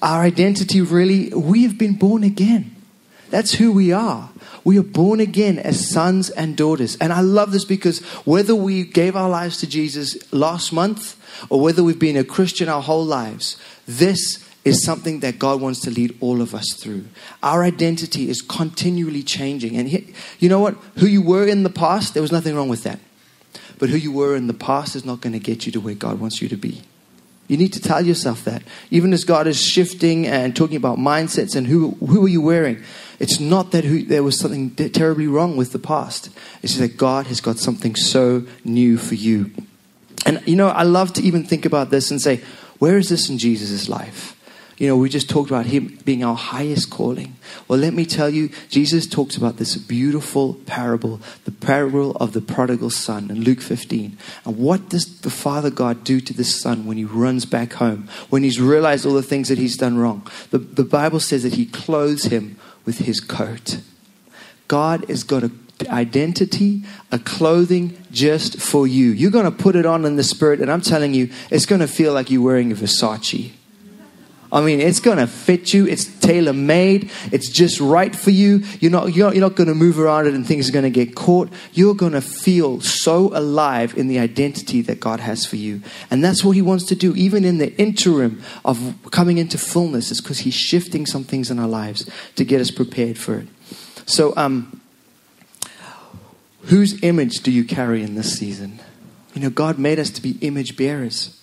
Our 0.00 0.22
identity 0.22 0.80
really, 0.80 1.28
we 1.28 1.62
have 1.62 1.78
been 1.78 1.94
born 1.94 2.24
again. 2.24 2.74
That's 3.30 3.52
who 3.52 3.72
we 3.72 3.92
are. 3.92 4.31
We 4.64 4.78
are 4.78 4.84
born 4.84 5.20
again 5.20 5.58
as 5.58 5.90
sons 5.90 6.30
and 6.30 6.56
daughters. 6.56 6.96
And 6.96 7.12
I 7.12 7.20
love 7.20 7.52
this 7.52 7.64
because 7.64 8.00
whether 8.24 8.54
we 8.54 8.84
gave 8.84 9.16
our 9.16 9.28
lives 9.28 9.58
to 9.58 9.66
Jesus 9.66 10.32
last 10.32 10.72
month 10.72 11.16
or 11.50 11.60
whether 11.60 11.82
we've 11.82 11.98
been 11.98 12.16
a 12.16 12.24
Christian 12.24 12.68
our 12.68 12.82
whole 12.82 13.04
lives, 13.04 13.56
this 13.86 14.48
is 14.64 14.84
something 14.84 15.20
that 15.20 15.38
God 15.38 15.60
wants 15.60 15.80
to 15.80 15.90
lead 15.90 16.16
all 16.20 16.40
of 16.40 16.54
us 16.54 16.72
through. 16.74 17.06
Our 17.42 17.64
identity 17.64 18.28
is 18.28 18.40
continually 18.40 19.22
changing. 19.22 19.76
And 19.76 19.88
he, 19.88 20.14
you 20.38 20.48
know 20.48 20.60
what? 20.60 20.76
Who 20.98 21.06
you 21.06 21.22
were 21.22 21.46
in 21.46 21.64
the 21.64 21.70
past, 21.70 22.14
there 22.14 22.22
was 22.22 22.32
nothing 22.32 22.54
wrong 22.54 22.68
with 22.68 22.84
that. 22.84 23.00
But 23.78 23.88
who 23.88 23.96
you 23.96 24.12
were 24.12 24.36
in 24.36 24.46
the 24.46 24.54
past 24.54 24.94
is 24.94 25.04
not 25.04 25.20
going 25.20 25.32
to 25.32 25.40
get 25.40 25.66
you 25.66 25.72
to 25.72 25.80
where 25.80 25.94
God 25.94 26.20
wants 26.20 26.40
you 26.40 26.48
to 26.48 26.56
be. 26.56 26.82
You 27.48 27.56
need 27.56 27.72
to 27.72 27.80
tell 27.80 28.06
yourself 28.06 28.44
that. 28.44 28.62
Even 28.90 29.12
as 29.12 29.24
God 29.24 29.48
is 29.48 29.60
shifting 29.60 30.26
and 30.26 30.54
talking 30.54 30.76
about 30.76 30.98
mindsets 30.98 31.56
and 31.56 31.66
who, 31.66 31.90
who 32.06 32.24
are 32.24 32.28
you 32.28 32.40
wearing, 32.40 32.82
it's 33.22 33.38
not 33.38 33.70
that 33.70 33.84
who, 33.84 34.02
there 34.02 34.24
was 34.24 34.36
something 34.36 34.74
terribly 34.74 35.28
wrong 35.28 35.56
with 35.56 35.70
the 35.70 35.78
past. 35.78 36.28
It's 36.60 36.76
that 36.78 36.96
God 36.96 37.28
has 37.28 37.40
got 37.40 37.56
something 37.56 37.94
so 37.94 38.44
new 38.64 38.98
for 38.98 39.14
you. 39.14 39.52
And, 40.26 40.42
you 40.44 40.56
know, 40.56 40.66
I 40.66 40.82
love 40.82 41.12
to 41.12 41.22
even 41.22 41.44
think 41.44 41.64
about 41.64 41.90
this 41.90 42.10
and 42.10 42.20
say, 42.20 42.40
where 42.80 42.98
is 42.98 43.08
this 43.10 43.28
in 43.28 43.38
Jesus' 43.38 43.88
life? 43.88 44.36
You 44.76 44.88
know, 44.88 44.96
we 44.96 45.08
just 45.08 45.30
talked 45.30 45.50
about 45.50 45.66
him 45.66 46.00
being 46.04 46.24
our 46.24 46.34
highest 46.34 46.90
calling. 46.90 47.36
Well, 47.68 47.78
let 47.78 47.94
me 47.94 48.04
tell 48.04 48.28
you, 48.28 48.50
Jesus 48.68 49.06
talks 49.06 49.36
about 49.36 49.58
this 49.58 49.76
beautiful 49.76 50.54
parable, 50.66 51.20
the 51.44 51.52
parable 51.52 52.16
of 52.16 52.32
the 52.32 52.40
prodigal 52.40 52.90
son 52.90 53.30
in 53.30 53.42
Luke 53.44 53.60
15. 53.60 54.18
And 54.44 54.58
what 54.58 54.88
does 54.88 55.20
the 55.20 55.30
Father 55.30 55.70
God 55.70 56.02
do 56.02 56.20
to 56.20 56.34
the 56.34 56.42
son 56.42 56.86
when 56.86 56.96
he 56.96 57.04
runs 57.04 57.44
back 57.44 57.74
home, 57.74 58.08
when 58.30 58.42
he's 58.42 58.60
realized 58.60 59.06
all 59.06 59.14
the 59.14 59.22
things 59.22 59.48
that 59.48 59.58
he's 59.58 59.76
done 59.76 59.96
wrong? 59.96 60.26
The, 60.50 60.58
the 60.58 60.82
Bible 60.82 61.20
says 61.20 61.44
that 61.44 61.54
he 61.54 61.66
clothes 61.66 62.24
him 62.24 62.58
with 62.84 62.98
his 62.98 63.20
coat. 63.20 63.80
God 64.68 65.04
has 65.08 65.24
got 65.24 65.44
a 65.44 65.50
identity, 65.88 66.82
a 67.10 67.18
clothing 67.18 67.96
just 68.10 68.60
for 68.60 68.86
you. 68.86 69.10
You're 69.10 69.30
going 69.30 69.44
to 69.44 69.50
put 69.50 69.76
it 69.76 69.86
on 69.86 70.04
in 70.04 70.16
the 70.16 70.22
spirit, 70.22 70.60
and 70.60 70.70
I'm 70.70 70.80
telling 70.80 71.14
you, 71.14 71.30
it's 71.50 71.66
going 71.66 71.80
to 71.80 71.88
feel 71.88 72.12
like 72.12 72.30
you're 72.30 72.42
wearing 72.42 72.72
a 72.72 72.74
Versace. 72.74 73.52
I 74.52 74.60
mean, 74.60 74.80
it's 74.80 75.00
going 75.00 75.16
to 75.16 75.26
fit 75.26 75.72
you. 75.72 75.86
It's 75.86 76.04
tailor 76.04 76.52
made. 76.52 77.10
It's 77.32 77.48
just 77.48 77.80
right 77.80 78.14
for 78.14 78.30
you. 78.30 78.58
You're 78.80 78.90
not, 78.90 79.14
you're, 79.14 79.32
you're 79.32 79.40
not 79.40 79.56
going 79.56 79.68
to 79.68 79.74
move 79.74 79.98
around 79.98 80.26
it 80.26 80.34
and 80.34 80.46
things 80.46 80.68
are 80.68 80.72
going 80.72 80.84
to 80.84 80.90
get 80.90 81.14
caught. 81.14 81.50
You're 81.72 81.94
going 81.94 82.12
to 82.12 82.20
feel 82.20 82.82
so 82.82 83.34
alive 83.34 83.96
in 83.96 84.08
the 84.08 84.18
identity 84.18 84.82
that 84.82 85.00
God 85.00 85.20
has 85.20 85.46
for 85.46 85.56
you. 85.56 85.80
And 86.10 86.22
that's 86.22 86.44
what 86.44 86.52
He 86.52 86.60
wants 86.60 86.84
to 86.86 86.94
do, 86.94 87.14
even 87.16 87.46
in 87.46 87.56
the 87.56 87.74
interim 87.80 88.42
of 88.62 88.94
coming 89.10 89.38
into 89.38 89.56
fullness, 89.56 90.10
is 90.10 90.20
because 90.20 90.40
He's 90.40 90.54
shifting 90.54 91.06
some 91.06 91.24
things 91.24 91.50
in 91.50 91.58
our 91.58 91.68
lives 91.68 92.08
to 92.36 92.44
get 92.44 92.60
us 92.60 92.70
prepared 92.70 93.16
for 93.16 93.36
it. 93.36 93.48
So, 94.04 94.34
um, 94.36 94.82
whose 96.64 97.02
image 97.02 97.40
do 97.40 97.50
you 97.50 97.64
carry 97.64 98.02
in 98.02 98.16
this 98.16 98.38
season? 98.38 98.80
You 99.32 99.40
know, 99.40 99.50
God 99.50 99.78
made 99.78 99.98
us 99.98 100.10
to 100.10 100.22
be 100.22 100.32
image 100.42 100.76
bearers. 100.76 101.41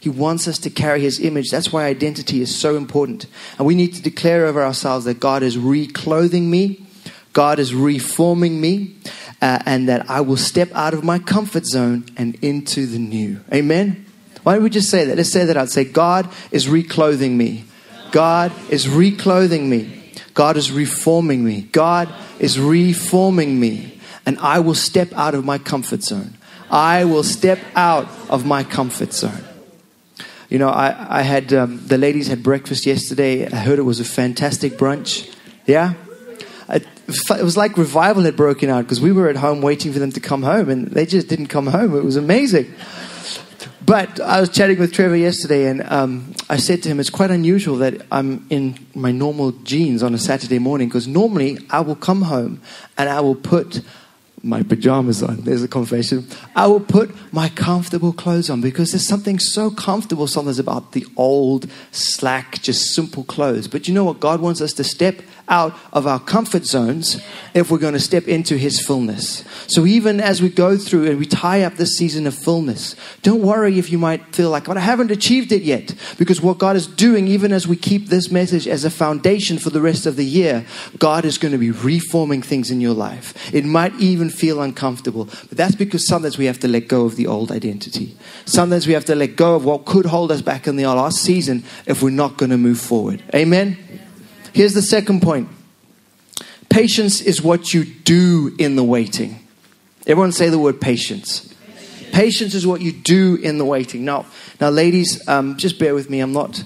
He 0.00 0.08
wants 0.08 0.46
us 0.46 0.58
to 0.60 0.70
carry 0.70 1.00
His 1.00 1.20
image. 1.20 1.50
That's 1.50 1.72
why 1.72 1.86
identity 1.86 2.40
is 2.40 2.54
so 2.54 2.76
important. 2.76 3.26
And 3.58 3.66
we 3.66 3.74
need 3.74 3.94
to 3.94 4.02
declare 4.02 4.46
over 4.46 4.62
ourselves 4.62 5.04
that 5.06 5.20
God 5.20 5.42
is 5.42 5.56
reclothing 5.56 6.44
me, 6.44 6.86
God 7.32 7.58
is 7.58 7.74
reforming 7.74 8.60
me, 8.60 8.96
uh, 9.42 9.60
and 9.66 9.88
that 9.88 10.08
I 10.08 10.20
will 10.20 10.36
step 10.36 10.70
out 10.72 10.94
of 10.94 11.04
my 11.04 11.18
comfort 11.18 11.66
zone 11.66 12.04
and 12.16 12.36
into 12.42 12.86
the 12.86 12.98
new. 12.98 13.40
Amen? 13.52 14.06
Why 14.42 14.54
don't 14.54 14.64
we 14.64 14.70
just 14.70 14.90
say 14.90 15.04
that? 15.04 15.16
Let's 15.16 15.30
say 15.30 15.44
that 15.44 15.56
out. 15.56 15.68
Say, 15.68 15.84
God 15.84 16.28
is 16.50 16.66
reclothing 16.66 17.36
me. 17.36 17.64
God 18.12 18.52
is 18.70 18.86
reclothing 18.86 19.68
me. 19.68 20.12
God 20.34 20.56
is 20.56 20.70
reforming 20.70 21.44
me. 21.44 21.62
God 21.72 22.12
is 22.38 22.58
reforming 22.58 23.58
me. 23.58 24.00
And 24.24 24.38
I 24.38 24.60
will 24.60 24.74
step 24.74 25.12
out 25.14 25.34
of 25.34 25.44
my 25.44 25.58
comfort 25.58 26.02
zone. 26.02 26.34
I 26.70 27.04
will 27.04 27.24
step 27.24 27.58
out 27.74 28.08
of 28.28 28.46
my 28.46 28.62
comfort 28.62 29.12
zone. 29.12 29.47
You 30.48 30.58
know, 30.58 30.70
I, 30.70 31.18
I 31.18 31.22
had 31.22 31.52
um, 31.52 31.86
the 31.86 31.98
ladies 31.98 32.28
had 32.28 32.42
breakfast 32.42 32.86
yesterday. 32.86 33.46
I 33.46 33.56
heard 33.56 33.78
it 33.78 33.82
was 33.82 34.00
a 34.00 34.04
fantastic 34.04 34.74
brunch. 34.74 35.30
Yeah? 35.66 35.94
It, 36.70 36.86
it 37.06 37.42
was 37.42 37.56
like 37.56 37.76
revival 37.76 38.22
had 38.22 38.36
broken 38.36 38.70
out 38.70 38.84
because 38.84 39.00
we 39.00 39.12
were 39.12 39.28
at 39.28 39.36
home 39.36 39.60
waiting 39.60 39.92
for 39.92 39.98
them 39.98 40.12
to 40.12 40.20
come 40.20 40.42
home 40.42 40.70
and 40.70 40.88
they 40.88 41.04
just 41.04 41.28
didn't 41.28 41.48
come 41.48 41.66
home. 41.66 41.94
It 41.94 42.04
was 42.04 42.16
amazing. 42.16 42.72
But 43.84 44.20
I 44.20 44.40
was 44.40 44.50
chatting 44.50 44.78
with 44.78 44.92
Trevor 44.92 45.16
yesterday, 45.16 45.66
and 45.66 45.82
um, 45.90 46.34
I 46.50 46.58
said 46.58 46.82
to 46.82 46.90
him, 46.90 47.00
It's 47.00 47.08
quite 47.08 47.30
unusual 47.30 47.76
that 47.78 48.02
I'm 48.12 48.46
in 48.50 48.86
my 48.94 49.12
normal 49.12 49.52
jeans 49.52 50.02
on 50.02 50.12
a 50.12 50.18
Saturday 50.18 50.58
morning 50.58 50.88
because 50.88 51.08
normally 51.08 51.56
I 51.70 51.80
will 51.80 51.96
come 51.96 52.20
home 52.20 52.60
and 52.98 53.08
I 53.08 53.20
will 53.20 53.34
put 53.34 53.80
my 54.48 54.62
pajamas 54.62 55.22
on. 55.22 55.42
There's 55.42 55.62
a 55.62 55.68
confession. 55.68 56.26
I 56.56 56.66
will 56.66 56.80
put 56.80 57.14
my 57.32 57.48
comfortable 57.50 58.12
clothes 58.12 58.50
on 58.50 58.60
because 58.60 58.92
there's 58.92 59.06
something 59.06 59.38
so 59.38 59.70
comfortable 59.70 60.26
sometimes 60.26 60.58
about 60.58 60.92
the 60.92 61.06
old, 61.16 61.70
slack, 61.92 62.60
just 62.62 62.94
simple 62.94 63.24
clothes. 63.24 63.68
But 63.68 63.86
you 63.86 63.94
know 63.94 64.04
what? 64.04 64.20
God 64.20 64.40
wants 64.40 64.60
us 64.60 64.72
to 64.74 64.84
step 64.84 65.22
out 65.48 65.74
of 65.92 66.06
our 66.06 66.20
comfort 66.20 66.64
zones 66.64 67.20
if 67.54 67.70
we're 67.70 67.78
going 67.78 67.94
to 67.94 68.00
step 68.00 68.28
into 68.28 68.56
His 68.56 68.80
fullness. 68.80 69.44
So 69.66 69.86
even 69.86 70.20
as 70.20 70.42
we 70.42 70.48
go 70.48 70.76
through 70.76 71.06
and 71.10 71.18
we 71.18 71.26
tie 71.26 71.62
up 71.62 71.74
this 71.74 71.96
season 71.96 72.26
of 72.26 72.34
fullness, 72.34 72.96
don't 73.22 73.42
worry 73.42 73.78
if 73.78 73.90
you 73.90 73.98
might 73.98 74.34
feel 74.34 74.50
like, 74.50 74.64
but 74.64 74.76
I 74.76 74.80
haven't 74.80 75.10
achieved 75.10 75.52
it 75.52 75.62
yet. 75.62 75.94
Because 76.18 76.40
what 76.40 76.58
God 76.58 76.76
is 76.76 76.86
doing, 76.86 77.28
even 77.28 77.52
as 77.52 77.66
we 77.66 77.76
keep 77.76 78.08
this 78.08 78.30
message 78.30 78.68
as 78.68 78.84
a 78.84 78.90
foundation 78.90 79.58
for 79.58 79.70
the 79.70 79.80
rest 79.80 80.06
of 80.06 80.16
the 80.16 80.24
year, 80.24 80.66
God 80.98 81.24
is 81.24 81.38
going 81.38 81.52
to 81.52 81.58
be 81.58 81.70
reforming 81.70 82.42
things 82.42 82.70
in 82.70 82.80
your 82.80 82.94
life. 82.94 83.54
It 83.54 83.64
might 83.64 83.94
even 83.94 84.30
feel 84.38 84.62
uncomfortable, 84.62 85.24
but 85.24 85.58
that's 85.58 85.74
because 85.74 86.06
sometimes 86.06 86.38
we 86.38 86.46
have 86.46 86.58
to 86.60 86.68
let 86.68 86.88
go 86.88 87.04
of 87.04 87.16
the 87.16 87.26
old 87.26 87.50
identity. 87.50 88.16
Sometimes 88.44 88.86
we 88.86 88.92
have 88.92 89.04
to 89.06 89.14
let 89.14 89.36
go 89.36 89.56
of 89.56 89.64
what 89.64 89.84
could 89.84 90.06
hold 90.06 90.30
us 90.30 90.42
back 90.42 90.66
in 90.66 90.76
the 90.76 90.86
last 90.86 91.18
season 91.18 91.64
if 91.86 92.02
we're 92.02 92.10
not 92.10 92.36
going 92.36 92.50
to 92.50 92.56
move 92.56 92.78
forward. 92.78 93.22
Amen? 93.34 93.76
Here's 94.52 94.74
the 94.74 94.82
second 94.82 95.22
point 95.22 95.48
patience 96.68 97.20
is 97.20 97.42
what 97.42 97.74
you 97.74 97.84
do 97.84 98.54
in 98.58 98.76
the 98.76 98.84
waiting. 98.84 99.46
Everyone 100.06 100.32
say 100.32 100.48
the 100.48 100.58
word 100.58 100.80
patience. 100.80 101.54
Patience 102.12 102.54
is 102.54 102.66
what 102.66 102.80
you 102.80 102.92
do 102.92 103.36
in 103.36 103.58
the 103.58 103.64
waiting. 103.64 104.04
Now, 104.04 104.26
now, 104.60 104.70
ladies, 104.70 105.26
um, 105.28 105.56
just 105.56 105.78
bear 105.78 105.94
with 105.94 106.08
me. 106.08 106.20
I'm 106.20 106.32
not. 106.32 106.64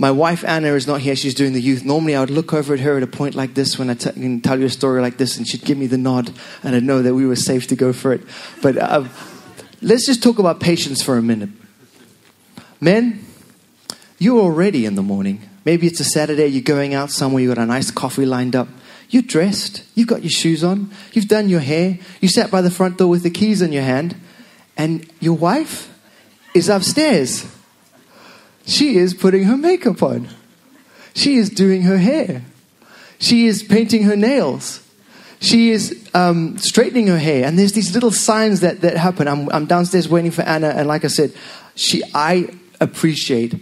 My 0.00 0.10
wife 0.10 0.46
Anna 0.46 0.68
is 0.68 0.86
not 0.86 1.02
here. 1.02 1.14
She's 1.14 1.34
doing 1.34 1.52
the 1.52 1.60
youth. 1.60 1.84
Normally, 1.84 2.16
I 2.16 2.20
would 2.20 2.30
look 2.30 2.54
over 2.54 2.72
at 2.72 2.80
her 2.80 2.96
at 2.96 3.02
a 3.02 3.06
point 3.06 3.34
like 3.34 3.52
this 3.52 3.78
when 3.78 3.90
I 3.90 3.94
t- 3.94 4.10
can 4.10 4.40
tell 4.40 4.58
you 4.58 4.64
a 4.64 4.70
story 4.70 5.02
like 5.02 5.18
this, 5.18 5.36
and 5.36 5.46
she'd 5.46 5.62
give 5.62 5.76
me 5.76 5.86
the 5.86 5.98
nod, 5.98 6.32
and 6.62 6.74
I'd 6.74 6.84
know 6.84 7.02
that 7.02 7.14
we 7.14 7.26
were 7.26 7.36
safe 7.36 7.66
to 7.66 7.76
go 7.76 7.92
for 7.92 8.14
it. 8.14 8.22
But 8.62 8.78
uh, 8.78 9.04
let's 9.82 10.06
just 10.06 10.22
talk 10.22 10.38
about 10.38 10.58
patience 10.58 11.02
for 11.02 11.18
a 11.18 11.22
minute. 11.22 11.50
Men, 12.80 13.26
you're 14.18 14.40
already 14.40 14.86
in 14.86 14.94
the 14.94 15.02
morning. 15.02 15.42
Maybe 15.66 15.86
it's 15.86 16.00
a 16.00 16.04
Saturday, 16.04 16.46
you're 16.46 16.62
going 16.62 16.94
out 16.94 17.10
somewhere, 17.10 17.42
you've 17.42 17.54
got 17.54 17.62
a 17.62 17.66
nice 17.66 17.90
coffee 17.90 18.24
lined 18.24 18.56
up. 18.56 18.68
You're 19.10 19.20
dressed, 19.20 19.84
you've 19.94 20.08
got 20.08 20.22
your 20.22 20.30
shoes 20.30 20.64
on, 20.64 20.90
you've 21.12 21.28
done 21.28 21.50
your 21.50 21.60
hair, 21.60 21.98
you 22.22 22.28
sat 22.28 22.50
by 22.50 22.62
the 22.62 22.70
front 22.70 22.96
door 22.96 23.08
with 23.08 23.22
the 23.22 23.28
keys 23.28 23.60
in 23.60 23.70
your 23.70 23.82
hand, 23.82 24.16
and 24.78 25.06
your 25.20 25.34
wife 25.34 25.94
is 26.54 26.70
upstairs. 26.70 27.44
She 28.70 28.96
is 28.96 29.14
putting 29.14 29.44
her 29.44 29.56
makeup 29.56 30.00
on, 30.00 30.28
she 31.12 31.36
is 31.36 31.50
doing 31.50 31.82
her 31.82 31.98
hair, 31.98 32.42
she 33.18 33.46
is 33.46 33.62
painting 33.62 34.04
her 34.04 34.16
nails. 34.16 34.86
She 35.42 35.70
is 35.70 36.06
um, 36.12 36.58
straightening 36.58 37.06
her 37.06 37.18
hair, 37.18 37.46
and 37.46 37.58
there's 37.58 37.72
these 37.72 37.94
little 37.94 38.10
signs 38.10 38.60
that, 38.60 38.82
that 38.82 38.98
happen. 38.98 39.26
I'm, 39.26 39.48
I'm 39.48 39.64
downstairs 39.64 40.06
waiting 40.06 40.30
for 40.30 40.42
Anna, 40.42 40.68
and 40.68 40.86
like 40.86 41.02
I 41.02 41.08
said, 41.08 41.32
she 41.74 42.02
I 42.14 42.50
appreciate 42.78 43.54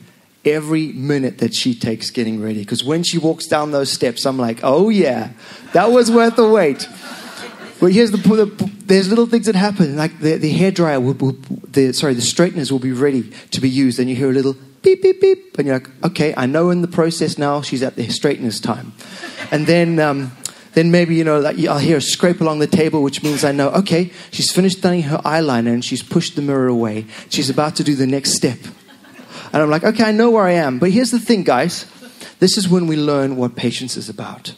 every 0.44 0.88
minute 0.88 1.38
that 1.38 1.54
she 1.54 1.76
takes 1.76 2.10
getting 2.10 2.42
ready. 2.42 2.58
Because 2.58 2.82
when 2.82 3.04
she 3.04 3.16
walks 3.16 3.46
down 3.46 3.70
those 3.70 3.92
steps, 3.92 4.26
I'm 4.26 4.38
like, 4.38 4.58
oh 4.64 4.88
yeah, 4.88 5.30
that 5.72 5.92
was 5.92 6.10
worth 6.10 6.34
the 6.34 6.48
wait. 6.48 6.88
But 7.78 7.92
here's 7.92 8.10
the, 8.10 8.16
the 8.16 8.70
there's 8.84 9.08
little 9.08 9.26
things 9.26 9.46
that 9.46 9.54
happen. 9.54 9.96
Like 9.96 10.18
the, 10.18 10.36
the 10.36 10.50
hair 10.50 10.72
dryer 10.72 10.98
will, 10.98 11.14
will, 11.14 11.36
the 11.68 11.92
sorry, 11.92 12.14
the 12.14 12.22
straighteners 12.22 12.72
will 12.72 12.80
be 12.80 12.92
ready 12.92 13.30
to 13.52 13.60
be 13.60 13.70
used, 13.70 14.00
and 14.00 14.10
you 14.10 14.16
hear 14.16 14.30
a 14.30 14.34
little 14.34 14.56
beep 14.88 15.02
beep 15.02 15.20
beep, 15.20 15.58
and 15.58 15.66
you're 15.66 15.76
like, 15.76 16.04
okay, 16.04 16.34
I 16.36 16.46
know 16.46 16.70
in 16.70 16.82
the 16.82 16.88
process 16.88 17.36
now 17.36 17.60
she's 17.60 17.82
at 17.82 17.96
the 17.96 18.08
straighteners 18.08 18.60
time, 18.60 18.92
and 19.50 19.66
then. 19.66 19.98
Um, 19.98 20.32
then 20.74 20.92
maybe 20.92 21.16
you 21.16 21.24
know 21.24 21.40
like 21.40 21.58
I'll 21.66 21.78
hear 21.78 21.96
a 21.96 22.00
scrape 22.00 22.40
along 22.40 22.60
the 22.60 22.68
table, 22.68 23.02
which 23.02 23.24
means 23.24 23.42
I 23.42 23.50
know 23.50 23.70
okay, 23.70 24.12
she's 24.30 24.52
finished 24.52 24.80
done 24.80 25.00
her 25.00 25.18
eyeliner 25.18 25.72
and 25.72 25.84
she's 25.84 26.04
pushed 26.04 26.36
the 26.36 26.42
mirror 26.42 26.68
away. 26.68 27.06
She's 27.30 27.50
about 27.50 27.74
to 27.76 27.84
do 27.84 27.96
the 27.96 28.06
next 28.06 28.34
step. 28.34 28.58
And 29.52 29.62
I'm 29.62 29.70
like, 29.70 29.82
okay, 29.82 30.04
I 30.04 30.12
know 30.12 30.30
where 30.30 30.44
I 30.44 30.52
am. 30.52 30.78
But 30.78 30.90
here's 30.90 31.10
the 31.10 31.18
thing, 31.18 31.42
guys. 31.42 31.86
This 32.38 32.56
is 32.56 32.68
when 32.68 32.86
we 32.86 32.96
learn 32.96 33.36
what 33.36 33.56
patience 33.56 33.96
is 33.96 34.08
about. 34.08 34.54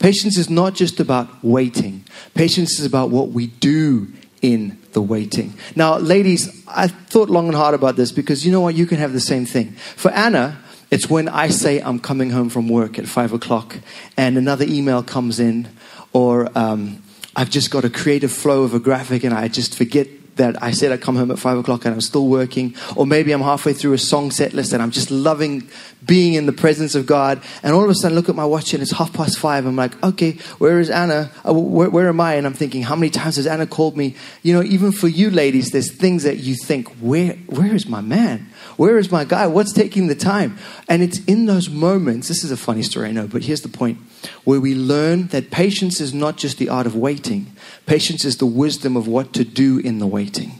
Patience 0.00 0.36
is 0.36 0.50
not 0.50 0.74
just 0.74 0.98
about 0.98 1.28
waiting, 1.44 2.04
patience 2.34 2.80
is 2.80 2.86
about 2.86 3.10
what 3.10 3.28
we 3.28 3.46
do 3.46 4.08
in 4.42 4.78
the 4.92 5.02
waiting. 5.02 5.54
Now, 5.74 5.98
ladies, 5.98 6.64
I 6.68 6.88
thought 6.88 7.30
long 7.30 7.46
and 7.46 7.56
hard 7.56 7.74
about 7.74 7.96
this 7.96 8.12
because 8.12 8.44
you 8.44 8.52
know 8.52 8.60
what? 8.60 8.74
You 8.74 8.86
can 8.86 8.98
have 8.98 9.12
the 9.12 9.20
same 9.20 9.46
thing. 9.46 9.72
For 9.72 10.10
Anna, 10.10 10.58
it's 10.90 11.10
when 11.10 11.28
I 11.28 11.48
say 11.48 11.80
I'm 11.80 11.98
coming 11.98 12.30
home 12.30 12.48
from 12.48 12.68
work 12.68 12.98
at 12.98 13.06
five 13.06 13.32
o'clock 13.32 13.76
and 14.16 14.38
another 14.38 14.64
email 14.68 15.02
comes 15.02 15.40
in, 15.40 15.68
or 16.12 16.48
um, 16.56 17.02
I've 17.34 17.50
just 17.50 17.70
got 17.70 17.84
a 17.84 17.90
creative 17.90 18.32
flow 18.32 18.62
of 18.62 18.72
a 18.72 18.78
graphic 18.78 19.24
and 19.24 19.34
I 19.34 19.48
just 19.48 19.76
forget 19.76 20.15
that 20.36 20.62
I 20.62 20.70
said 20.70 20.92
I'd 20.92 21.00
come 21.00 21.16
home 21.16 21.30
at 21.30 21.38
five 21.38 21.58
o'clock 21.58 21.84
and 21.84 21.94
I'm 21.94 22.00
still 22.00 22.26
working, 22.28 22.74
or 22.94 23.06
maybe 23.06 23.32
I'm 23.32 23.42
halfway 23.42 23.72
through 23.72 23.94
a 23.94 23.98
song 23.98 24.30
set 24.30 24.52
list 24.52 24.72
and 24.72 24.82
I'm 24.82 24.90
just 24.90 25.10
loving 25.10 25.68
being 26.04 26.34
in 26.34 26.46
the 26.46 26.52
presence 26.52 26.94
of 26.94 27.04
God, 27.06 27.42
and 27.62 27.74
all 27.74 27.82
of 27.82 27.90
a 27.90 27.94
sudden 27.94 28.16
I 28.16 28.20
look 28.20 28.28
at 28.28 28.36
my 28.36 28.44
watch 28.44 28.72
and 28.74 28.82
it's 28.82 28.92
half 28.92 29.12
past 29.12 29.38
five. 29.38 29.66
I'm 29.66 29.76
like, 29.76 30.00
okay, 30.04 30.32
where 30.58 30.78
is 30.78 30.88
Anna? 30.88 31.30
Uh, 31.46 31.52
where, 31.52 31.90
where 31.90 32.08
am 32.08 32.20
I? 32.20 32.34
And 32.34 32.46
I'm 32.46 32.52
thinking, 32.52 32.82
how 32.82 32.94
many 32.94 33.10
times 33.10 33.36
has 33.36 33.46
Anna 33.46 33.66
called 33.66 33.96
me? 33.96 34.14
You 34.42 34.54
know, 34.54 34.62
even 34.62 34.92
for 34.92 35.08
you 35.08 35.30
ladies, 35.30 35.70
there's 35.72 35.90
things 35.90 36.22
that 36.22 36.38
you 36.38 36.54
think, 36.54 36.88
where, 37.00 37.32
where 37.46 37.74
is 37.74 37.88
my 37.88 38.00
man? 38.00 38.48
Where 38.76 38.98
is 38.98 39.10
my 39.10 39.24
guy? 39.24 39.46
What's 39.46 39.72
taking 39.72 40.06
the 40.06 40.14
time? 40.14 40.58
And 40.88 41.02
it's 41.02 41.24
in 41.24 41.46
those 41.46 41.68
moments, 41.68 42.28
this 42.28 42.44
is 42.44 42.50
a 42.50 42.56
funny 42.56 42.82
story, 42.82 43.08
I 43.08 43.12
know, 43.12 43.26
but 43.26 43.42
here's 43.42 43.62
the 43.62 43.68
point 43.68 43.98
where 44.44 44.60
we 44.60 44.74
learn 44.74 45.28
that 45.28 45.50
patience 45.50 46.00
is 46.00 46.12
not 46.12 46.36
just 46.36 46.58
the 46.58 46.68
art 46.68 46.86
of 46.86 46.94
waiting, 46.94 47.46
patience 47.86 48.24
is 48.24 48.36
the 48.36 48.46
wisdom 48.46 48.96
of 48.96 49.08
what 49.08 49.32
to 49.34 49.44
do 49.44 49.78
in 49.78 49.98
the 49.98 50.06
waiting. 50.06 50.58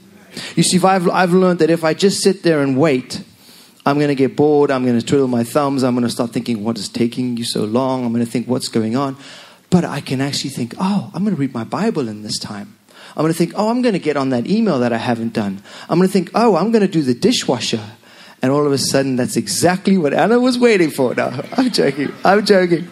You 0.55 0.63
see, 0.63 0.79
I've, 0.85 1.09
I've 1.09 1.33
learned 1.33 1.59
that 1.61 1.71
if 1.71 1.85
I 1.85 1.95
just 1.95 2.23
sit 2.23 2.43
there 2.43 2.63
and 2.63 2.79
wait, 2.79 3.23
I'm 3.85 3.97
going 3.97 4.09
to 4.09 4.15
get 4.15 4.37
bored. 4.37 4.71
I'm 4.71 4.85
going 4.85 4.99
to 4.99 5.05
twiddle 5.05 5.29
my 5.29 5.45
thumbs. 5.45 5.83
I'm 5.85 5.95
going 5.95 6.07
to 6.07 6.11
start 6.11 6.33
thinking, 6.33 6.65
what 6.65 6.79
is 6.79 6.89
taking 6.89 7.37
you 7.37 7.45
so 7.45 7.65
long? 7.65 8.05
I'm 8.05 8.13
going 8.13 8.25
to 8.25 8.31
think, 8.31 8.49
what's 8.49 8.69
going 8.69 8.97
on? 8.97 9.17
But 9.71 9.85
I 9.85 10.01
can 10.01 10.21
actually 10.21 10.51
think, 10.51 10.75
oh, 10.81 11.11
I'm 11.15 11.23
going 11.25 11.35
to 11.35 11.41
read 11.41 11.55
my 11.55 11.65
Bible 11.65 12.09
in 12.09 12.23
this 12.23 12.39
time. 12.39 12.77
I'm 13.11 13.23
going 13.23 13.33
to 13.33 13.39
think, 13.39 13.53
oh, 13.57 13.71
I'm 13.71 13.83
going 13.83 13.95
to 13.95 13.99
get 13.99 14.17
on 14.17 14.31
that 14.31 14.47
email 14.47 14.81
that 14.81 14.93
I 14.93 14.99
haven't 14.99 15.33
done. 15.33 15.63
I'm 15.89 15.99
going 15.99 16.09
to 16.09 16.13
think, 16.13 16.31
oh, 16.35 16.57
I'm 16.57 16.71
going 16.71 16.83
to 16.83 16.89
do 16.89 17.03
the 17.03 17.15
dishwasher. 17.15 17.83
And 18.43 18.53
all 18.53 18.67
of 18.67 18.73
a 18.73 18.79
sudden, 18.79 19.17
that's 19.17 19.37
exactly 19.37 19.97
what 19.97 20.13
Anna 20.13 20.39
was 20.39 20.59
waiting 20.59 20.91
for. 20.91 21.15
No, 21.15 21.43
I'm 21.53 21.71
joking. 21.71 22.13
I'm 22.25 22.45
joking. 22.45 22.89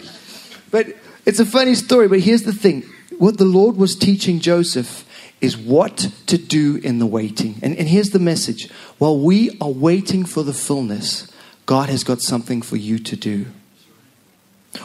But 0.70 0.96
it's 1.26 1.40
a 1.40 1.46
funny 1.46 1.74
story. 1.74 2.08
But 2.08 2.20
here's 2.20 2.42
the 2.42 2.52
thing 2.52 2.84
what 3.18 3.38
the 3.38 3.44
Lord 3.44 3.76
was 3.76 3.96
teaching 3.96 4.40
Joseph 4.40 5.04
is 5.40 5.56
what 5.56 6.10
to 6.26 6.38
do 6.38 6.76
in 6.76 6.98
the 6.98 7.06
waiting. 7.06 7.56
And, 7.62 7.76
and 7.76 7.88
here's 7.88 8.10
the 8.10 8.18
message 8.18 8.70
while 8.98 9.18
we 9.18 9.56
are 9.60 9.70
waiting 9.70 10.24
for 10.24 10.42
the 10.42 10.54
fullness, 10.54 11.30
God 11.66 11.88
has 11.88 12.04
got 12.04 12.20
something 12.20 12.62
for 12.62 12.76
you 12.76 12.98
to 12.98 13.16
do. 13.16 13.46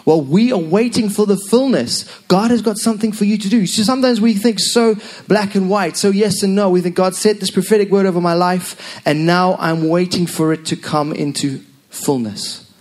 While 0.04 0.22
we 0.22 0.52
are 0.52 0.60
waiting 0.60 1.10
for 1.10 1.26
the 1.26 1.38
fullness, 1.38 2.04
God 2.28 2.52
has 2.52 2.62
got 2.62 2.78
something 2.78 3.12
for 3.12 3.26
you 3.26 3.38
to 3.38 3.50
do. 3.50 3.66
So 3.66 3.84
sometimes 3.84 4.22
we 4.22 4.34
think 4.36 4.60
so 4.60 4.96
black 5.28 5.56
and 5.56 5.70
white, 5.70 5.98
so 5.98 6.10
yes 6.10 6.44
and 6.44 6.56
no. 6.56 6.70
We 6.70 6.82
think 6.82 6.96
God 6.96 7.16
said 7.16 7.38
this 7.38 7.50
prophetic 7.50 7.90
word 7.90 8.06
over 8.06 8.22
my 8.22 8.34
life, 8.34 9.02
and 9.06 9.26
now 9.26 9.56
I'm 9.60 9.90
waiting 9.90 10.28
for 10.28 10.54
it 10.54 10.66
to 10.68 10.76
come 10.76 11.12
into 11.12 11.64
fullness. 11.90 12.72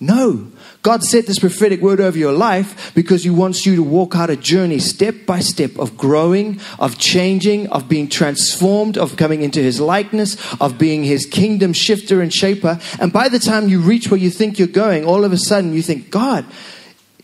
No, 0.00 0.52
God 0.88 1.04
said 1.04 1.26
this 1.26 1.38
prophetic 1.38 1.82
word 1.82 2.00
over 2.00 2.16
your 2.16 2.32
life 2.32 2.94
because 2.94 3.22
He 3.22 3.28
wants 3.28 3.66
you 3.66 3.76
to 3.76 3.82
walk 3.82 4.16
out 4.16 4.30
a 4.30 4.36
journey 4.36 4.78
step 4.78 5.26
by 5.26 5.40
step 5.40 5.78
of 5.78 5.98
growing, 5.98 6.62
of 6.78 6.96
changing, 6.96 7.66
of 7.66 7.90
being 7.90 8.08
transformed, 8.08 8.96
of 8.96 9.18
coming 9.18 9.42
into 9.42 9.60
His 9.60 9.80
likeness, 9.80 10.38
of 10.62 10.78
being 10.78 11.04
His 11.04 11.26
kingdom 11.26 11.74
shifter 11.74 12.22
and 12.22 12.32
shaper. 12.32 12.80
And 12.98 13.12
by 13.12 13.28
the 13.28 13.38
time 13.38 13.68
you 13.68 13.82
reach 13.82 14.10
where 14.10 14.18
you 14.18 14.30
think 14.30 14.58
you're 14.58 14.66
going, 14.66 15.04
all 15.04 15.26
of 15.26 15.32
a 15.32 15.36
sudden 15.36 15.74
you 15.74 15.82
think, 15.82 16.10
God, 16.10 16.46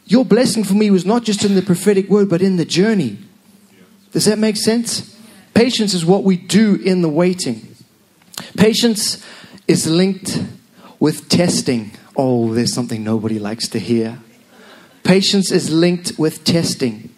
your 0.04 0.26
blessing 0.26 0.62
for 0.64 0.74
me 0.74 0.90
was 0.90 1.06
not 1.06 1.24
just 1.24 1.42
in 1.42 1.54
the 1.54 1.62
prophetic 1.62 2.10
word, 2.10 2.28
but 2.28 2.42
in 2.42 2.56
the 2.56 2.66
journey. 2.66 3.16
Does 4.12 4.26
that 4.26 4.38
make 4.38 4.58
sense? 4.58 5.18
Patience 5.54 5.94
is 5.94 6.04
what 6.04 6.22
we 6.22 6.36
do 6.36 6.74
in 6.74 7.00
the 7.00 7.08
waiting. 7.08 7.66
Patience 8.58 9.24
is 9.66 9.86
linked 9.86 10.38
with 11.00 11.30
testing. 11.30 11.92
Oh, 12.16 12.54
there's 12.54 12.72
something 12.72 13.02
nobody 13.02 13.38
likes 13.38 13.68
to 13.68 13.78
hear. 13.78 14.18
Patience 15.02 15.50
is 15.50 15.70
linked 15.70 16.18
with 16.18 16.44
testing. 16.44 17.14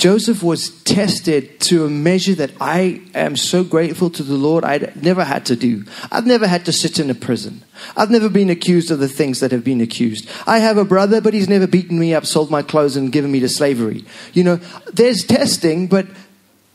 Joseph 0.00 0.42
was 0.42 0.82
tested 0.84 1.60
to 1.60 1.84
a 1.84 1.90
measure 1.90 2.34
that 2.34 2.52
I 2.58 3.02
am 3.14 3.36
so 3.36 3.62
grateful 3.62 4.08
to 4.10 4.22
the 4.22 4.34
Lord 4.34 4.64
I'd 4.64 5.02
never 5.02 5.24
had 5.24 5.44
to 5.46 5.56
do. 5.56 5.84
I've 6.10 6.26
never 6.26 6.46
had 6.46 6.64
to 6.64 6.72
sit 6.72 6.98
in 6.98 7.10
a 7.10 7.14
prison. 7.14 7.62
I've 7.96 8.10
never 8.10 8.30
been 8.30 8.48
accused 8.48 8.90
of 8.90 8.98
the 8.98 9.08
things 9.08 9.40
that 9.40 9.52
have 9.52 9.62
been 9.62 9.82
accused. 9.82 10.26
I 10.46 10.58
have 10.60 10.78
a 10.78 10.86
brother, 10.86 11.20
but 11.20 11.34
he's 11.34 11.50
never 11.50 11.66
beaten 11.66 11.98
me 11.98 12.14
up, 12.14 12.24
sold 12.24 12.50
my 12.50 12.62
clothes, 12.62 12.96
and 12.96 13.12
given 13.12 13.30
me 13.30 13.40
to 13.40 13.48
slavery. 13.48 14.06
You 14.32 14.44
know, 14.44 14.56
there's 14.90 15.22
testing, 15.22 15.86
but 15.86 16.06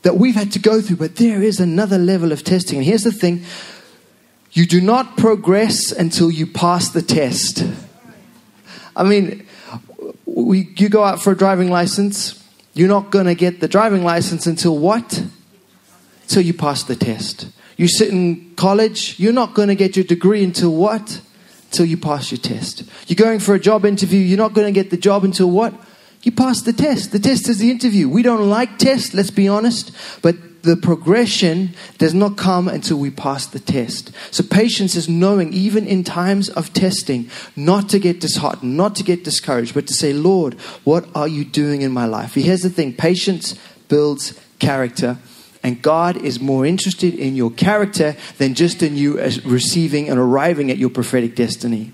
that 0.02 0.16
we've 0.16 0.36
had 0.36 0.52
to 0.52 0.60
go 0.60 0.80
through, 0.80 0.98
but 0.98 1.16
there 1.16 1.42
is 1.42 1.58
another 1.58 1.98
level 1.98 2.30
of 2.30 2.44
testing. 2.44 2.78
And 2.78 2.86
here's 2.86 3.02
the 3.02 3.10
thing 3.10 3.44
you 4.56 4.66
do 4.66 4.80
not 4.80 5.16
progress 5.16 5.92
until 5.92 6.30
you 6.30 6.46
pass 6.46 6.88
the 6.88 7.02
test. 7.02 7.64
I 8.96 9.04
mean, 9.04 9.46
we, 10.24 10.72
you 10.76 10.88
go 10.88 11.04
out 11.04 11.22
for 11.22 11.32
a 11.32 11.36
driving 11.36 11.70
license 11.70 12.42
you're 12.76 12.88
not 12.88 13.10
going 13.10 13.24
to 13.24 13.34
get 13.34 13.60
the 13.60 13.68
driving 13.68 14.04
license 14.04 14.46
until 14.46 14.76
what? 14.76 15.24
Until 16.24 16.42
you 16.42 16.52
pass 16.52 16.82
the 16.82 16.94
test. 16.94 17.48
You 17.78 17.88
sit 17.88 18.10
in 18.10 18.54
college, 18.54 19.18
you're 19.18 19.32
not 19.32 19.54
going 19.54 19.68
to 19.68 19.74
get 19.74 19.96
your 19.96 20.04
degree 20.04 20.44
until 20.44 20.74
what? 20.74 21.22
Until 21.70 21.86
you 21.86 21.96
pass 21.96 22.30
your 22.30 22.38
test. 22.38 22.84
You're 23.06 23.16
going 23.16 23.38
for 23.38 23.54
a 23.54 23.58
job 23.58 23.86
interview, 23.86 24.20
you're 24.20 24.36
not 24.36 24.52
going 24.52 24.66
to 24.66 24.78
get 24.78 24.90
the 24.90 24.98
job 24.98 25.24
until 25.24 25.50
what? 25.50 25.72
You 26.22 26.32
pass 26.32 26.60
the 26.60 26.74
test. 26.74 27.12
The 27.12 27.18
test 27.18 27.48
is 27.48 27.60
the 27.60 27.70
interview. 27.70 28.10
We 28.10 28.22
don't 28.22 28.50
like 28.50 28.76
tests, 28.76 29.14
let's 29.14 29.30
be 29.30 29.48
honest, 29.48 29.90
but 30.20 30.36
the 30.66 30.76
progression 30.76 31.74
does 31.96 32.12
not 32.12 32.36
come 32.36 32.66
until 32.66 32.98
we 32.98 33.08
pass 33.08 33.46
the 33.46 33.60
test. 33.60 34.10
So, 34.32 34.42
patience 34.42 34.96
is 34.96 35.08
knowing, 35.08 35.52
even 35.52 35.86
in 35.86 36.02
times 36.02 36.48
of 36.50 36.72
testing, 36.72 37.30
not 37.54 37.88
to 37.90 38.00
get 38.00 38.20
disheartened, 38.20 38.76
not 38.76 38.96
to 38.96 39.04
get 39.04 39.22
discouraged, 39.22 39.74
but 39.74 39.86
to 39.86 39.94
say, 39.94 40.12
Lord, 40.12 40.54
what 40.82 41.06
are 41.14 41.28
you 41.28 41.44
doing 41.44 41.82
in 41.82 41.92
my 41.92 42.04
life? 42.04 42.34
Here's 42.34 42.62
the 42.62 42.70
thing 42.70 42.92
patience 42.92 43.54
builds 43.88 44.38
character. 44.58 45.18
And 45.62 45.82
God 45.82 46.16
is 46.16 46.40
more 46.40 46.66
interested 46.66 47.14
in 47.14 47.34
your 47.34 47.50
character 47.50 48.16
than 48.38 48.54
just 48.54 48.82
in 48.82 48.96
you 48.96 49.20
receiving 49.44 50.08
and 50.08 50.18
arriving 50.18 50.70
at 50.70 50.78
your 50.78 50.90
prophetic 50.90 51.34
destiny. 51.34 51.92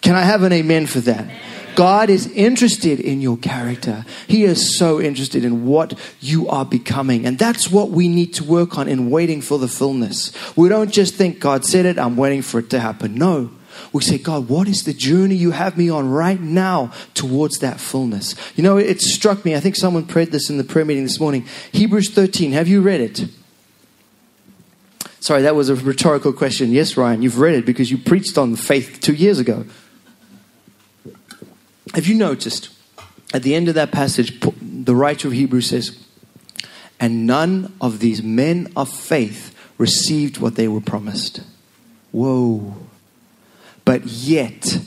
Can 0.00 0.14
I 0.14 0.22
have 0.22 0.42
an 0.42 0.52
amen 0.52 0.86
for 0.86 1.00
that? 1.00 1.28
God 1.74 2.10
is 2.10 2.26
interested 2.28 3.00
in 3.00 3.20
your 3.20 3.36
character. 3.36 4.04
He 4.26 4.44
is 4.44 4.76
so 4.76 5.00
interested 5.00 5.44
in 5.44 5.66
what 5.66 5.98
you 6.20 6.48
are 6.48 6.64
becoming. 6.64 7.26
And 7.26 7.38
that's 7.38 7.70
what 7.70 7.90
we 7.90 8.08
need 8.08 8.34
to 8.34 8.44
work 8.44 8.78
on 8.78 8.88
in 8.88 9.10
waiting 9.10 9.40
for 9.40 9.58
the 9.58 9.68
fullness. 9.68 10.32
We 10.56 10.68
don't 10.68 10.92
just 10.92 11.14
think, 11.14 11.40
God 11.40 11.64
said 11.64 11.86
it, 11.86 11.98
I'm 11.98 12.16
waiting 12.16 12.42
for 12.42 12.58
it 12.58 12.70
to 12.70 12.80
happen. 12.80 13.14
No. 13.16 13.50
We 13.92 14.02
say, 14.02 14.18
God, 14.18 14.48
what 14.48 14.68
is 14.68 14.84
the 14.84 14.92
journey 14.92 15.34
you 15.34 15.50
have 15.50 15.76
me 15.76 15.88
on 15.88 16.08
right 16.08 16.40
now 16.40 16.92
towards 17.14 17.58
that 17.58 17.80
fullness? 17.80 18.34
You 18.56 18.62
know, 18.62 18.76
it 18.76 19.00
struck 19.00 19.44
me. 19.44 19.54
I 19.54 19.60
think 19.60 19.76
someone 19.76 20.06
prayed 20.06 20.32
this 20.32 20.50
in 20.50 20.58
the 20.58 20.64
prayer 20.64 20.84
meeting 20.84 21.04
this 21.04 21.20
morning. 21.20 21.46
Hebrews 21.72 22.10
13. 22.10 22.52
Have 22.52 22.68
you 22.68 22.80
read 22.80 23.00
it? 23.00 23.24
Sorry, 25.20 25.42
that 25.42 25.56
was 25.56 25.70
a 25.70 25.74
rhetorical 25.74 26.32
question. 26.32 26.70
Yes, 26.70 26.96
Ryan, 26.96 27.22
you've 27.22 27.38
read 27.38 27.54
it 27.54 27.64
because 27.64 27.90
you 27.90 27.96
preached 27.96 28.36
on 28.36 28.56
faith 28.56 29.00
two 29.00 29.14
years 29.14 29.38
ago. 29.38 29.64
Have 31.94 32.06
you 32.06 32.14
noticed 32.14 32.70
at 33.32 33.42
the 33.42 33.54
end 33.54 33.68
of 33.68 33.74
that 33.76 33.92
passage, 33.92 34.40
the 34.60 34.94
writer 34.94 35.28
of 35.28 35.34
Hebrews 35.34 35.68
says, 35.68 35.98
And 36.98 37.26
none 37.26 37.74
of 37.80 38.00
these 38.00 38.22
men 38.22 38.72
of 38.76 38.88
faith 38.88 39.54
received 39.78 40.38
what 40.38 40.56
they 40.56 40.68
were 40.68 40.80
promised. 40.80 41.40
Whoa. 42.12 42.76
But 43.84 44.06
yet, 44.06 44.78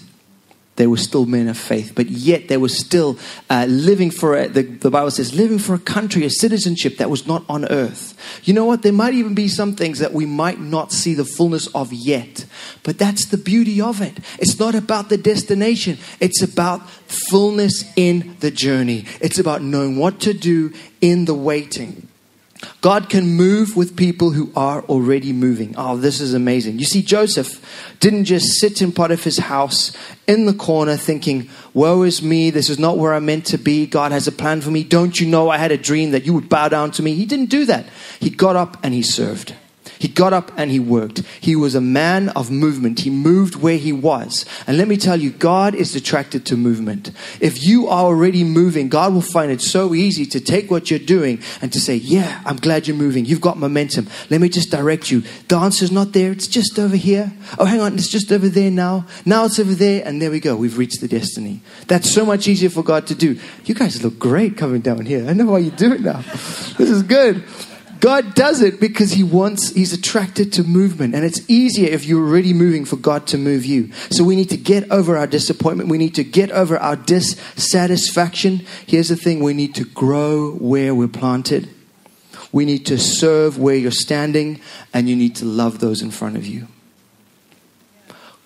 they 0.78 0.88
were 0.88 0.98
still 0.98 1.26
men 1.26 1.48
of 1.48 1.58
faith, 1.58 1.94
but 1.96 2.08
yet 2.08 2.48
they 2.48 2.58
were 2.58 2.70
still 2.70 3.18
uh, 3.50 3.66
living 3.68 4.12
for, 4.12 4.38
a, 4.38 4.48
the, 4.48 4.62
the 4.62 4.92
Bible 4.92 5.12
says, 5.12 5.34
living 5.34 5.60
for 5.60 5.74
a 5.74 5.80
country, 5.80 6.24
a 6.24 6.30
citizenship 6.30 6.98
that 6.98 7.10
was 7.10 7.28
not 7.28 7.44
on 7.50 7.66
earth. 7.66 8.16
You 8.44 8.54
know 8.54 8.66
what? 8.66 8.84
There 8.84 8.94
might 8.94 9.16
even 9.16 9.34
be 9.34 9.48
some 9.48 9.76
things 9.76 10.00
that 10.00 10.14
we 10.14 10.26
might 10.26 10.60
not 10.60 10.92
see 10.92 11.16
the 11.16 11.26
fullness 11.26 11.68
of 11.68 11.92
yet, 11.92 12.46
but 12.84 12.98
that's 12.98 13.26
the 13.26 13.38
beauty 13.38 13.82
of 13.82 14.02
it. 14.02 14.18
It's 14.40 14.60
not 14.60 14.76
about 14.76 15.10
the 15.10 15.18
destination, 15.18 15.98
it's 16.20 16.42
about 16.42 16.88
fullness 16.90 17.84
in 17.96 18.38
the 18.40 18.52
journey. 18.52 19.06
It's 19.20 19.40
about 19.40 19.62
knowing 19.62 19.98
what 19.98 20.20
to 20.22 20.34
do 20.34 20.74
in 21.02 21.26
the 21.26 21.34
waiting. 21.34 22.08
God 22.82 23.10
can 23.10 23.36
move 23.36 23.76
with 23.76 23.96
people 23.96 24.32
who 24.32 24.52
are 24.56 24.84
already 24.84 25.34
moving. 25.34 25.76
Oh, 25.78 25.98
this 25.98 26.22
is 26.22 26.34
amazing. 26.34 26.80
You 26.80 26.86
see, 26.86 27.02
Joseph 27.02 27.62
didn't 28.00 28.26
just 28.26 28.60
sit 28.60 28.82
in 28.82 28.92
Potiphar's 28.92 29.38
house 29.38 29.96
in 30.28 30.46
the 30.46 30.54
corner 30.54 30.98
thinking, 30.98 31.50
Woe 31.74 32.04
is 32.04 32.22
me, 32.22 32.50
this 32.50 32.70
is 32.70 32.80
not 32.80 32.98
where 32.98 33.14
I'm 33.14 33.26
meant 33.26 33.46
to 33.48 33.58
be. 33.58 33.86
God 33.86 34.12
has 34.12 34.28
a 34.28 34.32
plan 34.32 34.62
for 34.62 34.72
me. 34.72 34.84
Don't 34.84 35.20
you 35.20 35.28
know 35.28 35.50
I 35.50 35.58
had 35.58 35.72
a 35.72 35.78
dream 35.78 36.12
that 36.12 36.26
you 36.26 36.34
would 36.34 36.50
bow 36.50 36.70
down 36.70 36.92
to 36.92 37.04
me? 37.04 37.14
He 37.14 37.26
didn't 37.26 37.50
do 37.50 37.66
that. 37.66 37.86
He 38.20 38.30
got 38.30 38.56
up 38.56 38.78
and 38.84 38.94
he 38.94 39.02
served. 39.02 39.54
He 40.00 40.08
got 40.08 40.34
up 40.34 40.52
and 40.58 40.72
he 40.72 40.80
worked. 40.80 41.20
He 41.40 41.56
was 41.56 41.76
a 41.76 41.82
man 41.82 42.30
of 42.30 42.52
movement. 42.52 43.02
He 43.02 43.10
moved 43.10 43.56
where 43.56 43.78
he 43.78 43.94
was. 43.94 44.46
And 44.66 44.78
let 44.78 44.88
me 44.88 44.98
tell 44.98 45.20
you, 45.20 45.32
God 45.32 45.76
is 45.76 45.96
attracted 45.96 46.46
to 46.48 46.58
movement. 46.58 47.12
If 47.40 47.64
you 47.64 47.88
are 47.88 48.06
already 48.06 48.44
moving, 48.44 48.90
God 48.90 49.14
will 49.14 49.22
find 49.22 49.52
it 49.52 49.62
so 49.62 49.94
easy 49.94 50.26
to 50.28 50.40
take 50.40 50.70
what 50.70 50.90
you're 50.90 51.00
doing 51.00 51.42
and 51.62 51.72
to 51.74 51.80
say, 51.80 51.96
Yeah, 51.96 52.42
I'm 52.46 52.58
glad 52.58 52.88
you're 52.88 52.98
moving. 52.98 53.26
You've 53.26 53.42
got 53.42 53.58
momentum. 53.58 54.08
Let 54.30 54.42
me 54.42 54.50
just 54.50 54.72
direct 54.72 55.12
you. 55.12 55.24
The 55.48 55.58
answer's 55.58 55.92
not 55.92 56.14
there. 56.14 56.32
It's 56.32 56.48
just 56.48 56.78
over 56.80 56.96
here. 56.96 57.32
Oh, 57.58 57.66
hang 57.66 57.82
on. 57.82 57.96
It's 57.96 58.10
just 58.10 58.32
over 58.32 58.50
there 58.50 58.72
now. 58.72 59.06
Now 59.26 59.46
it's 59.46 59.60
over 59.60 59.74
there. 59.74 60.04
And 60.06 60.22
there 60.22 60.32
we 60.32 60.40
go. 60.40 60.56
We've 60.56 60.78
reached 60.78 61.02
the 61.02 61.08
destiny. 61.08 61.62
That's 61.88 62.12
so 62.12 62.26
much 62.26 62.48
easier 62.48 62.70
for 62.70 62.84
God 62.84 63.08
to 63.08 63.16
do. 63.16 63.40
You 63.66 63.76
guys 63.76 64.04
look 64.04 64.20
great 64.20 64.58
coming 64.58 64.82
down 64.82 65.06
here. 65.06 65.28
I 65.28 65.34
know 65.34 65.46
why 65.46 65.60
you 65.60 65.72
do 65.72 65.94
it 65.94 66.02
now. 66.02 66.24
This 66.78 66.92
is 66.92 67.02
good. 67.02 67.44
God 68.00 68.36
does 68.36 68.62
it 68.62 68.80
because 68.80 69.12
He 69.12 69.24
wants, 69.24 69.70
He's 69.70 69.94
attracted 69.94 70.54
to 70.54 70.64
movement. 70.64 71.16
And 71.16 71.24
it's 71.24 71.48
easier 71.50 71.90
if 71.90 72.06
you're 72.06 72.26
already 72.26 72.54
moving 72.54 72.86
for 72.86 72.98
God 72.98 73.28
to 73.28 73.38
move 73.38 73.66
you. 73.66 73.92
So 74.10 74.24
we 74.24 74.36
need 74.36 74.50
to 74.50 74.58
get 74.58 74.90
over 74.92 75.18
our 75.18 75.28
disappointment. 75.28 75.90
We 75.90 75.98
need 75.98 76.16
to 76.16 76.24
get 76.24 76.52
over 76.52 76.78
our 76.78 76.96
dissatisfaction. 76.96 78.66
Here's 78.86 79.10
the 79.10 79.16
thing 79.16 79.44
we 79.44 79.54
need 79.54 79.76
to 79.76 79.86
grow 79.86 80.52
where 80.54 80.94
we're 80.94 81.08
planted. 81.08 81.70
We 82.52 82.66
need 82.66 82.86
to 82.88 82.98
serve 82.98 83.58
where 83.58 83.76
you're 83.76 83.92
standing. 83.92 84.62
And 84.94 85.10
you 85.10 85.16
need 85.16 85.36
to 85.38 85.46
love 85.46 85.80
those 85.80 86.02
in 86.02 86.12
front 86.12 86.38
of 86.38 86.46
you. 86.46 86.68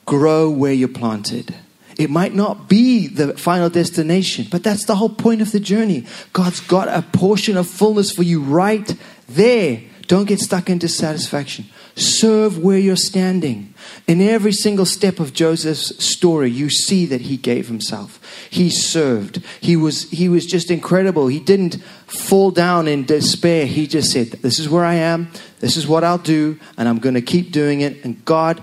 Grow 0.05 0.49
where 0.49 0.73
you're 0.73 0.89
planted. 0.89 1.55
It 1.97 2.09
might 2.09 2.33
not 2.33 2.67
be 2.67 3.07
the 3.07 3.37
final 3.37 3.69
destination, 3.69 4.47
but 4.49 4.63
that's 4.63 4.85
the 4.85 4.95
whole 4.95 5.09
point 5.09 5.41
of 5.41 5.51
the 5.51 5.59
journey. 5.59 6.05
God's 6.33 6.59
got 6.59 6.87
a 6.87 7.01
portion 7.01 7.57
of 7.57 7.67
fullness 7.67 8.11
for 8.11 8.23
you 8.23 8.41
right 8.41 8.95
there. 9.27 9.81
Don't 10.07 10.25
get 10.25 10.39
stuck 10.39 10.69
in 10.69 10.77
dissatisfaction. 10.77 11.65
Serve 11.95 12.57
where 12.57 12.77
you're 12.77 12.95
standing. 12.95 13.73
In 14.07 14.21
every 14.21 14.51
single 14.51 14.85
step 14.85 15.19
of 15.19 15.33
Joseph's 15.33 16.03
story, 16.03 16.49
you 16.49 16.69
see 16.69 17.05
that 17.05 17.21
he 17.21 17.37
gave 17.37 17.67
himself. 17.67 18.19
He 18.49 18.69
served. 18.69 19.41
He 19.61 19.75
was, 19.75 20.09
he 20.09 20.27
was 20.27 20.45
just 20.45 20.69
incredible. 20.69 21.27
He 21.27 21.39
didn't 21.39 21.75
fall 22.07 22.51
down 22.51 22.87
in 22.87 23.05
despair. 23.05 23.65
He 23.65 23.87
just 23.87 24.11
said, 24.11 24.27
This 24.27 24.59
is 24.59 24.67
where 24.67 24.83
I 24.83 24.95
am. 24.95 25.31
This 25.59 25.77
is 25.77 25.87
what 25.87 26.03
I'll 26.03 26.17
do. 26.17 26.59
And 26.77 26.89
I'm 26.89 26.99
going 26.99 27.15
to 27.15 27.21
keep 27.21 27.51
doing 27.51 27.81
it. 27.81 28.03
And 28.03 28.23
God 28.25 28.61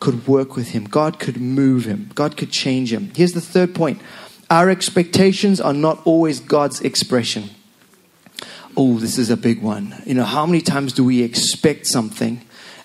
could 0.00 0.26
work 0.26 0.56
with 0.56 0.70
him. 0.70 0.84
God 0.84 1.18
could 1.18 1.40
move 1.40 1.84
him. 1.84 2.10
God 2.14 2.36
could 2.36 2.50
change 2.50 2.92
him. 2.92 3.12
Here's 3.14 3.32
the 3.32 3.40
third 3.40 3.74
point 3.74 4.00
our 4.50 4.70
expectations 4.70 5.60
are 5.60 5.74
not 5.74 6.00
always 6.04 6.40
God's 6.40 6.80
expression 6.80 7.50
oh, 8.78 8.98
this 8.98 9.18
is 9.18 9.28
a 9.28 9.36
big 9.36 9.60
one. 9.60 9.92
You 10.06 10.14
know, 10.14 10.24
how 10.24 10.46
many 10.46 10.60
times 10.60 10.92
do 10.92 11.02
we 11.02 11.22
expect 11.22 11.88
something 11.88 12.40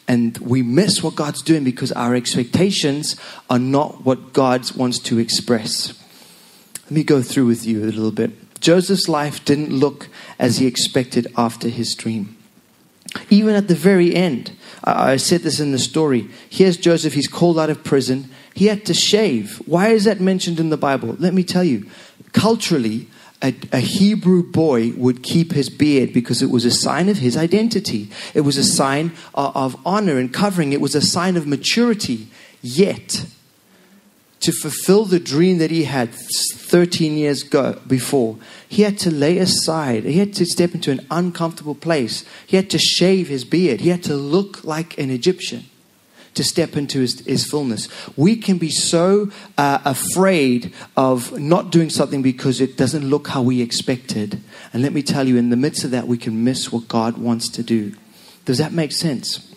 and 0.08 0.36
we 0.40 0.64
miss 0.64 1.04
what 1.04 1.16
God's 1.16 1.44
doing 1.44 1.64
because 1.64 1.92
our 1.92 2.16
expectations 2.16 3.16
are 3.48 3.60
not 3.60 4.04
what 4.04 4.34
God 4.34 4.76
wants 4.76 4.98
to 5.00 5.20
express? 5.20 5.94
Let 6.86 6.92
me 6.92 7.04
go 7.04 7.22
through 7.22 7.46
with 7.46 7.68
you 7.68 7.84
a 7.84 7.86
little 7.86 8.12
bit. 8.12 8.60
Joseph's 8.60 9.08
life 9.08 9.46
didn't 9.46 9.70
look 9.70 10.08
as 10.40 10.58
he 10.58 10.66
expected 10.66 11.28
after 11.38 11.70
his 11.70 11.94
dream. 11.94 12.38
Even 13.30 13.54
at 13.54 13.68
the 13.68 13.76
very 13.76 14.16
end, 14.16 14.52
I 14.84 15.18
said 15.18 15.42
this 15.42 15.60
in 15.60 15.74
the 15.74 15.80
story. 15.80 16.28
Here's 16.50 16.76
Joseph, 16.76 17.14
he's 17.14 17.28
called 17.28 17.60
out 17.60 17.70
of 17.70 17.84
prison. 17.84 18.32
He 18.56 18.66
had 18.66 18.84
to 18.88 18.96
shave. 18.96 19.58
Why 19.68 19.90
is 19.90 20.06
that 20.06 20.20
mentioned 20.20 20.60
in 20.60 20.70
the 20.70 20.78
Bible? 20.78 21.16
Let 21.20 21.36
me 21.36 21.44
tell 21.44 21.64
you. 21.64 21.86
Culturally, 22.32 23.08
a, 23.44 23.54
a, 23.74 23.80
Hebrew 23.80 24.42
boy 24.42 24.94
would 24.96 25.22
keep 25.22 25.52
his 25.52 25.70
beard 25.70 26.14
because 26.14 26.42
it 26.42 26.50
was 26.50 26.64
a 26.64 26.72
sign 26.72 27.10
of 27.10 27.18
his 27.18 27.36
identity. 27.36 28.10
It 28.34 28.42
was 28.42 28.58
a 28.58 28.64
sign 28.64 29.12
of, 29.34 29.56
of 29.56 29.82
honor 29.86 30.18
and 30.18 30.34
covering. 30.34 30.72
It 30.72 30.82
was 30.82 30.96
a 30.96 31.02
sign 31.02 31.36
of 31.36 31.46
maturity. 31.46 32.30
Yet, 32.62 33.26
to 34.40 34.52
fulfill 34.52 35.06
the 35.06 35.20
dream 35.20 35.58
that 35.58 35.72
he 35.72 35.84
had 35.84 36.14
13 36.14 37.18
years 37.18 37.44
before, 37.44 38.38
he 38.68 38.84
had 38.84 38.98
to 39.00 39.12
lay 39.12 39.38
aside, 39.38 40.06
he 40.06 40.20
had 40.20 40.34
to 40.36 40.46
step 40.46 40.74
into 40.74 40.92
an 40.92 41.06
uncomfortable 41.12 41.76
place. 41.76 42.26
He 42.48 42.56
had 42.56 42.70
to 42.70 42.80
shave 42.80 43.28
his 43.28 43.44
beard. 43.44 43.82
He 43.82 43.90
had 43.90 44.04
to 44.04 44.16
look 44.16 44.64
like 44.64 44.98
an 44.98 45.10
Egyptian. 45.10 45.66
To 46.34 46.44
step 46.44 46.76
into 46.76 47.00
his, 47.00 47.20
his 47.26 47.46
fullness. 47.46 47.88
We 48.18 48.36
can 48.36 48.58
be 48.58 48.70
so 48.70 49.30
uh, 49.58 49.80
afraid 49.86 50.74
of 50.98 51.38
not 51.40 51.72
doing 51.72 51.90
something 51.90 52.22
because 52.22 52.60
it 52.60 52.78
doesn't 52.78 53.08
look 53.08 53.28
how 53.28 53.42
we 53.42 53.62
expected. 53.62 54.42
And 54.72 54.82
let 54.82 54.94
me 54.94 55.04
tell 55.04 55.28
you, 55.28 55.38
in 55.38 55.50
the 55.50 55.56
midst 55.56 55.84
of 55.84 55.92
that, 55.92 56.08
we 56.08 56.18
can 56.18 56.44
miss 56.44 56.72
what 56.72 56.88
God 56.88 57.18
wants 57.18 57.50
to 57.50 57.64
do. 57.64 57.94
Does 58.46 58.58
that 58.58 58.74
make 58.74 58.92
sense? 58.92 59.54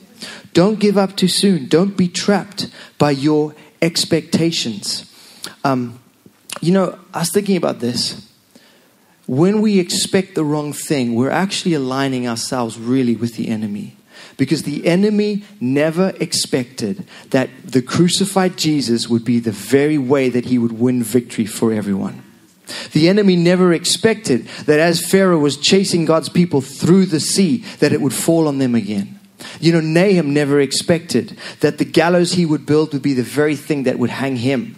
Don't 0.52 0.78
give 0.78 0.96
up 0.96 1.16
too 1.16 1.28
soon. 1.28 1.66
Don't 1.68 1.96
be 1.96 2.08
trapped 2.08 2.68
by 2.98 3.10
your 3.10 3.54
expectations. 3.82 5.12
Um, 5.64 6.00
you 6.60 6.72
know, 6.72 6.98
I 7.12 7.20
was 7.20 7.30
thinking 7.30 7.56
about 7.56 7.80
this. 7.80 8.26
When 9.26 9.60
we 9.60 9.80
expect 9.80 10.34
the 10.34 10.44
wrong 10.44 10.72
thing, 10.72 11.14
we're 11.14 11.30
actually 11.30 11.74
aligning 11.74 12.28
ourselves 12.28 12.78
really 12.78 13.16
with 13.16 13.36
the 13.36 13.48
enemy. 13.48 13.96
Because 14.36 14.64
the 14.64 14.86
enemy 14.86 15.44
never 15.60 16.14
expected 16.20 17.06
that 17.30 17.48
the 17.64 17.80
crucified 17.80 18.58
Jesus 18.58 19.08
would 19.08 19.24
be 19.24 19.38
the 19.38 19.52
very 19.52 19.96
way 19.96 20.28
that 20.28 20.46
he 20.46 20.58
would 20.58 20.72
win 20.72 21.02
victory 21.02 21.46
for 21.46 21.72
everyone. 21.72 22.22
The 22.92 23.08
enemy 23.08 23.36
never 23.36 23.72
expected 23.72 24.46
that 24.66 24.80
as 24.80 25.04
Pharaoh 25.04 25.38
was 25.38 25.56
chasing 25.56 26.04
God's 26.04 26.28
people 26.28 26.60
through 26.60 27.06
the 27.06 27.20
sea, 27.20 27.58
that 27.78 27.92
it 27.92 28.00
would 28.00 28.12
fall 28.12 28.48
on 28.48 28.58
them 28.58 28.74
again. 28.74 29.18
You 29.60 29.72
know, 29.72 29.80
Nahum 29.80 30.34
never 30.34 30.60
expected 30.60 31.38
that 31.60 31.78
the 31.78 31.84
gallows 31.84 32.32
he 32.32 32.44
would 32.44 32.66
build 32.66 32.92
would 32.92 33.02
be 33.02 33.14
the 33.14 33.22
very 33.22 33.56
thing 33.56 33.84
that 33.84 33.98
would 33.98 34.10
hang 34.10 34.36
him. 34.36 34.76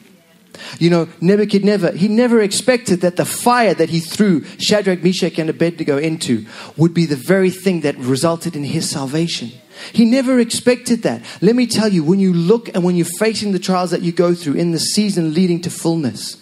You 0.78 0.90
know, 0.90 1.08
Nebuchadnezzar, 1.20 1.92
he 1.92 2.08
never 2.08 2.40
expected 2.40 3.00
that 3.00 3.16
the 3.16 3.24
fire 3.24 3.74
that 3.74 3.90
he 3.90 4.00
threw 4.00 4.44
Shadrach, 4.58 5.02
Meshach, 5.02 5.38
and 5.38 5.50
Abednego 5.50 5.98
into 5.98 6.46
would 6.76 6.94
be 6.94 7.06
the 7.06 7.16
very 7.16 7.50
thing 7.50 7.80
that 7.82 7.96
resulted 7.98 8.56
in 8.56 8.64
his 8.64 8.88
salvation. 8.88 9.52
He 9.92 10.04
never 10.04 10.38
expected 10.38 11.02
that. 11.02 11.22
Let 11.40 11.54
me 11.54 11.66
tell 11.66 11.88
you, 11.88 12.02
when 12.02 12.18
you 12.18 12.32
look 12.32 12.68
and 12.74 12.82
when 12.84 12.96
you're 12.96 13.06
facing 13.18 13.52
the 13.52 13.58
trials 13.58 13.90
that 13.90 14.02
you 14.02 14.12
go 14.12 14.34
through 14.34 14.54
in 14.54 14.72
the 14.72 14.78
season 14.78 15.34
leading 15.34 15.60
to 15.62 15.70
fullness, 15.70 16.36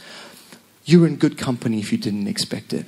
you're 0.84 1.06
in 1.06 1.16
good 1.16 1.36
company 1.36 1.80
if 1.80 1.92
you 1.92 1.98
didn't 1.98 2.28
expect 2.28 2.72
it. 2.72 2.86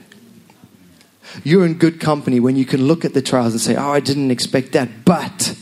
You're 1.45 1.66
in 1.66 1.74
good 1.74 2.01
company 2.01 2.41
when 2.41 2.57
you 2.57 2.64
can 2.64 2.87
look 2.87 3.05
at 3.05 3.12
the 3.12 3.20
trials 3.20 3.53
and 3.53 3.61
say, 3.61 3.76
Oh, 3.76 3.91
I 3.91 4.01
didn't 4.01 4.31
expect 4.31 4.72
that, 4.72 5.05
but 5.05 5.55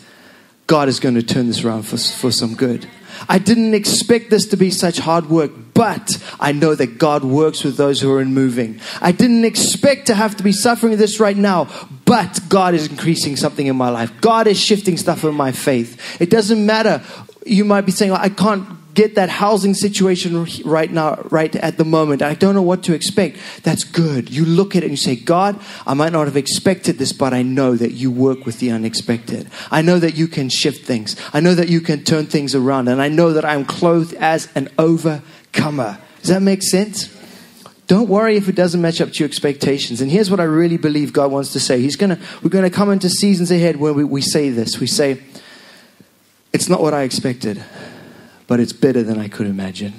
God 0.66 0.88
is 0.88 1.00
going 1.00 1.14
to 1.14 1.22
turn 1.22 1.48
this 1.48 1.64
around 1.64 1.82
for, 1.82 1.96
for 1.96 2.30
some 2.30 2.54
good. 2.54 2.88
I 3.28 3.38
didn't 3.38 3.74
expect 3.74 4.30
this 4.30 4.46
to 4.46 4.56
be 4.56 4.70
such 4.70 4.98
hard 4.98 5.28
work, 5.28 5.50
but 5.74 6.22
I 6.40 6.52
know 6.52 6.74
that 6.74 6.98
God 6.98 7.24
works 7.24 7.64
with 7.64 7.76
those 7.76 8.00
who 8.00 8.12
are 8.12 8.20
in 8.20 8.34
moving. 8.34 8.80
I 9.00 9.12
didn't 9.12 9.44
expect 9.44 10.06
to 10.06 10.14
have 10.14 10.36
to 10.36 10.42
be 10.42 10.52
suffering 10.52 10.96
this 10.96 11.20
right 11.20 11.36
now, 11.36 11.68
but 12.04 12.40
God 12.48 12.74
is 12.74 12.88
increasing 12.88 13.36
something 13.36 13.66
in 13.66 13.76
my 13.76 13.90
life. 13.90 14.12
God 14.20 14.46
is 14.46 14.58
shifting 14.58 14.96
stuff 14.96 15.24
in 15.24 15.34
my 15.34 15.52
faith. 15.52 16.20
It 16.20 16.30
doesn't 16.30 16.64
matter. 16.64 17.02
You 17.46 17.64
might 17.64 17.82
be 17.82 17.92
saying, 17.92 18.12
I 18.12 18.28
can't 18.28 18.66
get 18.96 19.14
that 19.14 19.28
housing 19.28 19.74
situation 19.74 20.46
right 20.64 20.90
now, 20.90 21.16
right 21.30 21.54
at 21.54 21.76
the 21.76 21.84
moment. 21.84 22.22
I 22.22 22.34
don't 22.34 22.54
know 22.54 22.62
what 22.62 22.82
to 22.84 22.94
expect. 22.94 23.36
That's 23.62 23.84
good. 23.84 24.30
You 24.30 24.44
look 24.46 24.74
at 24.74 24.82
it 24.82 24.86
and 24.86 24.92
you 24.92 24.96
say, 24.96 25.14
God, 25.14 25.60
I 25.86 25.94
might 25.94 26.12
not 26.12 26.26
have 26.26 26.36
expected 26.36 26.98
this, 26.98 27.12
but 27.12 27.34
I 27.34 27.42
know 27.42 27.76
that 27.76 27.92
you 27.92 28.10
work 28.10 28.46
with 28.46 28.58
the 28.58 28.70
unexpected. 28.70 29.48
I 29.70 29.82
know 29.82 29.98
that 29.98 30.16
you 30.16 30.26
can 30.26 30.48
shift 30.48 30.86
things. 30.86 31.14
I 31.34 31.40
know 31.40 31.54
that 31.54 31.68
you 31.68 31.82
can 31.82 32.04
turn 32.04 32.26
things 32.26 32.54
around. 32.54 32.88
And 32.88 33.00
I 33.00 33.08
know 33.08 33.34
that 33.34 33.44
I'm 33.44 33.66
clothed 33.66 34.14
as 34.14 34.48
an 34.56 34.70
overcomer. 34.78 35.98
Does 36.20 36.30
that 36.30 36.42
make 36.42 36.62
sense? 36.62 37.14
Don't 37.86 38.08
worry 38.08 38.36
if 38.36 38.48
it 38.48 38.56
doesn't 38.56 38.80
match 38.80 39.00
up 39.00 39.12
to 39.12 39.18
your 39.20 39.28
expectations. 39.28 40.00
And 40.00 40.10
here's 40.10 40.30
what 40.30 40.40
I 40.40 40.44
really 40.44 40.78
believe 40.78 41.12
God 41.12 41.30
wants 41.30 41.52
to 41.52 41.60
say. 41.60 41.80
He's 41.80 41.96
gonna, 41.96 42.18
we're 42.42 42.50
going 42.50 42.68
to 42.68 42.74
come 42.74 42.90
into 42.90 43.08
seasons 43.10 43.50
ahead 43.50 43.76
where 43.76 43.92
we, 43.92 44.02
we 44.04 44.22
say 44.22 44.48
this. 44.48 44.80
We 44.80 44.88
say, 44.88 45.20
it's 46.56 46.68
not 46.68 46.80
what 46.80 46.92
I 46.94 47.02
expected 47.02 47.62
but 48.46 48.60
it's 48.60 48.72
better 48.72 49.02
than 49.02 49.18
I 49.18 49.28
could 49.28 49.46
imagine. 49.46 49.94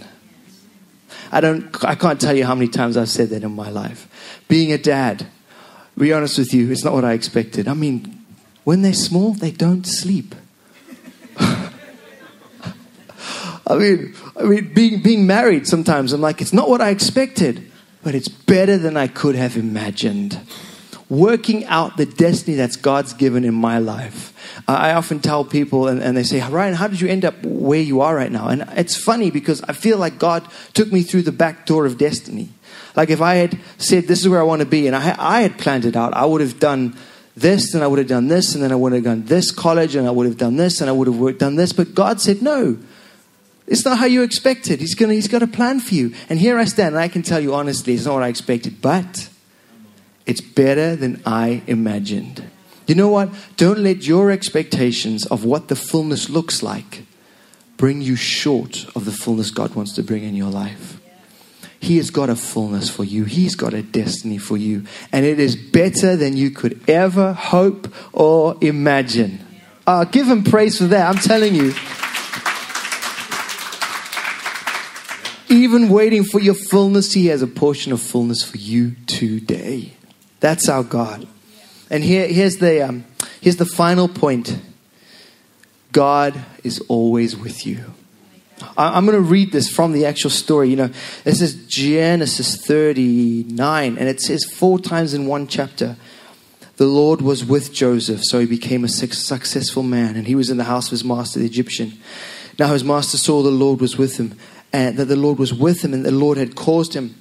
I 1.31 1.41
don't 1.41 1.83
I 1.83 1.95
can't 1.95 2.19
tell 2.19 2.35
you 2.35 2.45
how 2.45 2.55
many 2.55 2.69
times 2.69 2.97
I've 2.97 3.09
said 3.09 3.29
that 3.29 3.43
in 3.43 3.51
my 3.51 3.69
life. 3.69 4.07
Being 4.47 4.71
a 4.71 4.77
dad, 4.77 5.27
be 5.97 6.13
honest 6.13 6.37
with 6.37 6.53
you, 6.53 6.71
it's 6.71 6.83
not 6.83 6.93
what 6.93 7.03
I 7.03 7.13
expected. 7.13 7.67
I 7.67 7.73
mean, 7.73 8.25
when 8.63 8.81
they're 8.81 8.93
small, 8.93 9.33
they 9.33 9.51
don't 9.51 9.85
sleep. 9.85 10.35
I 11.39 11.69
mean, 13.75 14.15
I 14.39 14.43
mean, 14.43 14.73
being 14.73 15.01
being 15.01 15.27
married 15.27 15.67
sometimes, 15.67 16.13
I'm 16.13 16.21
like, 16.21 16.41
it's 16.41 16.53
not 16.53 16.69
what 16.69 16.81
I 16.81 16.89
expected, 16.89 17.69
but 18.03 18.15
it's 18.15 18.29
better 18.29 18.77
than 18.77 18.95
I 18.95 19.07
could 19.07 19.35
have 19.35 19.57
imagined 19.57 20.39
working 21.09 21.65
out 21.65 21.95
the 21.97 22.05
destiny 22.05 22.57
that's 22.57 22.75
God's 22.75 23.13
given 23.13 23.45
in 23.45 23.53
my 23.53 23.79
life. 23.79 24.33
I 24.67 24.93
often 24.93 25.19
tell 25.19 25.45
people, 25.45 25.87
and, 25.87 26.01
and, 26.01 26.17
they 26.17 26.23
say, 26.23 26.41
Ryan, 26.41 26.73
how 26.73 26.87
did 26.87 26.99
you 26.99 27.07
end 27.07 27.23
up 27.23 27.35
where 27.43 27.79
you 27.79 28.01
are 28.01 28.15
right 28.15 28.31
now? 28.31 28.49
And 28.49 28.65
it's 28.71 28.95
funny 28.97 29.31
because 29.31 29.61
I 29.63 29.73
feel 29.73 29.97
like 29.97 30.19
God 30.19 30.45
took 30.73 30.91
me 30.91 31.03
through 31.03 31.21
the 31.23 31.31
back 31.31 31.65
door 31.65 31.85
of 31.85 31.97
destiny. 31.97 32.49
Like 32.95 33.09
if 33.09 33.21
I 33.21 33.35
had 33.35 33.57
said, 33.77 34.07
this 34.07 34.19
is 34.19 34.27
where 34.27 34.39
I 34.39 34.43
want 34.43 34.61
to 34.61 34.67
be, 34.67 34.87
and 34.87 34.95
I, 34.95 35.15
I 35.17 35.41
had 35.41 35.57
planned 35.57 35.85
it 35.85 35.95
out, 35.95 36.13
I 36.13 36.25
would 36.25 36.41
have 36.41 36.59
done 36.59 36.97
this, 37.35 37.73
and 37.73 37.83
I 37.83 37.87
would 37.87 37.99
have 37.99 38.07
done 38.07 38.27
this, 38.27 38.55
and 38.55 38.63
then 38.63 38.71
I 38.71 38.75
would 38.75 38.93
have 38.93 39.03
done 39.03 39.25
this 39.25 39.51
college, 39.51 39.95
and 39.95 40.07
I 40.07 40.11
would 40.11 40.25
have 40.25 40.37
done 40.37 40.57
this, 40.57 40.81
and 40.81 40.89
I 40.89 40.93
would 40.93 41.07
have 41.07 41.17
worked, 41.17 41.39
done 41.39 41.55
this. 41.55 41.71
But 41.71 41.93
God 41.93 42.19
said, 42.19 42.41
no. 42.41 42.77
It's 43.67 43.83
not 43.83 43.97
how 43.97 44.05
you 44.05 44.23
expected. 44.23 44.79
He's, 44.79 44.95
gonna, 44.95 45.13
he's 45.13 45.27
got 45.27 45.43
a 45.43 45.47
plan 45.47 45.81
for 45.81 45.93
you. 45.93 46.13
And 46.29 46.39
here 46.39 46.57
I 46.57 46.65
stand, 46.65 46.95
and 46.95 47.01
I 47.01 47.09
can 47.09 47.21
tell 47.21 47.39
you 47.39 47.53
honestly, 47.53 47.93
it's 47.93 48.05
not 48.05 48.15
what 48.15 48.23
I 48.23 48.29
expected. 48.29 48.81
But 48.81 49.29
it's 50.27 50.41
better 50.41 50.95
than 50.95 51.21
I 51.25 51.63
imagined. 51.65 52.43
You 52.85 52.95
know 52.95 53.09
what? 53.09 53.29
Don't 53.55 53.79
let 53.79 54.05
your 54.05 54.29
expectations 54.29 55.25
of 55.25 55.43
what 55.43 55.69
the 55.69 55.75
fullness 55.75 56.29
looks 56.29 56.61
like 56.61 57.05
bring 57.77 58.01
you 58.01 58.15
short 58.15 58.85
of 58.95 59.05
the 59.05 59.11
fullness 59.11 59.51
God 59.51 59.73
wants 59.73 59.93
to 59.95 60.03
bring 60.03 60.23
in 60.23 60.35
your 60.35 60.51
life. 60.51 60.99
He 61.79 61.97
has 61.97 62.09
got 62.09 62.29
a 62.29 62.35
fullness 62.35 62.89
for 62.89 63.03
you. 63.03 63.23
He's 63.25 63.55
got 63.55 63.73
a 63.73 63.83
destiny 63.83 64.37
for 64.37 64.57
you. 64.57 64.85
And 65.11 65.25
it 65.25 65.39
is 65.39 65.55
better 65.55 66.15
than 66.15 66.35
you 66.35 66.51
could 66.51 66.89
ever 66.89 67.33
hope 67.33 67.93
or 68.13 68.57
imagine. 68.61 69.39
Uh, 69.85 70.03
give 70.05 70.27
him 70.27 70.43
praise 70.43 70.77
for 70.79 70.85
that. 70.85 71.07
I'm 71.07 71.21
telling 71.21 71.55
you. 71.55 71.73
Even 75.49 75.87
waiting 75.87 76.23
for 76.23 76.41
your 76.41 76.55
fullness, 76.55 77.13
he 77.13 77.27
has 77.27 77.41
a 77.41 77.47
portion 77.47 77.93
of 77.93 78.01
fullness 78.01 78.43
for 78.43 78.57
you 78.57 78.95
today. 79.05 79.93
That's 80.39 80.69
our 80.69 80.83
God. 80.83 81.27
And 81.89 82.03
here, 82.03 82.27
here's, 82.27 82.57
the, 82.57 82.87
um, 82.87 83.05
here's 83.41 83.55
the 83.55 83.65
final 83.65 84.07
point 84.07 84.59
God 85.91 86.45
is 86.63 86.79
always 86.87 87.35
with 87.35 87.65
you. 87.65 87.93
I'm 88.75 89.05
going 89.05 89.17
to 89.17 89.21
read 89.21 89.51
this 89.51 89.69
from 89.69 89.91
the 89.91 90.05
actual 90.05 90.29
story. 90.29 90.69
You 90.69 90.75
know, 90.75 90.89
this 91.23 91.41
is 91.41 91.67
Genesis 91.67 92.65
39, 92.65 93.97
and 93.97 94.09
it 94.09 94.19
says 94.19 94.45
four 94.45 94.79
times 94.79 95.13
in 95.13 95.27
one 95.27 95.47
chapter 95.47 95.95
the 96.77 96.85
Lord 96.85 97.21
was 97.21 97.43
with 97.43 97.73
Joseph, 97.73 98.21
so 98.23 98.39
he 98.39 98.45
became 98.45 98.83
a 98.83 98.87
successful 98.87 99.81
man, 99.81 100.15
and 100.15 100.27
he 100.27 100.35
was 100.35 100.51
in 100.51 100.57
the 100.57 100.63
house 100.63 100.85
of 100.87 100.91
his 100.91 101.03
master, 101.03 101.39
the 101.39 101.45
Egyptian. 101.45 101.93
Now 102.59 102.73
his 102.73 102.83
master 102.83 103.17
saw 103.17 103.41
the 103.41 103.49
Lord 103.49 103.81
was 103.81 103.97
with 103.97 104.17
him, 104.17 104.37
and 104.71 104.95
that 104.97 105.05
the 105.05 105.15
Lord 105.15 105.39
was 105.39 105.53
with 105.53 105.83
him, 105.83 105.93
and 105.93 106.05
the 106.05 106.11
Lord 106.11 106.37
had 106.37 106.55
caused 106.55 106.93
him 106.93 107.15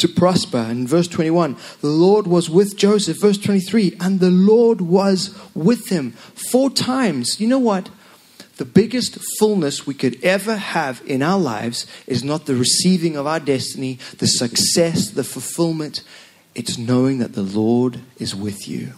to 0.00 0.08
prosper. 0.08 0.58
In 0.58 0.86
verse 0.86 1.08
21, 1.08 1.56
the 1.80 1.88
Lord 1.88 2.26
was 2.26 2.50
with 2.50 2.76
Joseph. 2.76 3.20
Verse 3.20 3.38
23, 3.38 3.96
and 4.00 4.20
the 4.20 4.30
Lord 4.30 4.80
was 4.80 5.34
with 5.54 5.88
him. 5.88 6.12
Four 6.12 6.70
times. 6.70 7.40
You 7.40 7.48
know 7.48 7.58
what? 7.58 7.90
The 8.56 8.64
biggest 8.66 9.18
fullness 9.38 9.86
we 9.86 9.94
could 9.94 10.22
ever 10.22 10.56
have 10.56 11.02
in 11.06 11.22
our 11.22 11.38
lives 11.38 11.86
is 12.06 12.22
not 12.22 12.44
the 12.44 12.56
receiving 12.56 13.16
of 13.16 13.26
our 13.26 13.40
destiny, 13.40 13.98
the 14.18 14.26
success, 14.26 15.10
the 15.10 15.24
fulfillment. 15.24 16.02
It's 16.54 16.76
knowing 16.76 17.18
that 17.20 17.32
the 17.32 17.42
Lord 17.42 18.00
is 18.18 18.34
with 18.34 18.68
you. 18.68 18.92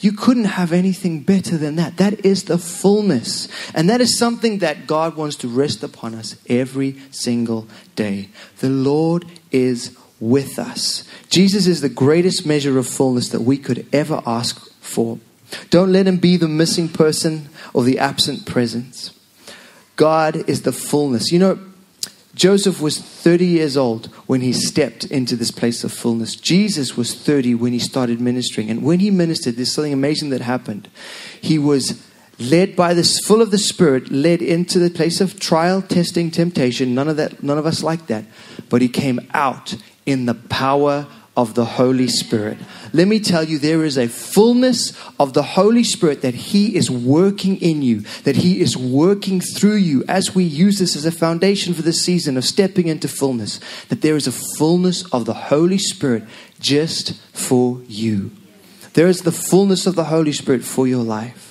You 0.00 0.12
couldn't 0.12 0.44
have 0.44 0.72
anything 0.72 1.20
better 1.20 1.56
than 1.56 1.76
that. 1.76 1.96
That 1.96 2.24
is 2.24 2.44
the 2.44 2.58
fullness. 2.58 3.48
And 3.74 3.88
that 3.90 4.00
is 4.00 4.18
something 4.18 4.58
that 4.58 4.86
God 4.86 5.16
wants 5.16 5.36
to 5.36 5.48
rest 5.48 5.82
upon 5.82 6.14
us 6.14 6.36
every 6.48 6.96
single 7.10 7.66
day. 7.96 8.28
The 8.58 8.70
Lord 8.70 9.24
is 9.50 9.96
with 10.20 10.58
us. 10.58 11.04
Jesus 11.30 11.66
is 11.66 11.80
the 11.80 11.88
greatest 11.88 12.44
measure 12.46 12.78
of 12.78 12.86
fullness 12.86 13.28
that 13.30 13.42
we 13.42 13.56
could 13.56 13.86
ever 13.92 14.22
ask 14.26 14.70
for. 14.80 15.18
Don't 15.70 15.92
let 15.92 16.06
him 16.06 16.16
be 16.16 16.36
the 16.36 16.48
missing 16.48 16.88
person 16.88 17.48
or 17.72 17.84
the 17.84 17.98
absent 17.98 18.46
presence. 18.46 19.12
God 19.96 20.48
is 20.48 20.62
the 20.62 20.72
fullness. 20.72 21.32
You 21.32 21.38
know, 21.38 21.58
Joseph 22.38 22.80
was 22.80 23.00
30 23.00 23.44
years 23.44 23.76
old 23.76 24.06
when 24.28 24.42
he 24.42 24.52
stepped 24.52 25.04
into 25.04 25.34
this 25.34 25.50
place 25.50 25.82
of 25.82 25.92
fullness. 25.92 26.36
Jesus 26.36 26.96
was 26.96 27.12
30 27.12 27.56
when 27.56 27.72
he 27.72 27.80
started 27.80 28.20
ministering. 28.20 28.70
And 28.70 28.84
when 28.84 29.00
he 29.00 29.10
ministered, 29.10 29.56
there's 29.56 29.72
something 29.72 29.92
amazing 29.92 30.30
that 30.30 30.40
happened. 30.40 30.88
He 31.40 31.58
was 31.58 32.00
led 32.38 32.76
by 32.76 32.94
this 32.94 33.18
full 33.18 33.42
of 33.42 33.50
the 33.50 33.58
spirit 33.58 34.12
led 34.12 34.40
into 34.40 34.78
the 34.78 34.88
place 34.88 35.20
of 35.20 35.40
trial 35.40 35.82
testing 35.82 36.30
temptation 36.30 36.94
none 36.94 37.08
of 37.08 37.16
that 37.16 37.42
none 37.42 37.58
of 37.58 37.66
us 37.66 37.82
like 37.82 38.06
that 38.06 38.24
but 38.68 38.80
he 38.80 38.88
came 38.88 39.18
out 39.34 39.74
in 40.06 40.26
the 40.26 40.34
power 40.34 41.08
of 41.38 41.54
the 41.54 41.64
Holy 41.64 42.08
Spirit. 42.08 42.58
Let 42.92 43.06
me 43.06 43.20
tell 43.20 43.44
you, 43.44 43.60
there 43.60 43.84
is 43.84 43.96
a 43.96 44.08
fullness 44.08 44.92
of 45.20 45.34
the 45.34 45.44
Holy 45.44 45.84
Spirit 45.84 46.20
that 46.22 46.34
He 46.34 46.74
is 46.74 46.90
working 46.90 47.58
in 47.58 47.80
you, 47.80 48.00
that 48.24 48.34
He 48.34 48.60
is 48.60 48.76
working 48.76 49.40
through 49.40 49.76
you 49.76 50.04
as 50.08 50.34
we 50.34 50.42
use 50.42 50.80
this 50.80 50.96
as 50.96 51.04
a 51.04 51.12
foundation 51.12 51.74
for 51.74 51.82
this 51.82 52.04
season 52.04 52.36
of 52.36 52.44
stepping 52.44 52.88
into 52.88 53.06
fullness. 53.06 53.60
That 53.88 54.02
there 54.02 54.16
is 54.16 54.26
a 54.26 54.32
fullness 54.32 55.04
of 55.12 55.26
the 55.26 55.34
Holy 55.34 55.78
Spirit 55.78 56.24
just 56.58 57.14
for 57.32 57.82
you. 57.86 58.32
There 58.94 59.06
is 59.06 59.22
the 59.22 59.30
fullness 59.30 59.86
of 59.86 59.94
the 59.94 60.04
Holy 60.04 60.32
Spirit 60.32 60.64
for 60.64 60.88
your 60.88 61.04
life. 61.04 61.47